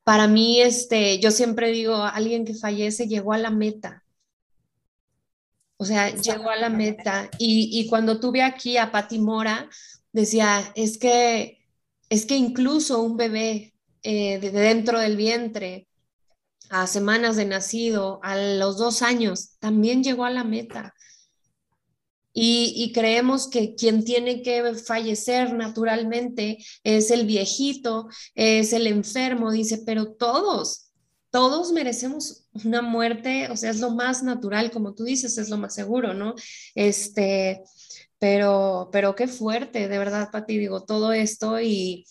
Para 0.04 0.26
mí, 0.26 0.60
este, 0.60 1.20
yo 1.20 1.30
siempre 1.30 1.70
digo, 1.70 1.94
alguien 1.96 2.44
que 2.44 2.54
fallece 2.54 3.06
llegó 3.08 3.32
a 3.32 3.38
la 3.38 3.50
meta. 3.50 4.04
O 5.76 5.84
sea, 5.84 6.14
llegó 6.14 6.50
a 6.50 6.56
la 6.56 6.68
meta. 6.68 7.28
Y, 7.38 7.80
y 7.80 7.88
cuando 7.88 8.20
tuve 8.20 8.42
aquí 8.42 8.76
a 8.76 8.92
Pati 8.92 9.18
Mora, 9.18 9.68
decía, 10.12 10.72
es 10.74 10.98
que 10.98 11.62
es 12.12 12.26
que 12.26 12.36
incluso 12.36 13.00
un 13.00 13.16
bebé 13.16 13.72
eh, 14.02 14.38
de 14.38 14.50
dentro 14.50 14.98
del 14.98 15.16
vientre, 15.16 15.88
a 16.72 16.86
semanas 16.86 17.36
de 17.36 17.44
nacido, 17.44 18.18
a 18.22 18.34
los 18.34 18.78
dos 18.78 19.02
años, 19.02 19.58
también 19.58 20.02
llegó 20.02 20.24
a 20.24 20.30
la 20.30 20.42
meta. 20.42 20.94
Y, 22.32 22.92
creemos 22.94 23.46
que 23.46 23.74
quien 23.74 24.04
tiene 24.04 24.42
que 24.42 24.74
fallecer 24.74 25.52
naturalmente 25.52 26.56
es 26.82 27.10
el 27.10 27.26
viejito, 27.26 28.08
es 28.34 28.72
el 28.72 28.86
enfermo, 28.86 29.52
dice, 29.52 29.82
pero 29.84 30.14
todos, 30.14 30.90
todos 31.30 31.72
merecemos 31.72 32.46
una 32.64 32.80
muerte, 32.80 33.48
o 33.50 33.56
sea, 33.58 33.70
es 33.70 33.80
lo 33.80 33.90
más 33.90 34.22
natural, 34.22 34.70
como 34.70 34.94
tú 34.94 35.04
dices, 35.04 35.36
es 35.36 35.50
lo 35.50 35.58
más 35.58 35.74
seguro, 35.74 36.14
¿no? 36.14 36.34
Este, 36.74 37.62
pero, 38.18 38.88
pero 38.90 39.14
qué 39.14 39.28
fuerte, 39.28 39.88
de 39.88 39.98
verdad, 39.98 40.30
Pati, 40.32 40.56
digo, 40.56 40.84
todo 40.84 41.12
esto 41.12 41.60
y, 41.60 42.06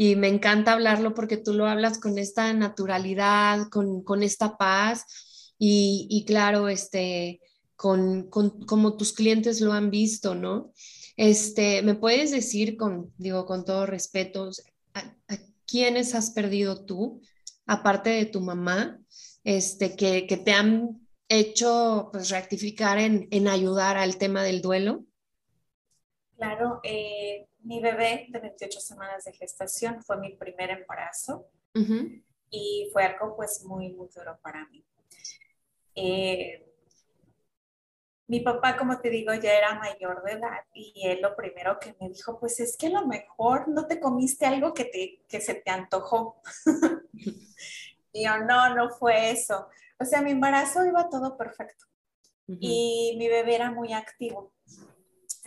y 0.00 0.14
me 0.14 0.28
encanta 0.28 0.74
hablarlo 0.74 1.12
porque 1.12 1.36
tú 1.36 1.52
lo 1.54 1.66
hablas 1.66 1.98
con 1.98 2.18
esta 2.18 2.52
naturalidad, 2.52 3.68
con, 3.68 4.04
con 4.04 4.22
esta 4.22 4.56
paz 4.56 5.54
y, 5.58 6.06
y 6.08 6.24
claro, 6.24 6.68
este, 6.68 7.40
con, 7.74 8.30
con, 8.30 8.64
como 8.64 8.96
tus 8.96 9.12
clientes 9.12 9.60
lo 9.60 9.72
han 9.72 9.90
visto, 9.90 10.36
¿no? 10.36 10.72
Este, 11.16 11.82
¿me 11.82 11.96
puedes 11.96 12.30
decir 12.30 12.76
con, 12.76 13.12
digo, 13.18 13.44
con 13.44 13.64
todo 13.64 13.86
respeto, 13.86 14.50
a, 14.94 15.00
a 15.00 15.38
quiénes 15.66 16.14
has 16.14 16.30
perdido 16.30 16.84
tú, 16.84 17.20
aparte 17.66 18.10
de 18.10 18.26
tu 18.26 18.40
mamá, 18.40 19.00
este, 19.42 19.96
que, 19.96 20.28
que 20.28 20.36
te 20.36 20.52
han 20.52 21.08
hecho 21.28 22.10
pues 22.12 22.30
rectificar 22.30 22.98
en, 22.98 23.26
en 23.32 23.48
ayudar 23.48 23.96
al 23.96 24.16
tema 24.16 24.44
del 24.44 24.62
duelo? 24.62 25.04
Claro, 26.36 26.78
eh, 26.84 27.47
mi 27.60 27.80
bebé 27.80 28.26
de 28.30 28.38
28 28.38 28.80
semanas 28.80 29.24
de 29.24 29.32
gestación 29.32 30.02
fue 30.02 30.16
mi 30.18 30.34
primer 30.34 30.70
embarazo 30.70 31.48
y 32.50 32.88
fue 32.92 33.04
algo 33.04 33.36
pues 33.36 33.64
muy, 33.64 33.92
muy 33.92 34.08
duro 34.08 34.38
para 34.42 34.66
mí. 34.68 34.84
Eh, 35.94 36.64
mi 38.26 38.40
papá, 38.40 38.76
como 38.76 39.00
te 39.00 39.10
digo, 39.10 39.32
ya 39.34 39.54
era 39.54 39.78
mayor 39.78 40.22
de 40.22 40.32
edad 40.32 40.64
y 40.74 41.06
él 41.06 41.20
lo 41.22 41.34
primero 41.34 41.78
que 41.78 41.94
me 42.00 42.08
dijo, 42.10 42.38
pues 42.38 42.60
es 42.60 42.76
que 42.76 42.88
a 42.88 42.90
lo 42.90 43.06
mejor 43.06 43.68
no 43.68 43.86
te 43.86 44.00
comiste 44.00 44.44
algo 44.46 44.74
que, 44.74 44.84
te, 44.84 45.22
que 45.28 45.40
se 45.40 45.54
te 45.54 45.70
antojó. 45.70 46.40
y 48.12 48.24
yo, 48.24 48.38
no, 48.40 48.74
no 48.74 48.90
fue 48.90 49.30
eso. 49.30 49.68
O 49.98 50.04
sea, 50.04 50.20
mi 50.20 50.32
embarazo 50.32 50.84
iba 50.84 51.08
todo 51.08 51.36
perfecto 51.36 51.86
y 52.48 53.14
mi 53.18 53.28
bebé 53.28 53.56
era 53.56 53.70
muy 53.70 53.92
activo 53.92 54.52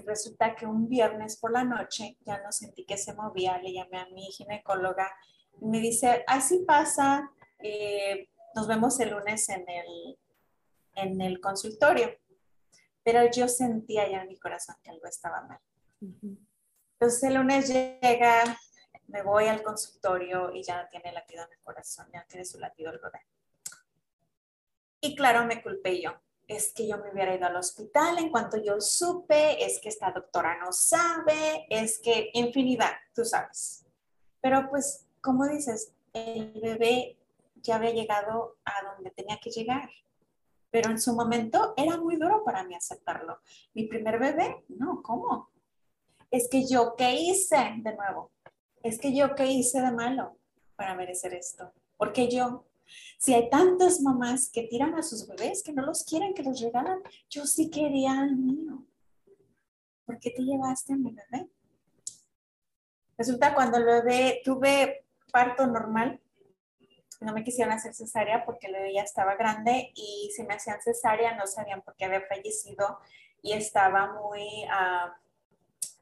resulta 0.05 0.55
que 0.55 0.65
un 0.65 0.87
viernes 0.87 1.37
por 1.37 1.51
la 1.51 1.63
noche 1.63 2.17
ya 2.21 2.41
no 2.41 2.51
sentí 2.51 2.85
que 2.85 2.97
se 2.97 3.13
movía, 3.13 3.57
le 3.57 3.73
llamé 3.73 3.97
a 3.97 4.07
mi 4.07 4.31
ginecóloga 4.31 5.11
y 5.59 5.65
me 5.65 5.79
dice, 5.79 6.23
así 6.27 6.59
pasa, 6.65 7.31
eh, 7.59 8.29
nos 8.55 8.67
vemos 8.67 8.99
el 8.99 9.11
lunes 9.11 9.47
en 9.49 9.67
el, 9.69 10.19
en 10.95 11.21
el 11.21 11.39
consultorio. 11.39 12.15
Pero 13.03 13.29
yo 13.31 13.47
sentía 13.47 14.07
ya 14.09 14.21
en 14.21 14.27
mi 14.27 14.37
corazón 14.37 14.75
que 14.83 14.91
algo 14.91 15.07
estaba 15.07 15.41
mal. 15.41 15.59
Entonces 16.01 17.23
el 17.23 17.35
lunes 17.35 17.67
llega, 17.67 18.57
me 19.07 19.23
voy 19.23 19.45
al 19.47 19.63
consultorio 19.63 20.53
y 20.53 20.63
ya 20.63 20.83
no 20.83 20.89
tiene 20.89 21.11
latido 21.11 21.43
en 21.43 21.51
el 21.51 21.59
corazón, 21.63 22.07
ya 22.13 22.19
no 22.19 22.25
tiene 22.27 22.45
su 22.45 22.59
latido 22.59 22.91
el 22.91 22.99
bebé. 22.99 23.25
Y 24.99 25.15
claro, 25.15 25.45
me 25.45 25.63
culpé 25.63 25.99
yo 26.01 26.13
es 26.55 26.73
que 26.73 26.85
yo 26.87 26.97
me 26.97 27.11
hubiera 27.11 27.33
ido 27.33 27.47
al 27.47 27.55
hospital 27.55 28.17
en 28.17 28.29
cuanto 28.29 28.57
yo 28.57 28.81
supe, 28.81 29.63
es 29.65 29.79
que 29.79 29.87
esta 29.87 30.11
doctora 30.11 30.57
no 30.59 30.73
sabe, 30.73 31.65
es 31.69 31.99
que 31.99 32.29
infinidad, 32.33 32.91
tú 33.15 33.23
sabes. 33.23 33.85
Pero 34.41 34.69
pues, 34.69 35.07
como 35.21 35.47
dices, 35.47 35.93
el 36.13 36.59
bebé 36.61 37.17
ya 37.55 37.77
había 37.77 37.91
llegado 37.91 38.57
a 38.65 38.93
donde 38.93 39.11
tenía 39.11 39.37
que 39.41 39.49
llegar. 39.49 39.89
Pero 40.69 40.89
en 40.89 40.99
su 40.99 41.13
momento 41.13 41.73
era 41.77 41.97
muy 41.97 42.17
duro 42.17 42.43
para 42.43 42.63
mí 42.63 42.75
aceptarlo. 42.75 43.39
Mi 43.73 43.87
primer 43.87 44.19
bebé, 44.19 44.65
no, 44.67 45.01
¿cómo? 45.01 45.49
Es 46.29 46.49
que 46.49 46.67
yo 46.67 46.95
qué 46.97 47.13
hice 47.13 47.75
de 47.77 47.95
nuevo. 47.95 48.31
Es 48.83 48.99
que 48.99 49.15
yo 49.15 49.35
qué 49.35 49.45
hice 49.45 49.81
de 49.81 49.91
malo 49.91 50.37
para 50.75 50.95
merecer 50.95 51.33
esto. 51.33 51.71
Porque 51.97 52.29
yo, 52.29 52.65
si 53.17 53.33
hay 53.33 53.49
tantas 53.49 54.01
mamás 54.01 54.49
que 54.51 54.63
tiran 54.63 54.95
a 54.95 55.03
sus 55.03 55.27
bebés, 55.27 55.63
que 55.63 55.73
no 55.73 55.83
los 55.83 56.03
quieren, 56.03 56.33
que 56.33 56.43
los 56.43 56.59
regalan, 56.59 57.01
yo 57.29 57.45
sí 57.45 57.69
quería 57.69 58.19
al 58.19 58.35
mío. 58.35 58.85
¿Por 60.05 60.19
qué 60.19 60.31
te 60.31 60.41
llevaste 60.41 60.93
a 60.93 60.97
mi 60.97 61.11
bebé? 61.11 61.49
Resulta 63.17 63.53
cuando 63.53 63.77
el 63.77 63.85
bebé 63.85 64.41
tuve 64.43 65.05
parto 65.31 65.67
normal, 65.67 66.19
no 67.21 67.33
me 67.33 67.43
quisieron 67.43 67.73
hacer 67.73 67.93
cesárea 67.93 68.43
porque 68.45 68.67
el 68.67 68.73
bebé 68.73 68.93
ya 68.93 69.03
estaba 69.03 69.35
grande 69.35 69.91
y 69.95 70.31
si 70.35 70.43
me 70.43 70.55
hacían 70.55 70.81
cesárea 70.81 71.35
no 71.35 71.45
sabían 71.45 71.83
por 71.83 71.95
qué 71.95 72.05
había 72.05 72.21
fallecido 72.27 72.99
y 73.43 73.53
estaba 73.53 74.13
muy, 74.13 74.65
uh, 74.65 75.11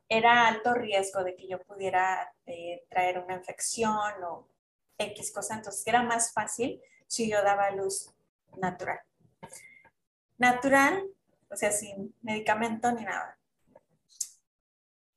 era 0.07 0.47
alto 0.47 0.73
riesgo 0.73 1.23
de 1.23 1.35
que 1.35 1.47
yo 1.47 1.59
pudiera 1.59 2.33
eh, 2.45 2.85
traer 2.89 3.19
una 3.19 3.35
infección 3.35 4.23
o 4.23 4.47
X 4.99 5.31
cosa, 5.31 5.55
entonces 5.55 5.85
era 5.87 6.03
más 6.03 6.31
fácil 6.33 6.81
si 7.07 7.29
yo 7.29 7.41
daba 7.41 7.71
luz 7.71 8.13
natural. 8.57 8.99
Natural, 10.37 11.03
o 11.49 11.55
sea, 11.55 11.71
sin 11.71 12.13
medicamento 12.21 12.91
ni 12.91 13.03
nada. 13.03 13.39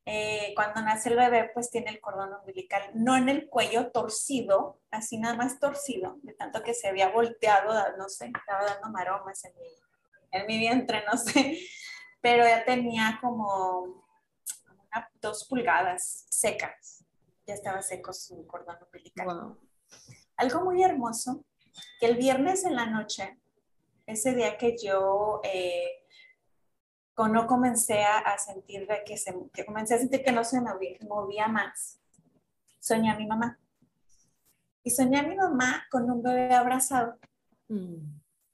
Eh, 0.04 0.52
cuando 0.56 0.82
nace 0.82 1.10
el 1.10 1.16
bebé, 1.16 1.50
pues 1.54 1.70
tiene 1.70 1.90
el 1.90 2.00
cordón 2.00 2.34
umbilical, 2.34 2.90
no 2.94 3.16
en 3.16 3.28
el 3.28 3.48
cuello 3.48 3.92
torcido, 3.92 4.80
así 4.90 5.18
nada 5.18 5.36
más 5.36 5.60
torcido, 5.60 6.18
de 6.22 6.32
tanto 6.32 6.62
que 6.62 6.74
se 6.74 6.88
había 6.88 7.08
volteado, 7.10 7.96
no 7.96 8.08
sé, 8.08 8.32
estaba 8.36 8.64
dando 8.64 8.90
maromas 8.90 9.44
en 9.44 9.52
mi, 9.54 9.68
en 10.32 10.46
mi 10.46 10.58
vientre, 10.58 11.04
no 11.06 11.16
sé, 11.16 11.56
pero 12.20 12.44
ya 12.44 12.64
tenía 12.64 13.18
como 13.20 14.04
dos 15.20 15.44
pulgadas 15.44 16.26
secas, 16.30 17.04
ya 17.46 17.54
estaba 17.54 17.80
seco 17.80 18.12
su 18.12 18.44
cordón 18.48 18.78
umbilical. 18.82 19.56
Algo 20.36 20.64
muy 20.64 20.82
hermoso, 20.82 21.44
que 22.00 22.06
el 22.06 22.16
viernes 22.16 22.64
en 22.64 22.76
la 22.76 22.86
noche, 22.86 23.38
ese 24.06 24.34
día 24.34 24.58
que 24.58 24.76
yo 24.76 25.40
eh, 25.44 26.02
no 27.28 27.46
comencé 27.46 28.02
a, 28.02 28.36
sentir 28.38 28.88
que, 29.06 29.16
se, 29.16 29.34
que 29.52 29.64
comencé 29.64 29.94
a 29.94 29.98
sentir 29.98 30.22
que 30.24 30.32
no 30.32 30.44
se 30.44 30.60
movía, 30.60 30.98
movía 31.08 31.48
más, 31.48 32.00
soñé 32.80 33.10
a 33.10 33.16
mi 33.16 33.26
mamá. 33.26 33.58
Y 34.82 34.90
soñé 34.90 35.20
a 35.20 35.22
mi 35.22 35.36
mamá 35.36 35.86
con 35.90 36.10
un 36.10 36.22
bebé 36.22 36.52
abrazado. 36.54 37.18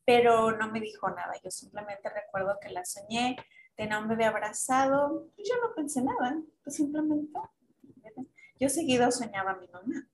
Pero 0.05 0.53
no 0.53 0.71
me 0.71 0.81
dijo 0.81 1.09
nada. 1.09 1.33
Yo 1.43 1.51
simplemente 1.51 2.11
recuerdo 2.11 2.59
que 2.61 2.69
la 2.69 2.85
soñé, 2.85 3.37
tenía 3.75 3.99
un 3.99 4.09
bebé 4.09 4.27
abrazado, 4.27 5.29
yo 5.39 5.55
no 5.63 5.75
pensé 5.75 6.03
nada, 6.03 6.37
pues 6.63 6.77
simplemente, 6.77 7.39
yo 8.59 8.69
seguido 8.69 9.11
soñaba 9.11 9.53
a 9.53 9.57
mi 9.57 9.69
mamá. 9.69 10.09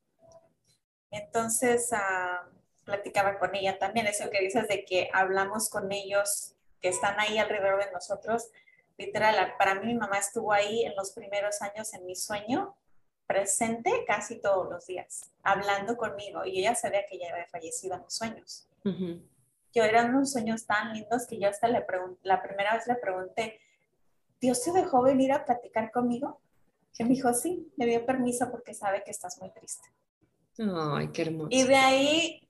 Entonces, 1.14 1.90
uh, 1.92 2.48
platicaba 2.84 3.38
con 3.38 3.54
ella 3.54 3.78
también, 3.78 4.06
eso 4.06 4.30
que 4.30 4.40
dices 4.40 4.68
de 4.68 4.84
que 4.84 5.08
hablamos 5.12 5.70
con 5.70 5.90
ellos 5.92 6.54
que 6.80 6.88
están 6.88 7.18
ahí 7.18 7.38
alrededor 7.38 7.84
de 7.84 7.92
nosotros. 7.92 8.50
Literal, 8.98 9.54
para 9.58 9.76
mí 9.76 9.86
mi 9.86 9.94
mamá 9.94 10.18
estuvo 10.18 10.52
ahí 10.52 10.84
en 10.84 10.94
los 10.96 11.12
primeros 11.12 11.62
años 11.62 11.94
en 11.94 12.04
mi 12.04 12.14
sueño, 12.14 12.76
presente 13.26 14.04
casi 14.06 14.40
todos 14.40 14.68
los 14.70 14.86
días, 14.86 15.32
hablando 15.42 15.96
conmigo 15.96 16.44
y 16.44 16.60
ella 16.60 16.74
sabía 16.74 17.06
que 17.06 17.16
ella 17.16 17.30
había 17.32 17.46
fallecido 17.46 17.94
en 17.94 18.02
los 18.02 18.14
sueños. 18.14 18.68
Yo 19.72 19.82
eran 19.82 20.14
unos 20.14 20.32
sueños 20.32 20.66
tan 20.66 20.92
lindos 20.92 21.26
que 21.26 21.38
yo 21.38 21.48
hasta 21.48 21.68
le 21.68 21.80
pregunté, 21.80 22.20
la 22.22 22.42
primera 22.42 22.74
vez 22.74 22.86
le 22.86 22.96
pregunté, 22.96 23.60
¿Dios 24.40 24.62
te 24.62 24.72
dejó 24.72 25.02
venir 25.02 25.32
a 25.32 25.44
platicar 25.44 25.90
conmigo? 25.90 26.40
Que 26.92 27.04
me 27.04 27.10
dijo, 27.10 27.32
sí, 27.32 27.72
me 27.76 27.86
dio 27.86 28.04
permiso 28.04 28.50
porque 28.50 28.74
sabe 28.74 29.02
que 29.02 29.10
estás 29.10 29.38
muy 29.40 29.50
triste. 29.50 29.88
Ay, 30.58 31.08
qué 31.08 31.22
hermoso. 31.22 31.48
Y 31.50 31.64
de 31.64 31.76
ahí 31.76 32.44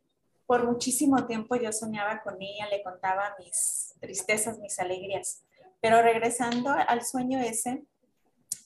por 0.47 0.65
muchísimo 0.65 1.27
tiempo 1.27 1.57
yo 1.57 1.73
soñaba 1.73 2.23
con 2.23 2.41
ella, 2.41 2.69
le 2.69 2.83
contaba 2.83 3.35
mis 3.39 3.95
tristezas, 4.01 4.59
mis 4.59 4.79
alegrías. 4.79 5.43
Pero 5.81 6.03
regresando 6.03 6.71
al 6.71 7.05
sueño 7.05 7.41
ese, 7.41 7.85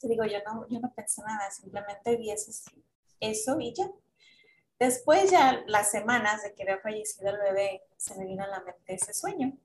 te 0.00 0.08
digo, 0.08 0.24
yo 0.24 0.38
no, 0.46 0.66
yo 0.68 0.80
no 0.80 0.92
pensé 0.94 1.22
nada, 1.22 1.50
simplemente 1.50 2.16
vi 2.16 2.30
eso, 2.30 2.50
eso 3.20 3.60
y 3.60 3.74
ya. 3.74 3.90
Después 4.78 5.30
ya 5.30 5.64
las 5.66 5.90
semanas 5.90 6.42
de 6.42 6.54
que 6.54 6.62
había 6.62 6.78
fallecido 6.78 7.30
el 7.30 7.38
bebé, 7.38 7.82
se 7.96 8.16
me 8.16 8.26
vino 8.26 8.44
a 8.44 8.48
la 8.48 8.60
mente 8.60 8.94
ese 8.94 9.12
sueño, 9.12 9.56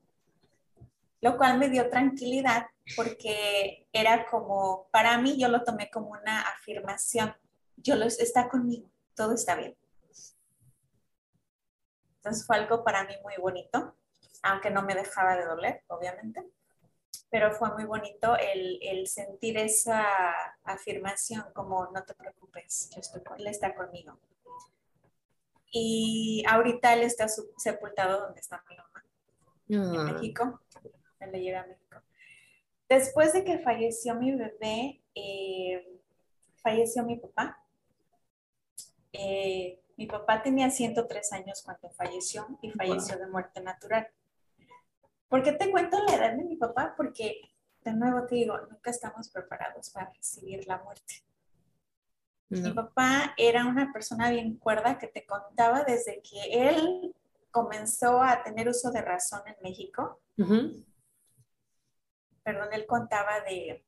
lo 1.20 1.36
cual 1.36 1.58
me 1.58 1.68
dio 1.68 1.88
tranquilidad 1.88 2.66
porque 2.96 3.86
era 3.92 4.26
como, 4.26 4.88
para 4.90 5.16
mí 5.18 5.38
yo 5.38 5.48
lo 5.48 5.62
tomé 5.62 5.88
como 5.90 6.10
una 6.10 6.42
afirmación, 6.42 7.34
yo 7.76 7.94
lo, 7.94 8.06
está 8.06 8.48
conmigo, 8.48 8.88
todo 9.14 9.34
está 9.34 9.56
bien. 9.56 9.76
Entonces 12.16 12.46
fue 12.46 12.56
algo 12.56 12.82
para 12.84 13.04
mí 13.04 13.14
muy 13.22 13.34
bonito, 13.38 13.96
aunque 14.42 14.70
no 14.70 14.82
me 14.82 14.94
dejaba 14.94 15.36
de 15.36 15.44
doler, 15.44 15.82
obviamente, 15.88 16.42
pero 17.30 17.52
fue 17.52 17.70
muy 17.72 17.84
bonito 17.84 18.36
el, 18.38 18.78
el 18.80 19.06
sentir 19.06 19.58
esa 19.58 20.06
afirmación 20.62 21.44
como 21.52 21.86
no 21.92 22.02
te 22.04 22.14
preocupes, 22.14 22.90
yo 22.94 23.00
estoy, 23.00 23.22
él 23.38 23.46
está 23.46 23.74
conmigo. 23.74 24.18
Y 25.70 26.44
ahorita 26.48 26.94
él 26.94 27.02
está 27.02 27.26
sepultado 27.28 28.20
donde 28.20 28.40
está 28.40 28.62
mi 28.70 28.76
mamá, 28.76 29.04
en 29.68 30.00
ah. 30.00 30.12
México, 30.12 30.60
él 31.20 31.32
le 31.32 31.40
llega 31.40 31.62
a 31.62 31.66
México. 31.66 32.00
Después 32.88 33.32
de 33.32 33.44
que 33.44 33.58
falleció 33.58 34.14
mi 34.14 34.32
bebé, 34.32 35.02
eh, 35.14 36.00
falleció 36.62 37.02
mi 37.02 37.16
papá. 37.16 37.63
Eh, 39.16 39.80
mi 39.96 40.06
papá 40.06 40.42
tenía 40.42 40.68
103 40.70 41.32
años 41.32 41.62
cuando 41.62 41.88
falleció 41.90 42.46
y 42.60 42.70
falleció 42.72 43.16
de 43.16 43.28
muerte 43.28 43.60
natural. 43.60 44.08
¿Por 45.28 45.42
qué 45.42 45.52
te 45.52 45.70
cuento 45.70 45.96
la 46.04 46.16
edad 46.16 46.36
de 46.36 46.44
mi 46.44 46.56
papá? 46.56 46.94
Porque, 46.96 47.40
de 47.84 47.92
nuevo 47.92 48.26
te 48.26 48.34
digo, 48.34 48.58
nunca 48.58 48.90
estamos 48.90 49.28
preparados 49.28 49.90
para 49.90 50.10
recibir 50.10 50.66
la 50.66 50.78
muerte. 50.78 51.22
Mi 52.48 52.72
papá 52.72 53.34
era 53.36 53.66
una 53.66 53.92
persona 53.92 54.30
bien 54.30 54.56
cuerda 54.58 54.98
que 54.98 55.08
te 55.08 55.24
contaba 55.26 55.82
desde 55.82 56.22
que 56.22 56.68
él 56.68 57.14
comenzó 57.50 58.22
a 58.22 58.42
tener 58.42 58.68
uso 58.68 58.90
de 58.90 59.00
razón 59.00 59.42
en 59.46 59.56
México. 59.62 60.20
Perdón, 62.42 62.68
él 62.72 62.86
contaba 62.86 63.40
de 63.40 63.84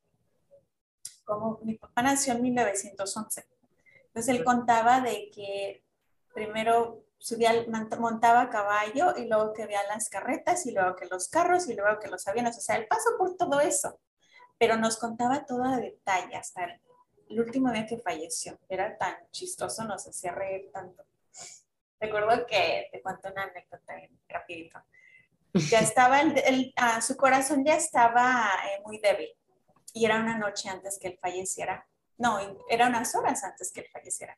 cómo 1.23 1.59
mi 1.63 1.75
papá 1.75 2.01
nació 2.01 2.33
en 2.33 2.41
1911. 2.41 3.45
Entonces 4.17 4.35
él 4.35 4.43
contaba 4.43 4.99
de 5.01 5.29
que 5.29 5.83
primero 6.33 7.05
subía, 7.19 7.53
montaba 7.99 8.49
caballo 8.49 9.13
y 9.15 9.27
luego 9.27 9.53
que 9.53 9.67
veía 9.67 9.83
las 9.83 10.09
carretas 10.09 10.65
y 10.65 10.71
luego 10.71 10.95
que 10.95 11.05
los 11.05 11.27
carros 11.27 11.69
y 11.69 11.75
luego 11.75 11.99
que 11.99 12.07
los 12.07 12.27
aviones, 12.27 12.57
o 12.57 12.61
sea, 12.61 12.77
él 12.77 12.87
pasó 12.87 13.11
por 13.15 13.37
todo 13.37 13.59
eso, 13.59 13.99
pero 14.57 14.75
nos 14.75 14.97
contaba 14.97 15.45
todo 15.45 15.63
a 15.65 15.77
detalle 15.77 16.35
hasta 16.35 16.63
el, 16.63 17.39
último 17.39 17.71
día 17.71 17.85
que 17.85 17.99
falleció. 17.99 18.57
Era 18.67 18.97
tan 18.97 19.13
chistoso, 19.29 19.83
nos 19.83 20.07
hacía 20.07 20.31
reír 20.31 20.71
tanto. 20.73 21.05
Recuerdo 21.99 22.47
que 22.47 22.89
te 22.91 23.03
cuento 23.03 23.29
una 23.31 23.43
anécdota 23.43 23.93
rapidito. 24.29 24.81
Ya 25.69 25.81
estaba, 25.81 26.21
su 27.01 27.15
corazón 27.15 27.63
ya 27.63 27.75
estaba 27.75 28.49
eh, 28.65 28.81
muy 28.83 28.97
débil 28.97 29.29
y 29.93 30.05
era 30.05 30.19
una 30.19 30.39
noche 30.39 30.69
antes 30.69 30.97
que 30.97 31.09
él 31.09 31.19
falleciera. 31.21 31.87
No, 32.17 32.39
era 32.69 32.87
unas 32.87 33.13
horas 33.15 33.43
antes 33.43 33.71
que 33.71 33.81
él 33.81 33.87
falleciera 33.91 34.37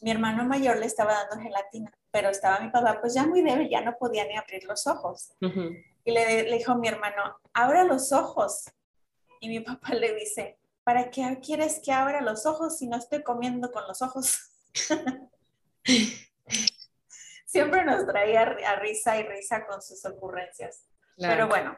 mi 0.00 0.10
hermano 0.10 0.44
mayor 0.44 0.78
le 0.78 0.86
estaba 0.86 1.12
dando 1.12 1.42
gelatina, 1.42 1.92
pero 2.10 2.28
estaba 2.30 2.60
mi 2.60 2.70
papá 2.70 3.00
pues 3.00 3.14
ya 3.14 3.26
muy 3.26 3.42
débil, 3.42 3.68
ya 3.68 3.80
no 3.80 3.96
podía 3.96 4.24
ni 4.24 4.36
abrir 4.36 4.64
los 4.64 4.86
ojos. 4.86 5.32
Y 5.40 6.12
le, 6.12 6.44
dijo 6.44 6.72
a 6.72 6.76
mi 6.76 6.88
hermano, 6.88 7.38
abra 7.52 7.84
los 7.84 8.12
ojos. 8.12 8.64
Y 9.40 9.48
mi 9.48 9.60
papá 9.64 9.94
le 9.94 10.14
dice, 10.14 10.58
¿para 10.84 11.10
qué 11.10 11.38
quieres 11.42 11.80
que 11.84 11.92
abra 11.92 12.20
los 12.20 12.46
ojos 12.46 12.78
si 12.78 12.86
no 12.86 12.96
estoy 12.96 13.22
comiendo 13.22 13.70
con 13.70 13.86
los 13.86 14.02
ojos? 14.02 14.38
Siempre 17.46 17.84
nos 17.84 18.06
traía 18.06 18.42
a 18.42 18.76
risa 18.76 19.18
y 19.18 19.22
risa 19.24 19.66
con 19.66 19.82
sus 19.82 20.04
ocurrencias. 20.04 20.84
Pero 21.16 21.48
bueno, 21.48 21.76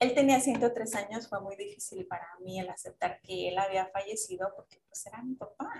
él 0.00 0.14
tenía 0.14 0.40
103 0.40 0.94
años, 0.94 1.28
fue 1.28 1.40
muy 1.42 1.56
difícil 1.56 2.06
para 2.06 2.26
mí 2.40 2.58
el 2.58 2.70
aceptar 2.70 3.20
que 3.20 3.48
él 3.48 3.58
había 3.58 3.86
fallecido 3.86 4.50
porque 4.56 4.82
pues 4.88 5.06
era 5.06 5.22
mi 5.22 5.34
papá. 5.34 5.70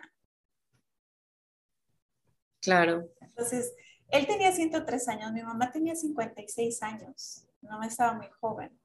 Claro. 2.60 3.08
Entonces, 3.22 3.74
él 4.08 4.26
tenía 4.26 4.52
103 4.52 5.08
años, 5.08 5.32
mi 5.32 5.42
mamá 5.42 5.72
tenía 5.72 5.94
56 5.96 6.82
años, 6.82 7.46
no 7.62 7.78
me 7.78 7.86
estaba 7.86 8.12
muy 8.12 8.28
joven, 8.40 8.78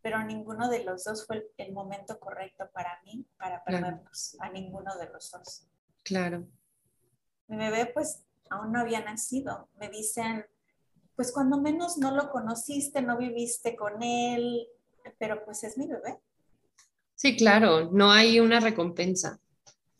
pero 0.00 0.24
ninguno 0.24 0.70
de 0.70 0.82
los 0.82 1.04
dos 1.04 1.26
fue 1.26 1.46
el, 1.58 1.72
momento 1.72 2.18
correcto 2.18 2.70
para 2.72 3.02
mí, 3.04 3.26
para 3.36 3.62
perdernos, 3.62 4.36
a 4.40 4.48
ninguno 4.48 4.96
de 4.96 5.10
los 5.10 5.30
dos. 5.30 5.68
Claro. 6.02 6.48
Mi 7.48 7.58
bebé 7.58 7.84
pues 7.84 8.24
aún 8.48 8.72
no 8.72 8.80
había 8.80 9.02
nacido, 9.02 9.68
me 9.74 9.90
dicen, 9.90 10.46
pues 11.20 11.32
cuando 11.32 11.60
menos 11.60 11.98
no 11.98 12.12
lo 12.12 12.30
conociste, 12.30 13.02
no 13.02 13.18
viviste 13.18 13.76
con 13.76 14.02
él, 14.02 14.66
pero 15.18 15.44
pues 15.44 15.62
es 15.64 15.76
mi 15.76 15.86
bebé. 15.86 16.18
Sí, 17.14 17.36
claro, 17.36 17.90
no 17.92 18.10
hay 18.10 18.40
una 18.40 18.58
recompensa. 18.58 19.38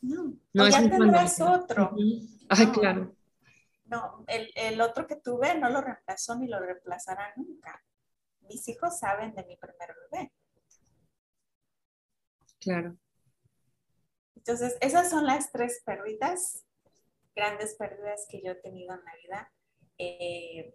No, 0.00 0.32
no 0.54 0.68
ya 0.70 0.80
tendrás 0.80 1.38
otro. 1.42 1.94
Ay, 2.48 2.68
claro. 2.68 3.14
No, 3.84 4.24
el, 4.28 4.80
otro 4.80 5.06
que 5.06 5.16
tuve 5.16 5.58
no 5.58 5.68
lo 5.68 5.82
reemplazó 5.82 6.36
ni 6.36 6.48
lo 6.48 6.58
reemplazará 6.58 7.34
nunca. 7.36 7.84
Mis 8.48 8.66
hijos 8.68 8.98
saben 8.98 9.34
de 9.34 9.44
mi 9.44 9.58
primer 9.58 9.94
bebé. 10.10 10.32
Claro. 12.60 12.96
Entonces, 14.36 14.78
esas 14.80 15.10
son 15.10 15.26
las 15.26 15.52
tres 15.52 15.82
pérdidas, 15.84 16.64
grandes 17.36 17.74
pérdidas 17.74 18.26
que 18.26 18.40
yo 18.42 18.52
he 18.52 18.54
tenido 18.54 18.94
en 18.94 19.04
la 19.04 19.12
vida. 19.22 19.52
Eh, 19.98 20.74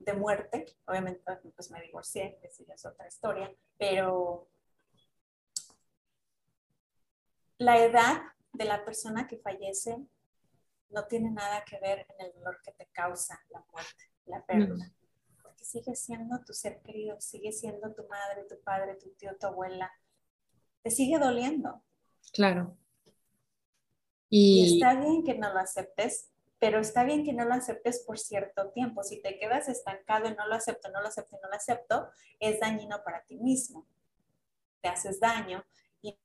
de 0.00 0.14
muerte, 0.14 0.66
obviamente 0.86 1.22
pues 1.54 1.70
me 1.70 1.80
divorcié, 1.82 2.40
ya 2.66 2.74
es 2.74 2.86
otra 2.86 3.06
historia, 3.06 3.54
pero 3.78 4.48
la 7.58 7.78
edad 7.84 8.22
de 8.52 8.64
la 8.64 8.84
persona 8.84 9.28
que 9.28 9.36
fallece 9.36 10.06
no 10.88 11.06
tiene 11.06 11.30
nada 11.30 11.64
que 11.64 11.78
ver 11.78 12.06
en 12.08 12.26
el 12.26 12.32
dolor 12.32 12.60
que 12.64 12.72
te 12.72 12.86
causa 12.86 13.38
la 13.50 13.64
muerte, 13.70 14.04
la 14.24 14.44
pérdida. 14.44 14.90
Porque 15.42 15.64
sigue 15.64 15.94
siendo 15.94 16.42
tu 16.44 16.54
ser 16.54 16.80
querido, 16.80 17.20
sigue 17.20 17.52
siendo 17.52 17.94
tu 17.94 18.08
madre, 18.08 18.44
tu 18.48 18.60
padre, 18.62 18.96
tu 18.96 19.10
tío, 19.10 19.36
tu 19.38 19.46
abuela. 19.46 19.92
Te 20.82 20.90
sigue 20.90 21.18
doliendo. 21.18 21.84
Claro. 22.32 22.76
Y, 24.30 24.74
está 24.74 24.94
bien 24.94 25.22
que 25.22 25.34
no 25.34 25.52
lo 25.52 25.58
aceptes, 25.58 26.30
pero 26.60 26.78
está 26.78 27.02
bien 27.02 27.24
que 27.24 27.32
no 27.32 27.44
lo 27.44 27.54
aceptes 27.54 28.04
por 28.06 28.18
cierto 28.18 28.70
tiempo. 28.70 29.02
Si 29.02 29.20
te 29.20 29.38
quedas 29.38 29.68
estancado 29.68 30.28
y 30.28 30.34
no 30.34 30.46
lo 30.46 30.54
acepto, 30.54 30.90
no 30.90 31.00
lo 31.00 31.08
acepto, 31.08 31.38
no 31.42 31.48
lo 31.48 31.56
acepto, 31.56 32.10
es 32.38 32.60
dañino 32.60 33.02
para 33.04 33.24
ti 33.24 33.38
mismo. 33.38 33.88
Te 34.80 34.88
haces 34.88 35.18
daño 35.18 35.64
y 36.02 36.16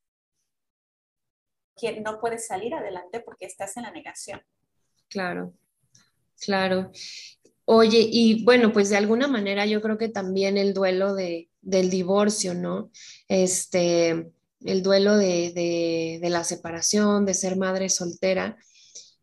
no 2.02 2.20
puedes 2.20 2.48
salir 2.48 2.74
adelante 2.74 3.20
porque 3.20 3.46
estás 3.46 3.76
en 3.78 3.84
la 3.84 3.92
negación. 3.92 4.42
Claro, 5.10 5.54
claro. 6.40 6.92
Oye, 7.66 8.08
y 8.12 8.44
bueno, 8.44 8.72
pues 8.72 8.90
de 8.90 8.98
alguna 8.98 9.28
manera 9.28 9.66
yo 9.66 9.82
creo 9.82 9.98
que 9.98 10.10
también 10.10 10.58
el 10.58 10.74
duelo 10.74 11.16
de, 11.16 11.50
del 11.62 11.90
divorcio, 11.90 12.54
¿no? 12.54 12.92
Este, 13.28 14.32
el 14.64 14.84
duelo 14.84 15.18
de, 15.18 16.20
de, 16.22 16.30
la 16.30 16.44
separación, 16.44 17.26
de 17.26 17.34
ser 17.34 17.58
madre 17.58 17.90
soltera. 17.90 18.58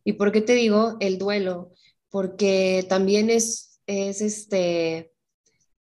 ¿Y 0.03 0.13
por 0.13 0.31
qué 0.31 0.41
te 0.41 0.53
digo 0.53 0.97
el 0.99 1.17
duelo? 1.17 1.71
Porque 2.09 2.85
también 2.89 3.29
es, 3.29 3.81
es 3.87 4.21
este, 4.21 5.13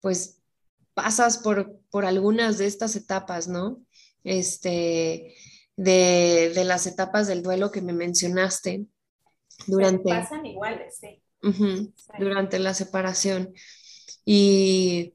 pues 0.01 0.41
pasas 0.95 1.39
por, 1.39 1.81
por 1.91 2.05
algunas 2.05 2.59
de 2.59 2.67
estas 2.67 2.97
etapas, 2.97 3.49
¿no? 3.49 3.83
Este, 4.23 5.35
de, 5.77 6.53
de 6.55 6.65
las 6.65 6.87
etapas 6.87 7.27
del 7.27 7.43
duelo 7.43 7.71
que 7.71 7.83
me 7.83 7.93
mencionaste 7.93 8.87
durante... 9.67 10.09
Pasan 10.09 10.47
iguales, 10.47 10.99
sí. 11.01 11.23
durante 12.19 12.59
la 12.59 12.75
separación. 12.75 13.53
Y, 14.25 15.15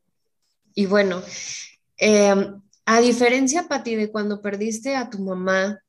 y 0.76 0.86
bueno, 0.86 1.24
em, 1.97 2.62
a 2.86 3.02
diferencia, 3.02 3.68
Pati, 3.68 3.95
de 3.95 4.12
cuando 4.12 4.41
perdiste 4.41 4.95
a 4.95 5.10
tu 5.10 5.20
mamá 5.20 5.80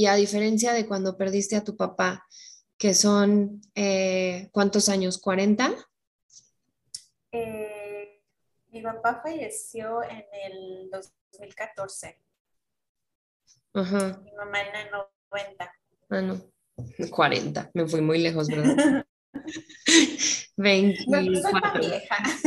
y 0.00 0.06
a 0.06 0.14
diferencia 0.14 0.72
de 0.72 0.86
cuando 0.86 1.18
perdiste 1.18 1.56
a 1.56 1.62
tu 1.62 1.76
papá, 1.76 2.26
que 2.78 2.94
son, 2.94 3.60
eh, 3.74 4.48
¿cuántos 4.50 4.88
años? 4.88 5.20
¿40? 5.20 5.76
Eh, 7.32 8.22
mi 8.68 8.80
papá 8.80 9.20
falleció 9.22 10.02
en 10.02 10.24
el 10.32 10.90
2014. 10.90 12.18
Ajá. 13.74 14.22
Mi 14.24 14.32
mamá 14.32 14.62
en 14.62 14.74
el 14.74 14.90
90. 15.30 15.74
Ah, 16.08 16.22
no. 16.22 16.40
40, 17.10 17.70
me 17.74 17.86
fui 17.86 18.00
muy 18.00 18.20
lejos, 18.20 18.48
¿verdad? 18.48 19.04
24. 20.56 21.82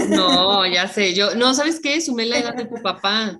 No, 0.10 0.66
ya 0.66 0.88
sé, 0.88 1.14
yo, 1.14 1.36
no, 1.36 1.54
¿sabes 1.54 1.80
qué? 1.80 2.01
Sumé 2.01 2.26
la 2.26 2.39
edad 2.39 2.56
de 2.56 2.66
tu 2.66 2.76
papá. 2.82 3.39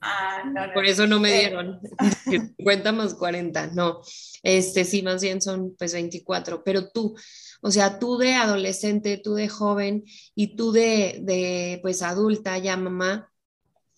Ah, 0.00 0.42
no, 0.44 0.72
Por 0.74 0.86
eso 0.86 1.06
no 1.06 1.20
me 1.20 1.32
dieron 1.32 1.80
50 2.58 2.92
más 2.92 3.14
40, 3.14 3.68
no. 3.68 4.00
Este 4.42 4.84
sí, 4.84 5.02
más 5.02 5.22
bien 5.22 5.40
son 5.40 5.74
pues 5.78 5.92
24, 5.92 6.62
pero 6.64 6.90
tú, 6.90 7.16
o 7.60 7.70
sea, 7.70 7.98
tú 7.98 8.18
de 8.18 8.34
adolescente, 8.34 9.20
tú 9.22 9.34
de 9.34 9.48
joven 9.48 10.04
y 10.34 10.56
tú 10.56 10.72
de, 10.72 11.20
de 11.22 11.78
pues 11.82 12.02
adulta, 12.02 12.58
ya 12.58 12.76
mamá, 12.76 13.32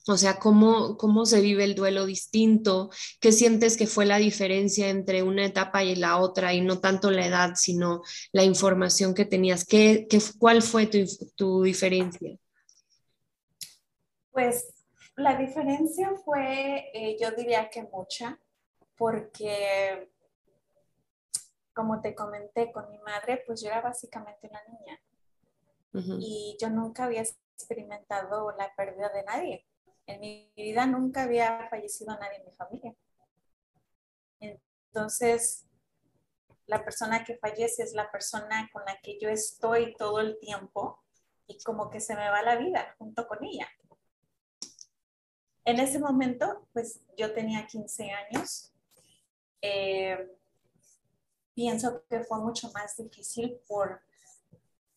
o 0.06 0.18
sea, 0.18 0.38
¿cómo, 0.38 0.98
¿cómo 0.98 1.24
se 1.24 1.40
vive 1.40 1.64
el 1.64 1.74
duelo 1.74 2.04
distinto? 2.04 2.90
¿Qué 3.20 3.32
sientes 3.32 3.78
que 3.78 3.86
fue 3.86 4.04
la 4.04 4.18
diferencia 4.18 4.90
entre 4.90 5.22
una 5.22 5.46
etapa 5.46 5.82
y 5.82 5.96
la 5.96 6.18
otra? 6.18 6.52
Y 6.52 6.60
no 6.60 6.78
tanto 6.78 7.10
la 7.10 7.26
edad, 7.26 7.52
sino 7.56 8.02
la 8.30 8.44
información 8.44 9.14
que 9.14 9.24
tenías. 9.24 9.64
¿Qué, 9.64 10.06
qué 10.10 10.20
cuál 10.38 10.60
fue 10.60 10.86
tu, 10.86 10.98
tu, 11.36 11.62
diferencia? 11.62 12.36
Pues 14.30 14.73
la 15.16 15.36
diferencia 15.36 16.12
fue, 16.24 16.90
eh, 16.92 17.16
yo 17.20 17.30
diría 17.32 17.70
que 17.70 17.82
mucha, 17.84 18.38
porque 18.96 20.10
como 21.72 22.00
te 22.00 22.14
comenté 22.14 22.72
con 22.72 22.90
mi 22.90 22.98
madre, 22.98 23.42
pues 23.46 23.62
yo 23.62 23.68
era 23.68 23.80
básicamente 23.80 24.48
una 24.48 24.62
niña. 24.64 25.00
Uh 25.92 25.98
-huh. 25.98 26.18
Y 26.20 26.56
yo 26.60 26.70
nunca 26.70 27.04
había 27.04 27.22
experimentado 27.22 28.52
la 28.56 28.72
pérdida 28.74 29.08
de 29.10 29.22
nadie 29.24 29.66
en 30.06 30.20
mi 30.20 30.52
vida 30.56 30.86
nunca 30.86 31.22
había 31.22 31.66
fallecido 31.68 32.16
nadie 32.18 32.38
en 32.38 32.44
mi 32.44 32.52
familia. 32.52 32.94
Entonces, 34.40 35.66
la 36.66 36.84
persona 36.84 37.24
que 37.24 37.36
fallece 37.36 37.82
es 37.82 37.94
la 37.94 38.10
persona 38.10 38.68
con 38.72 38.84
la 38.84 38.98
que 39.00 39.18
yo 39.18 39.28
estoy 39.28 39.94
todo 39.94 40.20
el 40.20 40.38
tiempo 40.38 41.02
y 41.46 41.62
como 41.62 41.90
que 41.90 42.00
se 42.00 42.14
me 42.14 42.28
va 42.28 42.42
la 42.42 42.56
vida 42.56 42.94
junto 42.98 43.26
con 43.26 43.42
ella. 43.44 43.68
En 45.64 45.80
ese 45.80 45.98
momento, 45.98 46.66
pues 46.72 47.00
yo 47.16 47.32
tenía 47.32 47.66
15 47.66 48.10
años. 48.10 48.72
Eh, 49.62 50.30
pienso 51.54 52.02
que 52.08 52.20
fue 52.24 52.38
mucho 52.38 52.70
más 52.72 52.96
difícil 52.96 53.58
por, 53.66 54.02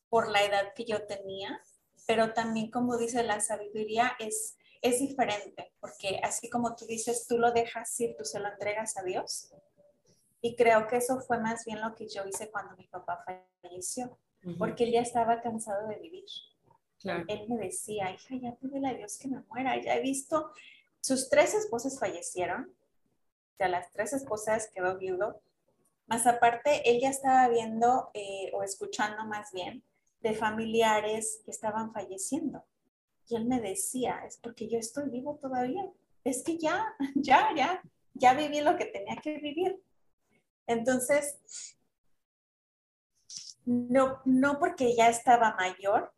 por 0.09 0.30
la 0.30 0.43
edad 0.43 0.74
que 0.76 0.86
yo 0.86 1.05
tenía, 1.05 1.61
pero 2.05 2.34
también 2.34 2.70
como 2.70 2.97
dice 2.97 3.24
la 3.24 3.39
sabiduría 3.39 4.13
es 4.20 4.57
es 4.82 4.99
diferente, 4.99 5.72
porque 5.80 6.20
así 6.24 6.49
como 6.49 6.76
tú 6.76 6.86
dices, 6.86 7.28
tú 7.28 7.38
lo 7.38 7.51
dejas 7.51 7.99
ir, 7.99 8.15
tú 8.18 8.26
se 8.26 8.39
lo 8.39 8.47
entregas 8.47 8.97
a 8.97 9.03
Dios. 9.03 9.51
Y 10.41 10.55
creo 10.55 10.88
que 10.88 10.97
eso 10.97 11.20
fue 11.22 11.39
más 11.39 11.65
bien 11.65 11.82
lo 11.82 11.95
que 11.95 12.07
yo 12.07 12.26
hice 12.26 12.51
cuando 12.51 12.76
mi 12.78 12.88
papá 12.88 13.24
falleció, 13.61 14.18
uh 14.45 14.49
-huh. 14.49 14.57
porque 14.57 14.84
él 14.84 14.91
ya 14.91 15.01
estaba 15.01 15.41
cansado 15.41 15.88
de 15.88 15.97
vivir. 15.97 16.26
Claro. 17.00 17.26
Él 17.28 17.48
me 17.48 17.58
decía, 17.58 18.12
hija, 18.12 18.36
ya 18.36 18.56
pídele 18.56 18.88
a 18.88 18.93
Dios 18.93 19.18
que 19.18 19.28
me 19.28 19.41
muera. 19.50 19.80
Ya 19.82 19.95
he 19.95 20.02
visto, 20.02 20.52
sus 21.00 21.30
tres 21.30 21.54
esposas 21.54 22.00
fallecieron, 22.00 22.74
de 23.60 23.70
las 23.70 23.91
tres 23.91 24.14
esposas 24.14 24.70
quedó 24.74 24.98
viudo, 24.98 25.41
más 26.08 26.26
aparte, 26.26 26.89
él 26.89 27.02
ya 27.02 27.10
estaba 27.10 27.50
viendo 27.50 28.10
eh, 28.14 28.50
o 28.54 28.64
escuchando 28.64 29.26
más 29.26 29.52
bien 29.52 29.84
de 30.22 30.34
familiares 30.34 31.41
que 31.43 31.52
estaban 31.52 31.91
falleciendo. 31.91 32.64
Y 33.28 33.36
él 33.36 33.45
me 33.45 33.60
decía, 33.60 34.24
es 34.26 34.38
porque 34.38 34.70
yo 34.70 34.80
estoy 34.80 35.10
vivo 35.10 35.36
todavía. 35.36 35.86
Es 36.24 36.43
que 36.43 36.58
ya, 36.58 36.95
ya, 37.16 37.50
ya, 37.56 37.82
ya 38.14 38.34
viví 38.34 38.62
lo 38.62 38.78
que 38.78 38.86
tenía 38.86 39.18
que 39.18 39.38
vivir. 39.38 39.82
Entonces, 40.66 41.38
no, 43.66 44.22
no 44.24 44.60
porque 44.60 44.95
ya 44.95 45.10
estaba 45.10 45.56
mayor, 45.56 46.14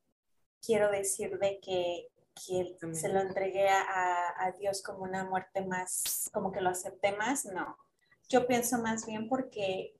quiero 0.61 0.91
decir 0.91 1.37
de 1.39 1.59
que, 1.59 2.07
que 2.35 2.77
se 2.95 3.09
lo 3.09 3.19
entregué 3.19 3.69
a, 3.69 4.45
a, 4.45 4.51
Dios 4.53 4.81
como 4.81 5.03
una 5.03 5.25
muerte 5.25 5.65
más, 5.65 6.29
como 6.33 6.51
que 6.51 6.61
lo 6.61 6.69
acepté 6.69 7.15
más, 7.15 7.45
no. 7.45 7.77
Yo 8.29 8.47
pienso 8.47 8.77
más 8.79 9.05
bien 9.05 9.27
porque 9.27 9.95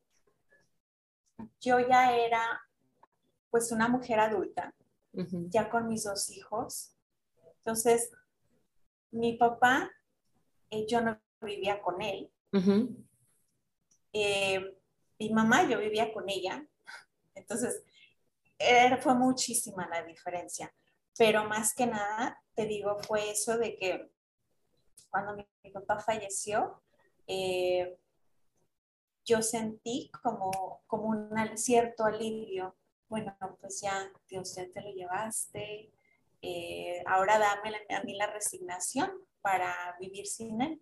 yo 1.60 1.80
ya 1.80 2.16
era 2.16 2.62
pues 3.50 3.72
una 3.72 3.88
mujer 3.88 4.20
adulta, 4.20 4.74
uh 5.14 5.22
-huh. 5.22 5.50
ya 5.50 5.70
con 5.70 5.88
mis 5.88 6.04
dos 6.04 6.30
hijos, 6.30 6.96
entonces, 7.70 8.12
mi 9.12 9.34
papá, 9.34 9.92
eh, 10.72 10.88
yo 10.88 11.02
no 11.02 11.20
vivía 11.42 11.82
con 11.82 12.02
él. 12.02 12.32
Uh 12.52 12.58
-huh. 12.58 13.06
eh, 14.14 14.76
mi 15.20 15.30
mamá, 15.30 15.70
yo 15.70 15.78
vivía 15.78 16.12
con 16.12 16.28
ella. 16.30 16.66
Entonces, 17.36 17.84
era, 18.60 18.98
fue 18.98 19.16
muchísima 19.16 19.88
la 19.88 20.04
diferencia. 20.04 20.74
Pero 21.18 21.46
más 21.46 21.74
que 21.74 21.88
nada, 21.88 22.40
te 22.54 22.66
digo, 22.66 23.00
fue 23.00 23.32
eso 23.32 23.58
de 23.58 23.76
que 23.78 24.12
cuando 25.10 25.36
mi, 25.36 25.48
mi 25.64 25.72
papá 25.72 26.00
falleció, 26.00 26.82
eh, 27.26 27.98
yo 29.26 29.42
sentí 29.42 30.12
como, 30.24 30.82
como 30.88 31.10
un 31.10 31.58
cierto 31.58 32.06
alivio. 32.06 32.76
Bueno, 33.08 33.36
pues 33.62 33.82
ya, 33.82 34.12
Dios, 34.28 34.56
ya 34.56 34.70
te 34.70 34.82
lo 34.82 34.92
llevaste, 34.92 35.92
eh, 36.42 37.04
ahora 37.06 37.38
dame 37.38 37.76
a 37.90 38.04
mí 38.04 38.16
la 38.16 38.28
resignación 38.28 39.12
para 39.42 39.96
vivir 40.00 40.28
sin 40.28 40.62
él. 40.62 40.82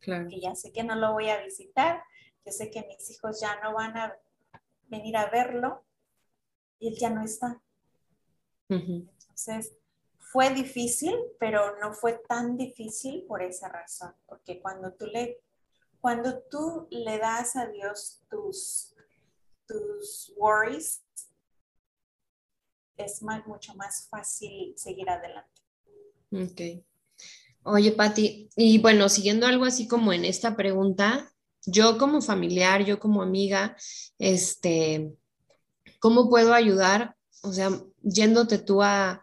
Claro. 0.00 0.28
Que 0.28 0.40
ya 0.40 0.54
sé 0.54 0.72
que 0.72 0.84
no 0.84 0.94
lo 0.94 1.12
voy 1.12 1.30
a 1.30 1.42
visitar, 1.42 2.02
yo 2.44 2.52
sé 2.52 2.70
que 2.70 2.86
mis 2.86 3.10
hijos 3.10 3.40
ya 3.40 3.58
no 3.60 3.74
van 3.74 3.96
a 3.96 4.16
venir 4.88 5.16
a 5.16 5.26
verlo 5.30 5.84
y 6.78 6.88
él 6.88 6.96
ya 6.98 7.10
no 7.10 7.22
está. 7.22 7.62
Uh 8.68 8.74
-huh. 8.74 9.08
Entonces, 9.20 9.76
fue 10.18 10.52
difícil, 10.52 11.14
pero 11.38 11.78
no 11.80 11.92
fue 11.92 12.20
tan 12.28 12.56
difícil 12.56 13.24
por 13.26 13.42
esa 13.42 13.68
razón, 13.68 14.12
porque 14.26 14.60
cuando 14.60 14.92
tú 14.92 15.06
le, 15.06 15.40
cuando 16.00 16.40
tú 16.50 16.88
le 16.90 17.18
das 17.18 17.56
a 17.56 17.66
Dios 17.68 18.22
tus, 18.28 18.94
tus 19.66 20.32
worries, 20.36 21.02
es 22.96 23.22
más, 23.22 23.46
mucho 23.46 23.74
más 23.74 24.08
fácil 24.08 24.74
seguir 24.76 25.08
adelante. 25.08 25.62
Ok. 26.32 26.84
Oye, 27.62 27.92
Patti, 27.92 28.48
y 28.56 28.78
bueno, 28.78 29.08
siguiendo 29.08 29.46
algo 29.46 29.64
así 29.64 29.88
como 29.88 30.12
en 30.12 30.24
esta 30.24 30.56
pregunta, 30.56 31.32
yo 31.66 31.98
como 31.98 32.22
familiar, 32.22 32.84
yo 32.84 32.98
como 33.00 33.22
amiga, 33.22 33.76
este, 34.18 35.12
¿cómo 36.00 36.28
puedo 36.28 36.54
ayudar? 36.54 37.16
O 37.42 37.52
sea, 37.52 37.70
yéndote 38.02 38.58
tú 38.58 38.82
a, 38.82 39.22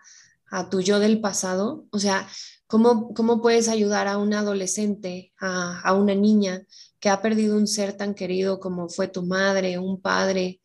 a 0.52 0.70
tu 0.70 0.82
yo 0.82 1.00
del 1.00 1.20
pasado, 1.22 1.88
o 1.92 2.00
sea, 2.00 2.28
¿cómo, 2.68 3.14
cómo 3.14 3.42
puedes 3.42 3.70
ayudar 3.70 4.08
a 4.08 4.18
un 4.18 4.34
adolescente, 4.34 5.34
a, 5.40 5.82
a 5.82 5.94
una 5.94 6.16
niña 6.16 6.66
que 7.00 7.10
ha 7.10 7.22
perdido 7.22 7.58
un 7.58 7.68
ser 7.68 7.98
tan 7.98 8.14
querido 8.14 8.60
como 8.60 8.90
fue 8.90 9.08
tu 9.08 9.24
madre, 9.24 9.80
un 9.80 10.02
padre? 10.02 10.62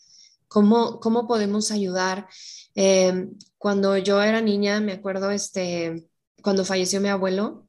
¿Cómo, 0.46 1.00
cómo 1.00 1.26
podemos 1.26 1.70
ayudar? 1.70 2.28
Eh, 2.74 3.28
cuando 3.59 3.96
yo 3.98 4.22
era 4.22 4.40
niña, 4.40 4.80
me 4.80 4.92
acuerdo, 4.92 5.30
este, 5.30 6.09
cuando 6.42 6.64
falleció 6.64 7.00
mi 7.00 7.09
abuelo, 7.09 7.68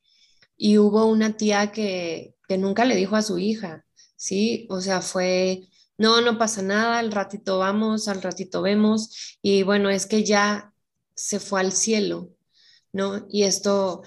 y 0.56 0.78
hubo 0.78 1.06
una 1.06 1.38
tía 1.38 1.72
que, 1.72 2.36
que 2.48 2.58
nunca 2.58 2.86
le 2.86 2.96
dijo 2.96 3.16
a 3.16 3.22
su 3.22 3.40
hija, 3.40 3.86
¿sí? 4.18 4.68
O 4.70 4.82
sea, 4.82 5.02
fue, 5.02 5.68
no, 6.00 6.22
no 6.22 6.38
pasa 6.38 6.62
nada, 6.62 7.00
al 7.00 7.12
ratito 7.12 7.60
vamos, 7.60 8.08
al 8.08 8.22
ratito 8.22 8.62
vemos, 8.62 9.38
y 9.42 9.64
bueno, 9.64 9.90
es 9.90 10.06
que 10.08 10.24
ya 10.24 10.74
se 11.14 11.40
fue 11.40 11.60
al 11.60 11.74
cielo, 11.74 12.30
¿no? 12.94 13.28
Y 13.30 13.44
esto, 13.44 14.04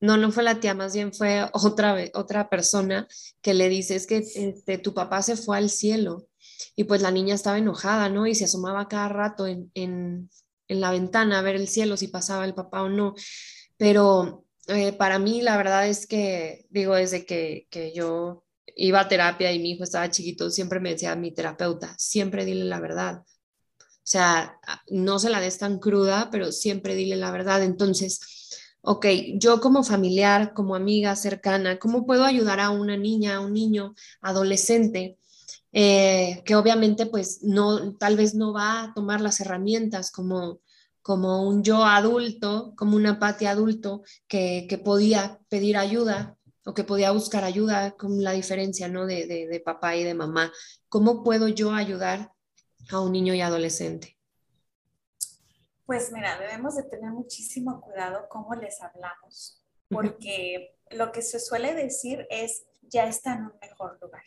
no, 0.00 0.16
no 0.16 0.32
fue 0.32 0.42
la 0.44 0.60
tía, 0.60 0.74
más 0.74 0.94
bien 0.94 1.12
fue 1.12 1.48
otra, 1.52 1.96
otra 2.14 2.48
persona 2.48 3.06
que 3.42 3.54
le 3.54 3.68
dice, 3.68 3.96
es 3.96 4.06
que 4.06 4.18
este, 4.18 4.78
tu 4.78 4.94
papá 4.94 5.22
se 5.22 5.36
fue 5.36 5.58
al 5.58 5.70
cielo. 5.70 6.26
Y 6.74 6.84
pues 6.84 7.02
la 7.02 7.10
niña 7.10 7.34
estaba 7.34 7.58
enojada, 7.58 8.08
¿no? 8.08 8.26
Y 8.26 8.34
se 8.34 8.46
asomaba 8.46 8.88
cada 8.88 9.08
rato 9.08 9.46
en, 9.46 9.70
en, 9.74 10.30
en 10.68 10.80
la 10.80 10.90
ventana 10.90 11.38
a 11.38 11.42
ver 11.42 11.56
el 11.56 11.68
cielo, 11.68 11.96
si 11.96 12.08
pasaba 12.08 12.44
el 12.46 12.54
papá 12.54 12.82
o 12.82 12.88
no. 12.88 13.14
pero 13.76 14.44
eh, 14.68 14.92
para 14.94 15.18
mí 15.18 15.42
la 15.42 15.56
verdad 15.58 15.86
es 15.88 16.06
que, 16.06 16.66
digo, 16.70 16.94
desde 16.94 17.26
que, 17.26 17.68
que 17.70 17.92
yo 17.94 18.45
iba 18.76 19.00
a 19.00 19.08
terapia 19.08 19.52
y 19.52 19.58
mi 19.58 19.72
hijo 19.72 19.84
estaba 19.84 20.10
chiquito, 20.10 20.50
siempre 20.50 20.80
me 20.80 20.90
decía 20.90 21.16
mi 21.16 21.32
terapeuta, 21.32 21.94
siempre 21.98 22.44
dile 22.44 22.64
la 22.64 22.78
verdad. 22.78 23.24
O 23.80 24.08
sea, 24.08 24.60
no 24.88 25.18
se 25.18 25.30
la 25.30 25.40
des 25.40 25.58
tan 25.58 25.78
cruda, 25.78 26.28
pero 26.30 26.52
siempre 26.52 26.94
dile 26.94 27.16
la 27.16 27.32
verdad. 27.32 27.62
Entonces, 27.64 28.20
ok, 28.82 29.06
yo 29.34 29.60
como 29.60 29.82
familiar, 29.82 30.52
como 30.54 30.76
amiga 30.76 31.16
cercana, 31.16 31.78
¿cómo 31.78 32.06
puedo 32.06 32.24
ayudar 32.24 32.60
a 32.60 32.70
una 32.70 32.96
niña, 32.96 33.36
a 33.36 33.40
un 33.40 33.54
niño, 33.54 33.94
adolescente, 34.20 35.18
eh, 35.72 36.42
que 36.44 36.54
obviamente 36.54 37.06
pues 37.06 37.42
no, 37.42 37.96
tal 37.96 38.16
vez 38.16 38.34
no 38.34 38.52
va 38.52 38.84
a 38.84 38.94
tomar 38.94 39.20
las 39.20 39.40
herramientas 39.40 40.10
como, 40.12 40.60
como 41.02 41.48
un 41.48 41.64
yo 41.64 41.84
adulto, 41.84 42.74
como 42.76 42.96
una 42.96 43.18
Patti 43.18 43.46
adulto 43.46 44.02
que, 44.28 44.66
que 44.68 44.78
podía 44.78 45.40
pedir 45.48 45.76
ayuda 45.76 46.36
o 46.66 46.74
que 46.74 46.82
podía 46.82 47.12
buscar 47.12 47.44
ayuda, 47.44 47.92
con 47.92 48.22
la 48.24 48.32
diferencia, 48.32 48.88
¿no? 48.88 49.06
De, 49.06 49.26
de, 49.26 49.46
de, 49.46 49.60
papá 49.60 49.94
y 49.94 50.02
de 50.02 50.14
mamá. 50.14 50.52
¿Cómo 50.88 51.22
puedo 51.22 51.46
yo 51.46 51.72
ayudar 51.72 52.32
a 52.90 53.00
un 53.00 53.12
niño 53.12 53.34
y 53.34 53.40
adolescente? 53.40 54.18
Pues 55.86 56.10
mira, 56.10 56.36
debemos 56.40 56.74
de 56.74 56.82
tener 56.82 57.12
muchísimo 57.12 57.80
cuidado 57.80 58.26
cómo 58.28 58.52
les 58.56 58.82
hablamos, 58.82 59.62
porque 59.88 60.76
lo 60.90 61.12
que 61.12 61.22
se 61.22 61.38
suele 61.38 61.72
decir 61.72 62.26
es, 62.30 62.64
ya 62.82 63.06
está 63.06 63.34
en 63.34 63.42
un 63.42 63.52
mejor 63.60 63.98
lugar. 64.02 64.24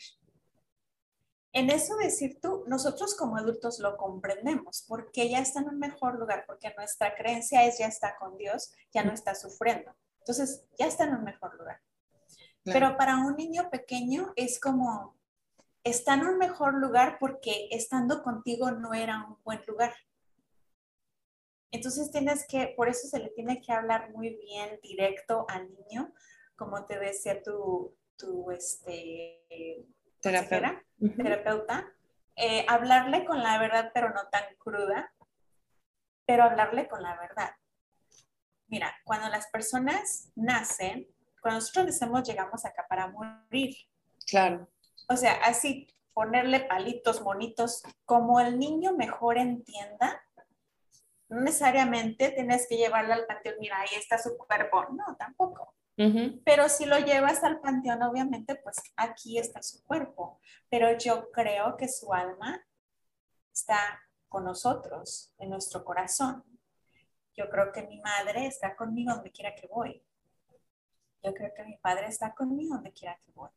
En 1.52 1.70
eso 1.70 1.98
decir 1.98 2.40
tú, 2.42 2.64
nosotros 2.68 3.16
como 3.16 3.36
adultos 3.36 3.80
lo 3.80 3.98
comprendemos, 3.98 4.86
porque 4.88 5.30
ya 5.30 5.40
está 5.40 5.60
en 5.60 5.70
un 5.70 5.80
mejor 5.80 6.18
lugar, 6.18 6.46
porque 6.48 6.74
nuestra 6.78 7.16
creencia 7.16 7.66
es 7.66 7.80
ya 7.80 7.88
está 7.88 8.16
con 8.18 8.38
Dios, 8.38 8.72
ya 8.94 9.04
no 9.04 9.12
está 9.12 9.36
sufriendo. 9.36 9.94
Entonces, 10.20 10.64
ya 10.78 10.88
está 10.88 11.04
en 11.04 11.16
un 11.16 11.24
mejor 11.26 11.58
lugar. 11.58 11.82
Claro. 12.72 12.88
Pero 12.88 12.98
para 12.98 13.18
un 13.18 13.36
niño 13.36 13.70
pequeño 13.70 14.34
es 14.36 14.60
como, 14.60 15.18
está 15.84 16.14
en 16.16 16.26
un 16.26 16.38
mejor 16.38 16.76
lugar 16.76 17.18
porque 17.20 17.68
estando 17.72 18.22
contigo 18.24 18.72
no 18.72 18.94
era 18.94 19.26
un 19.28 19.38
buen 19.44 19.62
lugar. 19.68 19.94
Entonces 21.72 22.12
tienes 22.12 22.48
que, 22.48 22.74
por 22.76 22.90
eso 22.90 23.08
se 23.08 23.20
le 23.20 23.30
tiene 23.30 23.62
que 23.62 23.72
hablar 23.72 24.12
muy 24.12 24.36
bien 24.36 24.80
directo 24.82 25.46
al 25.50 25.72
niño, 25.72 26.14
como 26.56 26.86
te 26.86 26.98
decía 26.98 27.42
tu, 27.44 27.96
tu 28.18 28.52
este, 28.52 29.86
terapeuta, 30.22 30.84
uh 31.00 31.06
-huh. 31.06 31.24
terapeuta 31.24 31.94
eh, 32.42 32.66
hablarle 32.70 33.26
con 33.26 33.44
la 33.44 33.60
verdad, 33.60 33.92
pero 33.94 34.12
no 34.12 34.30
tan 34.30 34.44
cruda, 34.58 35.14
pero 36.26 36.44
hablarle 36.44 36.88
con 36.88 37.04
la 37.04 37.18
verdad. 37.20 37.52
Mira, 38.68 38.96
cuando 39.04 39.28
las 39.28 39.48
personas 39.48 40.32
nacen, 40.36 41.06
cuando 41.42 41.60
nosotros 41.60 41.86
nacemos 41.86 42.28
llegamos 42.28 42.66
acá 42.66 42.86
para 42.88 43.08
morir. 43.08 43.76
Claro. 44.28 44.70
O 45.08 45.16
sea, 45.16 45.34
así 45.44 45.88
ponerle 46.14 46.62
palitos, 46.62 47.22
monitos, 47.22 47.82
como 48.06 48.40
el 48.40 48.60
niño 48.60 48.94
mejor 48.94 49.38
entienda, 49.38 50.22
no 51.30 51.42
necesariamente 51.42 52.32
tienes 52.32 52.68
que 52.68 52.78
llevarle 52.78 53.14
al 53.14 53.26
panteón, 53.26 53.56
mira, 53.60 53.80
ahí 53.80 53.96
está 53.98 54.18
su 54.18 54.36
cuerpo. 54.38 54.86
No, 54.92 55.16
tampoco. 55.18 55.76
Uh 55.98 56.04
-huh. 56.04 56.42
Pero 56.44 56.70
si 56.70 56.86
lo 56.86 56.98
llevas 56.98 57.44
al 57.44 57.60
panteón, 57.62 58.02
obviamente, 58.04 58.56
pues 58.56 58.78
aquí 58.96 59.38
está 59.38 59.62
su 59.62 59.84
cuerpo. 59.86 60.40
Pero 60.70 60.98
yo 60.98 61.30
creo 61.32 61.78
que 61.78 61.88
su 61.88 62.14
alma 62.14 62.66
está 63.54 63.78
con 64.28 64.44
nosotros, 64.44 65.34
en 65.38 65.50
nuestro 65.52 65.84
corazón. 65.84 66.44
Yo 67.36 67.50
creo 67.50 67.72
que 67.72 67.84
mi 67.84 68.00
madre 68.02 68.48
está 68.48 68.76
conmigo 68.76 69.14
donde 69.14 69.32
quiera 69.32 69.56
que 69.56 69.68
voy. 69.68 70.04
Yo 71.24 71.34
creo 71.34 71.54
que 71.56 71.64
mi 71.64 71.78
padre 71.78 72.08
está 72.08 72.34
conmigo 72.34 72.76
donde 72.76 72.92
quiera 72.92 73.18
que 73.24 73.32
voy. 73.32 73.50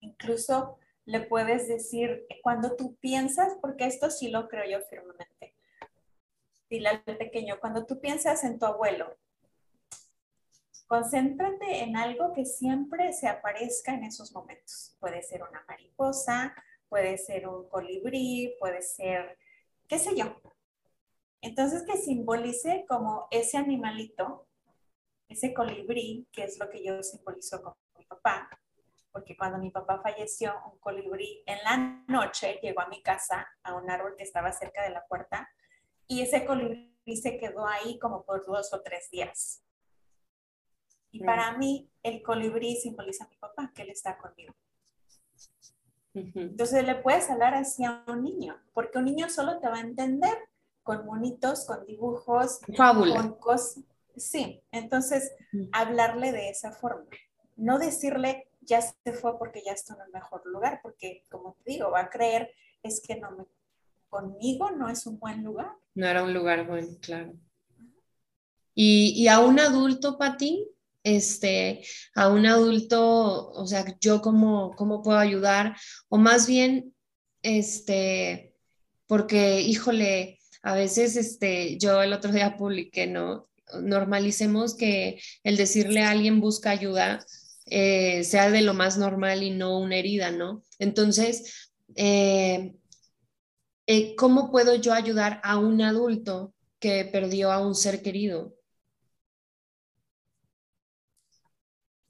Incluso 0.00 0.78
le 1.04 1.20
puedes 1.20 1.68
decir, 1.68 2.26
cuando 2.42 2.76
tú 2.76 2.96
piensas, 2.96 3.56
porque 3.60 3.86
esto 3.86 4.10
sí 4.10 4.28
lo 4.28 4.48
creo 4.48 4.64
yo 4.68 4.84
firmemente, 4.86 5.54
dile 6.68 6.88
al 6.88 7.02
pequeño, 7.02 7.60
cuando 7.60 7.86
tú 7.86 8.00
piensas 8.00 8.42
en 8.44 8.58
tu 8.58 8.66
abuelo, 8.66 9.16
concéntrate 10.86 11.82
en 11.82 11.96
algo 11.96 12.32
que 12.32 12.44
siempre 12.44 13.12
se 13.12 13.28
aparezca 13.28 13.94
en 13.94 14.04
esos 14.04 14.32
momentos. 14.32 14.96
Puede 15.00 15.22
ser 15.22 15.42
una 15.42 15.64
mariposa, 15.68 16.54
puede 16.88 17.18
ser 17.18 17.48
un 17.48 17.68
colibrí, 17.68 18.54
puede 18.58 18.82
ser, 18.82 19.38
qué 19.88 19.98
sé 19.98 20.16
yo. 20.16 20.40
Entonces 21.40 21.82
que 21.82 21.98
simbolice 21.98 22.86
como 22.88 23.28
ese 23.30 23.58
animalito, 23.58 24.46
ese 25.34 25.52
colibrí, 25.52 26.26
que 26.32 26.44
es 26.44 26.58
lo 26.58 26.68
que 26.70 26.84
yo 26.84 27.02
simbolizo 27.02 27.62
con 27.62 27.74
mi 27.98 28.04
papá, 28.06 28.48
porque 29.12 29.36
cuando 29.36 29.58
mi 29.58 29.70
papá 29.70 30.00
falleció, 30.00 30.54
un 30.72 30.78
colibrí 30.78 31.42
en 31.46 31.58
la 31.62 32.04
noche 32.08 32.58
llegó 32.62 32.80
a 32.80 32.88
mi 32.88 33.02
casa, 33.02 33.46
a 33.62 33.74
un 33.74 33.88
árbol 33.90 34.14
que 34.16 34.24
estaba 34.24 34.50
cerca 34.52 34.82
de 34.82 34.90
la 34.90 35.06
puerta, 35.06 35.48
y 36.08 36.22
ese 36.22 36.44
colibrí 36.44 37.16
se 37.20 37.38
quedó 37.38 37.66
ahí 37.66 37.98
como 37.98 38.24
por 38.24 38.44
dos 38.44 38.72
o 38.72 38.80
tres 38.82 39.10
días. 39.10 39.62
Y 41.10 41.22
mm. 41.22 41.26
para 41.26 41.56
mí, 41.56 41.88
el 42.02 42.22
colibrí 42.22 42.76
simboliza 42.76 43.24
a 43.24 43.28
mi 43.28 43.36
papá, 43.36 43.70
que 43.74 43.82
él 43.82 43.90
está 43.90 44.18
conmigo. 44.18 44.54
Entonces 46.14 46.84
le 46.84 46.94
puedes 46.94 47.28
hablar 47.28 47.54
así 47.54 47.84
a 47.84 48.04
un 48.06 48.22
niño, 48.22 48.56
porque 48.72 48.98
un 48.98 49.04
niño 49.04 49.28
solo 49.28 49.58
te 49.58 49.68
va 49.68 49.78
a 49.78 49.80
entender 49.80 50.36
con 50.84 51.04
monitos, 51.06 51.66
con 51.66 51.84
dibujos, 51.86 52.60
Fábula. 52.76 53.16
con 53.16 53.34
cosas. 53.38 53.82
Sí, 54.16 54.62
entonces 54.70 55.32
hablarle 55.72 56.32
de 56.32 56.50
esa 56.50 56.72
forma. 56.72 57.06
No 57.56 57.78
decirle, 57.78 58.48
ya 58.60 58.80
se 58.82 59.12
fue 59.12 59.38
porque 59.38 59.62
ya 59.64 59.72
está 59.72 59.94
en 59.94 60.02
el 60.02 60.12
mejor 60.12 60.42
lugar, 60.46 60.80
porque 60.82 61.24
como 61.30 61.56
te 61.64 61.72
digo, 61.72 61.90
va 61.90 62.00
a 62.00 62.10
creer, 62.10 62.50
es 62.82 63.00
que 63.00 63.16
no 63.16 63.30
me, 63.32 63.44
conmigo 64.08 64.70
no 64.70 64.88
es 64.88 65.06
un 65.06 65.18
buen 65.18 65.42
lugar. 65.42 65.72
No 65.94 66.06
era 66.06 66.22
un 66.22 66.34
lugar 66.34 66.66
bueno, 66.66 66.88
claro. 67.00 67.34
Y, 68.74 69.14
y 69.16 69.28
a 69.28 69.40
un 69.40 69.60
adulto, 69.60 70.18
Pati, 70.18 70.68
este, 71.04 71.84
a 72.14 72.28
un 72.28 72.46
adulto, 72.46 73.50
o 73.50 73.66
sea, 73.66 73.84
yo 74.00 74.20
cómo, 74.20 74.74
cómo 74.76 75.02
puedo 75.02 75.18
ayudar, 75.18 75.76
o 76.08 76.18
más 76.18 76.46
bien, 76.46 76.94
este, 77.42 78.54
porque, 79.06 79.60
híjole, 79.60 80.40
a 80.62 80.74
veces, 80.74 81.16
este, 81.16 81.78
yo 81.78 82.02
el 82.02 82.12
otro 82.12 82.32
día 82.32 82.56
publiqué, 82.56 83.06
¿no? 83.06 83.48
Normalicemos 83.82 84.76
que 84.76 85.20
el 85.42 85.56
decirle 85.56 86.02
a 86.02 86.10
alguien 86.10 86.40
busca 86.40 86.70
ayuda 86.70 87.24
eh, 87.66 88.24
sea 88.24 88.50
de 88.50 88.62
lo 88.62 88.74
más 88.74 88.98
normal 88.98 89.42
y 89.42 89.50
no 89.50 89.78
una 89.78 89.96
herida, 89.96 90.30
¿no? 90.30 90.62
Entonces, 90.78 91.72
eh, 91.96 92.74
eh, 93.86 94.16
¿cómo 94.16 94.50
puedo 94.50 94.74
yo 94.74 94.92
ayudar 94.92 95.40
a 95.42 95.58
un 95.58 95.80
adulto 95.80 96.54
que 96.78 97.04
perdió 97.06 97.50
a 97.50 97.66
un 97.66 97.74
ser 97.74 98.02
querido? 98.02 98.54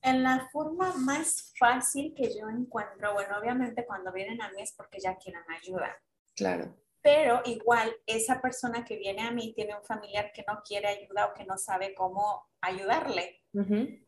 En 0.03 0.23
la 0.23 0.49
forma 0.53 0.93
más 0.97 1.53
fácil 1.59 2.13
que 2.15 2.25
yo 2.25 2.49
encuentro, 2.51 3.15
bueno, 3.15 3.39
obviamente 3.39 3.87
cuando 3.87 4.13
vienen 4.13 4.43
a 4.43 4.51
mí 4.51 4.61
es 4.61 4.75
porque 4.77 4.99
ya 5.01 5.17
quieren 5.17 5.43
ayuda. 5.49 5.97
Claro. 6.35 6.77
Pero 7.05 7.43
igual 7.45 7.95
esa 8.07 8.41
persona 8.41 8.83
que 8.83 8.97
viene 8.97 9.21
a 9.21 9.31
mí 9.31 9.53
tiene 9.53 9.77
un 9.77 9.85
familiar 9.85 10.33
que 10.33 10.43
no 10.49 10.63
quiere 10.67 10.89
ayuda 10.89 11.27
o 11.27 11.35
que 11.35 11.45
no 11.45 11.59
sabe 11.59 11.95
cómo 11.95 12.49
ayudarle. 12.63 13.43
Uh 13.53 13.61
-huh. 13.61 14.05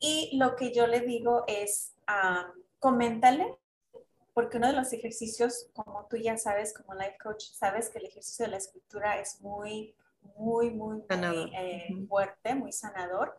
Y 0.00 0.34
lo 0.38 0.56
que 0.56 0.72
yo 0.72 0.86
le 0.86 1.00
digo 1.00 1.44
es, 1.46 1.94
um, 2.08 2.62
coméntale, 2.78 3.58
porque 4.32 4.56
uno 4.56 4.68
de 4.68 4.72
los 4.72 4.90
ejercicios, 4.94 5.68
como 5.74 6.06
tú 6.08 6.16
ya 6.16 6.38
sabes, 6.38 6.72
como 6.72 6.94
life 6.94 7.18
coach, 7.22 7.44
sabes 7.52 7.90
que 7.90 7.98
el 7.98 8.06
ejercicio 8.06 8.46
de 8.46 8.52
la 8.52 8.56
escritura 8.56 9.20
es 9.20 9.42
muy, 9.42 9.94
muy, 10.38 10.70
muy, 10.70 10.96
muy 10.96 11.52
eh, 11.54 11.88
uh 11.90 11.94
-huh. 11.94 12.08
fuerte, 12.08 12.54
muy 12.54 12.72
sanador. 12.72 13.38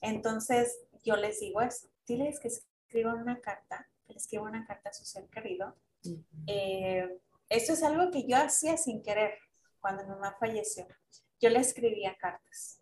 Entonces, 0.00 0.86
yo 1.02 1.16
les 1.16 1.40
digo 1.40 1.60
eso, 1.62 1.88
diles 2.06 2.38
que 2.38 2.46
escriban 2.46 3.20
una 3.20 3.40
carta, 3.40 3.88
que 4.06 4.12
le 4.12 4.18
escriban 4.20 4.50
una 4.50 4.64
carta 4.64 4.90
a 4.90 4.92
su 4.92 5.04
ser 5.04 5.24
querido. 5.30 5.74
Uh 6.04 6.10
-huh. 6.10 6.24
eh, 6.46 7.18
eso 7.48 7.72
es 7.72 7.82
algo 7.82 8.10
que 8.10 8.26
yo 8.26 8.36
hacía 8.36 8.76
sin 8.76 9.02
querer 9.02 9.34
cuando 9.80 10.02
mi 10.04 10.10
mamá 10.10 10.36
falleció. 10.38 10.86
Yo 11.40 11.50
le 11.50 11.60
escribía 11.60 12.16
cartas. 12.18 12.80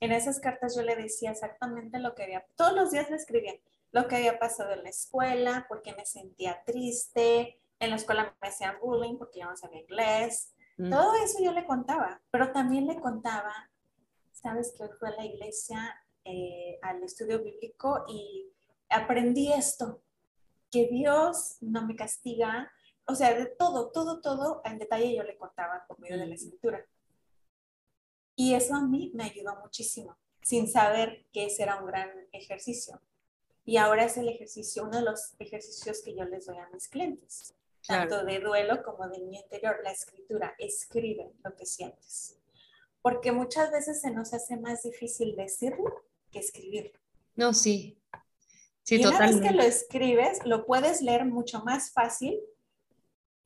En 0.00 0.12
esas 0.12 0.38
cartas 0.40 0.76
yo 0.76 0.82
le 0.82 0.94
decía 0.96 1.32
exactamente 1.32 1.98
lo 1.98 2.14
que 2.14 2.22
había, 2.22 2.46
todos 2.56 2.72
los 2.72 2.90
días 2.92 3.10
le 3.10 3.16
escribía 3.16 3.54
lo 3.90 4.06
que 4.06 4.16
había 4.16 4.38
pasado 4.38 4.72
en 4.72 4.84
la 4.84 4.90
escuela, 4.90 5.66
porque 5.68 5.94
me 5.94 6.04
sentía 6.04 6.62
triste, 6.64 7.60
en 7.80 7.90
la 7.90 7.96
escuela 7.96 8.36
me 8.40 8.48
hacían 8.48 8.78
bullying 8.80 9.18
porque 9.18 9.40
yo 9.40 9.46
no 9.46 9.56
sabía 9.56 9.80
inglés. 9.80 10.52
Mm. 10.76 10.90
Todo 10.90 11.14
eso 11.16 11.42
yo 11.42 11.52
le 11.52 11.66
contaba, 11.66 12.20
pero 12.30 12.52
también 12.52 12.86
le 12.86 13.00
contaba, 13.00 13.52
sabes 14.32 14.74
que 14.76 14.84
hoy 14.84 14.90
fue 14.98 15.08
a 15.08 15.16
la 15.16 15.24
iglesia, 15.24 16.00
eh, 16.24 16.78
al 16.82 17.02
estudio 17.02 17.42
bíblico 17.42 18.04
y 18.08 18.52
aprendí 18.88 19.52
esto, 19.52 20.02
que 20.70 20.86
Dios 20.86 21.56
no 21.60 21.86
me 21.86 21.96
castiga, 21.96 22.70
o 23.08 23.14
sea, 23.14 23.34
de 23.34 23.46
todo, 23.46 23.90
todo, 23.90 24.20
todo 24.20 24.60
en 24.64 24.78
detalle 24.78 25.14
yo 25.14 25.22
le 25.22 25.38
contaba 25.38 25.84
por 25.88 25.98
medio 25.98 26.18
de 26.18 26.26
la 26.26 26.34
escritura. 26.34 26.86
Y 28.36 28.54
eso 28.54 28.74
a 28.74 28.82
mí 28.82 29.10
me 29.14 29.24
ayudó 29.24 29.56
muchísimo. 29.56 30.16
sin 30.40 30.66
saber 30.66 31.26
que 31.30 31.46
ese 31.46 31.64
era 31.64 31.76
un 31.76 31.86
gran 31.86 32.10
ejercicio. 32.32 33.02
Y 33.66 33.76
ahora 33.76 34.04
es 34.04 34.16
el 34.16 34.28
ejercicio, 34.28 34.84
uno 34.84 34.98
de 34.98 35.02
los 35.02 35.34
ejercicios 35.38 36.00
que 36.02 36.14
yo 36.14 36.24
les 36.24 36.46
doy 36.46 36.56
a 36.56 36.70
mis 36.72 36.88
clientes, 36.88 37.54
tanto 37.86 38.24
de 38.24 38.40
duelo 38.40 38.82
como 38.82 39.06
de 39.08 39.18
mi 39.18 39.36
interior, 39.36 39.76
la 39.84 39.90
escritura. 39.90 40.54
Escribe 40.58 41.32
lo 41.44 41.54
que 41.54 41.66
sientes. 41.66 42.38
Porque 43.02 43.30
muchas 43.30 43.70
veces 43.70 44.00
se 44.00 44.10
nos 44.10 44.32
hace 44.32 44.56
más 44.56 44.84
difícil 44.84 45.36
decirlo 45.36 46.02
que 46.30 46.38
escribirlo. 46.38 46.98
No, 47.36 47.52
sí. 47.52 48.00
Sí, 48.84 49.02
y 49.02 49.04
una 49.04 49.18
vez 49.18 49.40
que 49.40 49.50
lo 49.50 49.62
escribes, 49.62 50.38
lo 50.46 50.64
puedes 50.64 51.02
leer 51.02 51.26
mucho 51.26 51.62
más 51.62 51.90
fácil 51.90 52.40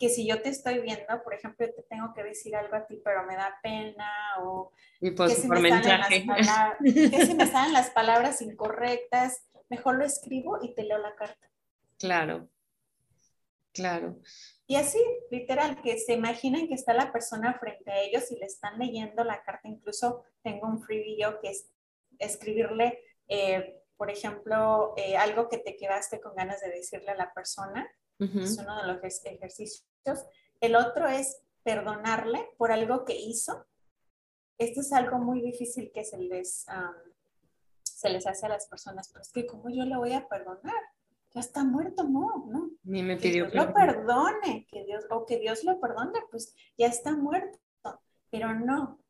que 0.02 0.08
si 0.08 0.26
yo 0.26 0.42
te 0.42 0.48
estoy 0.48 0.80
viendo, 0.80 1.22
por 1.22 1.32
ejemplo, 1.32 1.64
te 1.64 1.82
tengo 1.84 2.12
que 2.12 2.24
decir 2.24 2.56
algo 2.56 2.74
a 2.74 2.84
ti, 2.88 3.00
pero 3.04 3.24
me 3.24 3.36
da 3.36 3.56
pena, 3.62 4.10
o 4.40 4.72
pues, 5.16 5.36
que, 5.36 5.42
si 5.42 5.48
me 5.48 5.60
que 6.82 7.24
si 7.24 7.34
me 7.34 7.46
salen 7.46 7.72
las 7.72 7.90
palabras 7.90 8.42
incorrectas, 8.42 9.46
mejor 9.68 9.98
lo 9.98 10.04
escribo 10.04 10.58
y 10.60 10.74
te 10.74 10.82
leo 10.82 10.98
la 10.98 11.14
carta. 11.14 11.48
Claro, 12.00 12.48
claro. 13.72 14.18
Y 14.66 14.74
así, 14.74 14.98
literal, 15.30 15.80
que 15.80 15.96
se 15.98 16.14
imaginen 16.14 16.66
que 16.66 16.74
está 16.74 16.94
la 16.94 17.12
persona 17.12 17.54
frente 17.60 17.92
a 17.92 18.00
ellos 18.00 18.28
y 18.32 18.40
le 18.40 18.46
están 18.46 18.80
leyendo 18.80 19.22
la 19.22 19.44
carta. 19.44 19.68
Incluso 19.68 20.24
tengo 20.42 20.66
un 20.66 20.82
free 20.82 21.04
video 21.04 21.38
que 21.40 21.50
es 21.50 21.70
escribirle, 22.18 22.98
eh, 23.28 23.80
por 23.96 24.10
ejemplo, 24.10 24.94
eh, 24.96 25.16
algo 25.16 25.48
que 25.48 25.58
te 25.58 25.76
quedaste 25.76 26.20
con 26.20 26.34
ganas 26.34 26.60
de 26.60 26.70
decirle 26.70 27.12
a 27.12 27.16
la 27.16 27.32
persona 27.32 27.88
es 28.18 28.58
uno 28.58 28.82
de 28.82 28.92
los 28.92 29.24
ejercicios. 29.24 29.91
El 30.60 30.76
otro 30.76 31.08
es 31.08 31.42
perdonarle 31.62 32.48
por 32.56 32.72
algo 32.72 33.04
que 33.04 33.14
hizo. 33.14 33.66
Esto 34.58 34.80
es 34.80 34.92
algo 34.92 35.18
muy 35.18 35.40
difícil 35.40 35.90
que 35.92 36.04
se 36.04 36.18
les, 36.18 36.66
se 37.82 38.08
les 38.08 38.26
hace 38.26 38.46
a 38.46 38.50
las 38.50 38.66
personas, 38.66 39.08
pero 39.08 39.22
es 39.22 39.32
que 39.32 39.46
¿cómo 39.46 39.70
yo 39.70 39.84
le 39.84 39.96
voy 39.96 40.12
a 40.12 40.28
perdonar? 40.28 40.82
Ya 41.34 41.40
está 41.40 41.64
muerto, 41.64 42.04
no, 42.04 42.44
no. 42.46 42.70
Ni 42.84 43.02
me 43.02 43.16
pidió 43.16 43.46
que 43.46 43.52
Dios 43.52 43.66
lo 43.66 43.72
perdone, 43.72 44.66
que 44.70 44.84
Dios, 44.84 45.04
o 45.10 45.24
que 45.24 45.38
Dios 45.38 45.64
lo 45.64 45.80
perdone, 45.80 46.20
pues 46.30 46.54
ya 46.76 46.86
está 46.86 47.16
muerto. 47.16 47.58
Pero 48.30 48.54
no, 48.54 49.01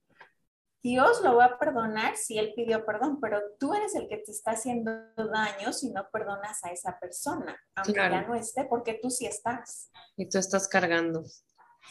Dios 0.83 1.22
lo 1.22 1.37
va 1.37 1.45
a 1.45 1.59
perdonar 1.59 2.16
si 2.16 2.39
él 2.39 2.53
pidió 2.57 2.85
perdón, 2.85 3.20
pero 3.20 3.41
tú 3.59 3.72
eres 3.72 3.95
el 3.95 4.09
que 4.09 4.16
te 4.16 4.33
está 4.33 4.53
haciendo 4.53 4.91
daño 5.14 5.72
si 5.72 5.91
no 5.91 6.09
perdonas 6.11 6.64
a 6.64 6.70
esa 6.70 6.99
persona, 6.99 7.57
aunque 7.76 7.93
ya 7.93 8.22
no 8.22 8.35
esté, 8.35 8.64
porque 8.64 8.99
tú 9.01 9.09
sí 9.09 9.26
estás. 9.26 9.91
Y 10.16 10.28
tú 10.28 10.39
estás 10.39 10.66
cargando. 10.66 11.22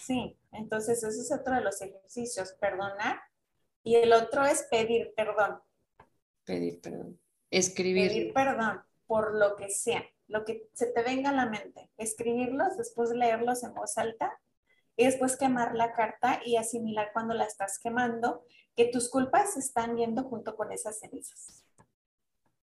Sí, 0.06 0.38
entonces 0.52 1.04
ese 1.04 1.22
es 1.22 1.32
otro 1.32 1.56
de 1.56 1.62
los 1.62 1.82
ejercicios, 1.82 2.54
perdonar. 2.60 3.22
Y 3.84 3.96
el 3.96 4.12
otro 4.12 4.46
es 4.46 4.64
pedir 4.64 5.14
perdón. 5.16 5.62
Pedir 6.44 6.82
perdón. 6.82 7.20
Escribir. 7.50 8.10
Pedir 8.10 8.34
perdón 8.34 8.84
por 9.08 9.36
lo 9.36 9.56
que 9.56 9.70
sea, 9.70 10.04
lo 10.28 10.46
que 10.46 10.70
se 10.74 10.88
te 10.88 11.04
venga 11.04 11.30
a 11.30 11.34
la 11.34 11.46
mente. 11.46 11.89
Escribirlos, 11.98 12.78
después 12.78 13.10
leerlos 13.12 13.64
en 13.64 13.74
voz 13.74 13.98
alta 13.98 14.39
y 15.02 15.06
después 15.06 15.36
quemar 15.36 15.74
la 15.74 15.93
carta 15.93 16.41
y 16.45 16.58
asimilar 16.58 17.10
cuando 17.12 17.34
la 17.34 17.45
estás 17.45 17.80
quemando 17.80 18.45
que 18.76 18.86
tus 18.86 19.10
culpas 19.10 19.56
se 19.56 19.60
están 19.60 19.97
yendo 19.97 20.26
junto 20.26 20.56
con 20.56 20.72
esas 20.72 20.99
cenizas. 20.99 21.66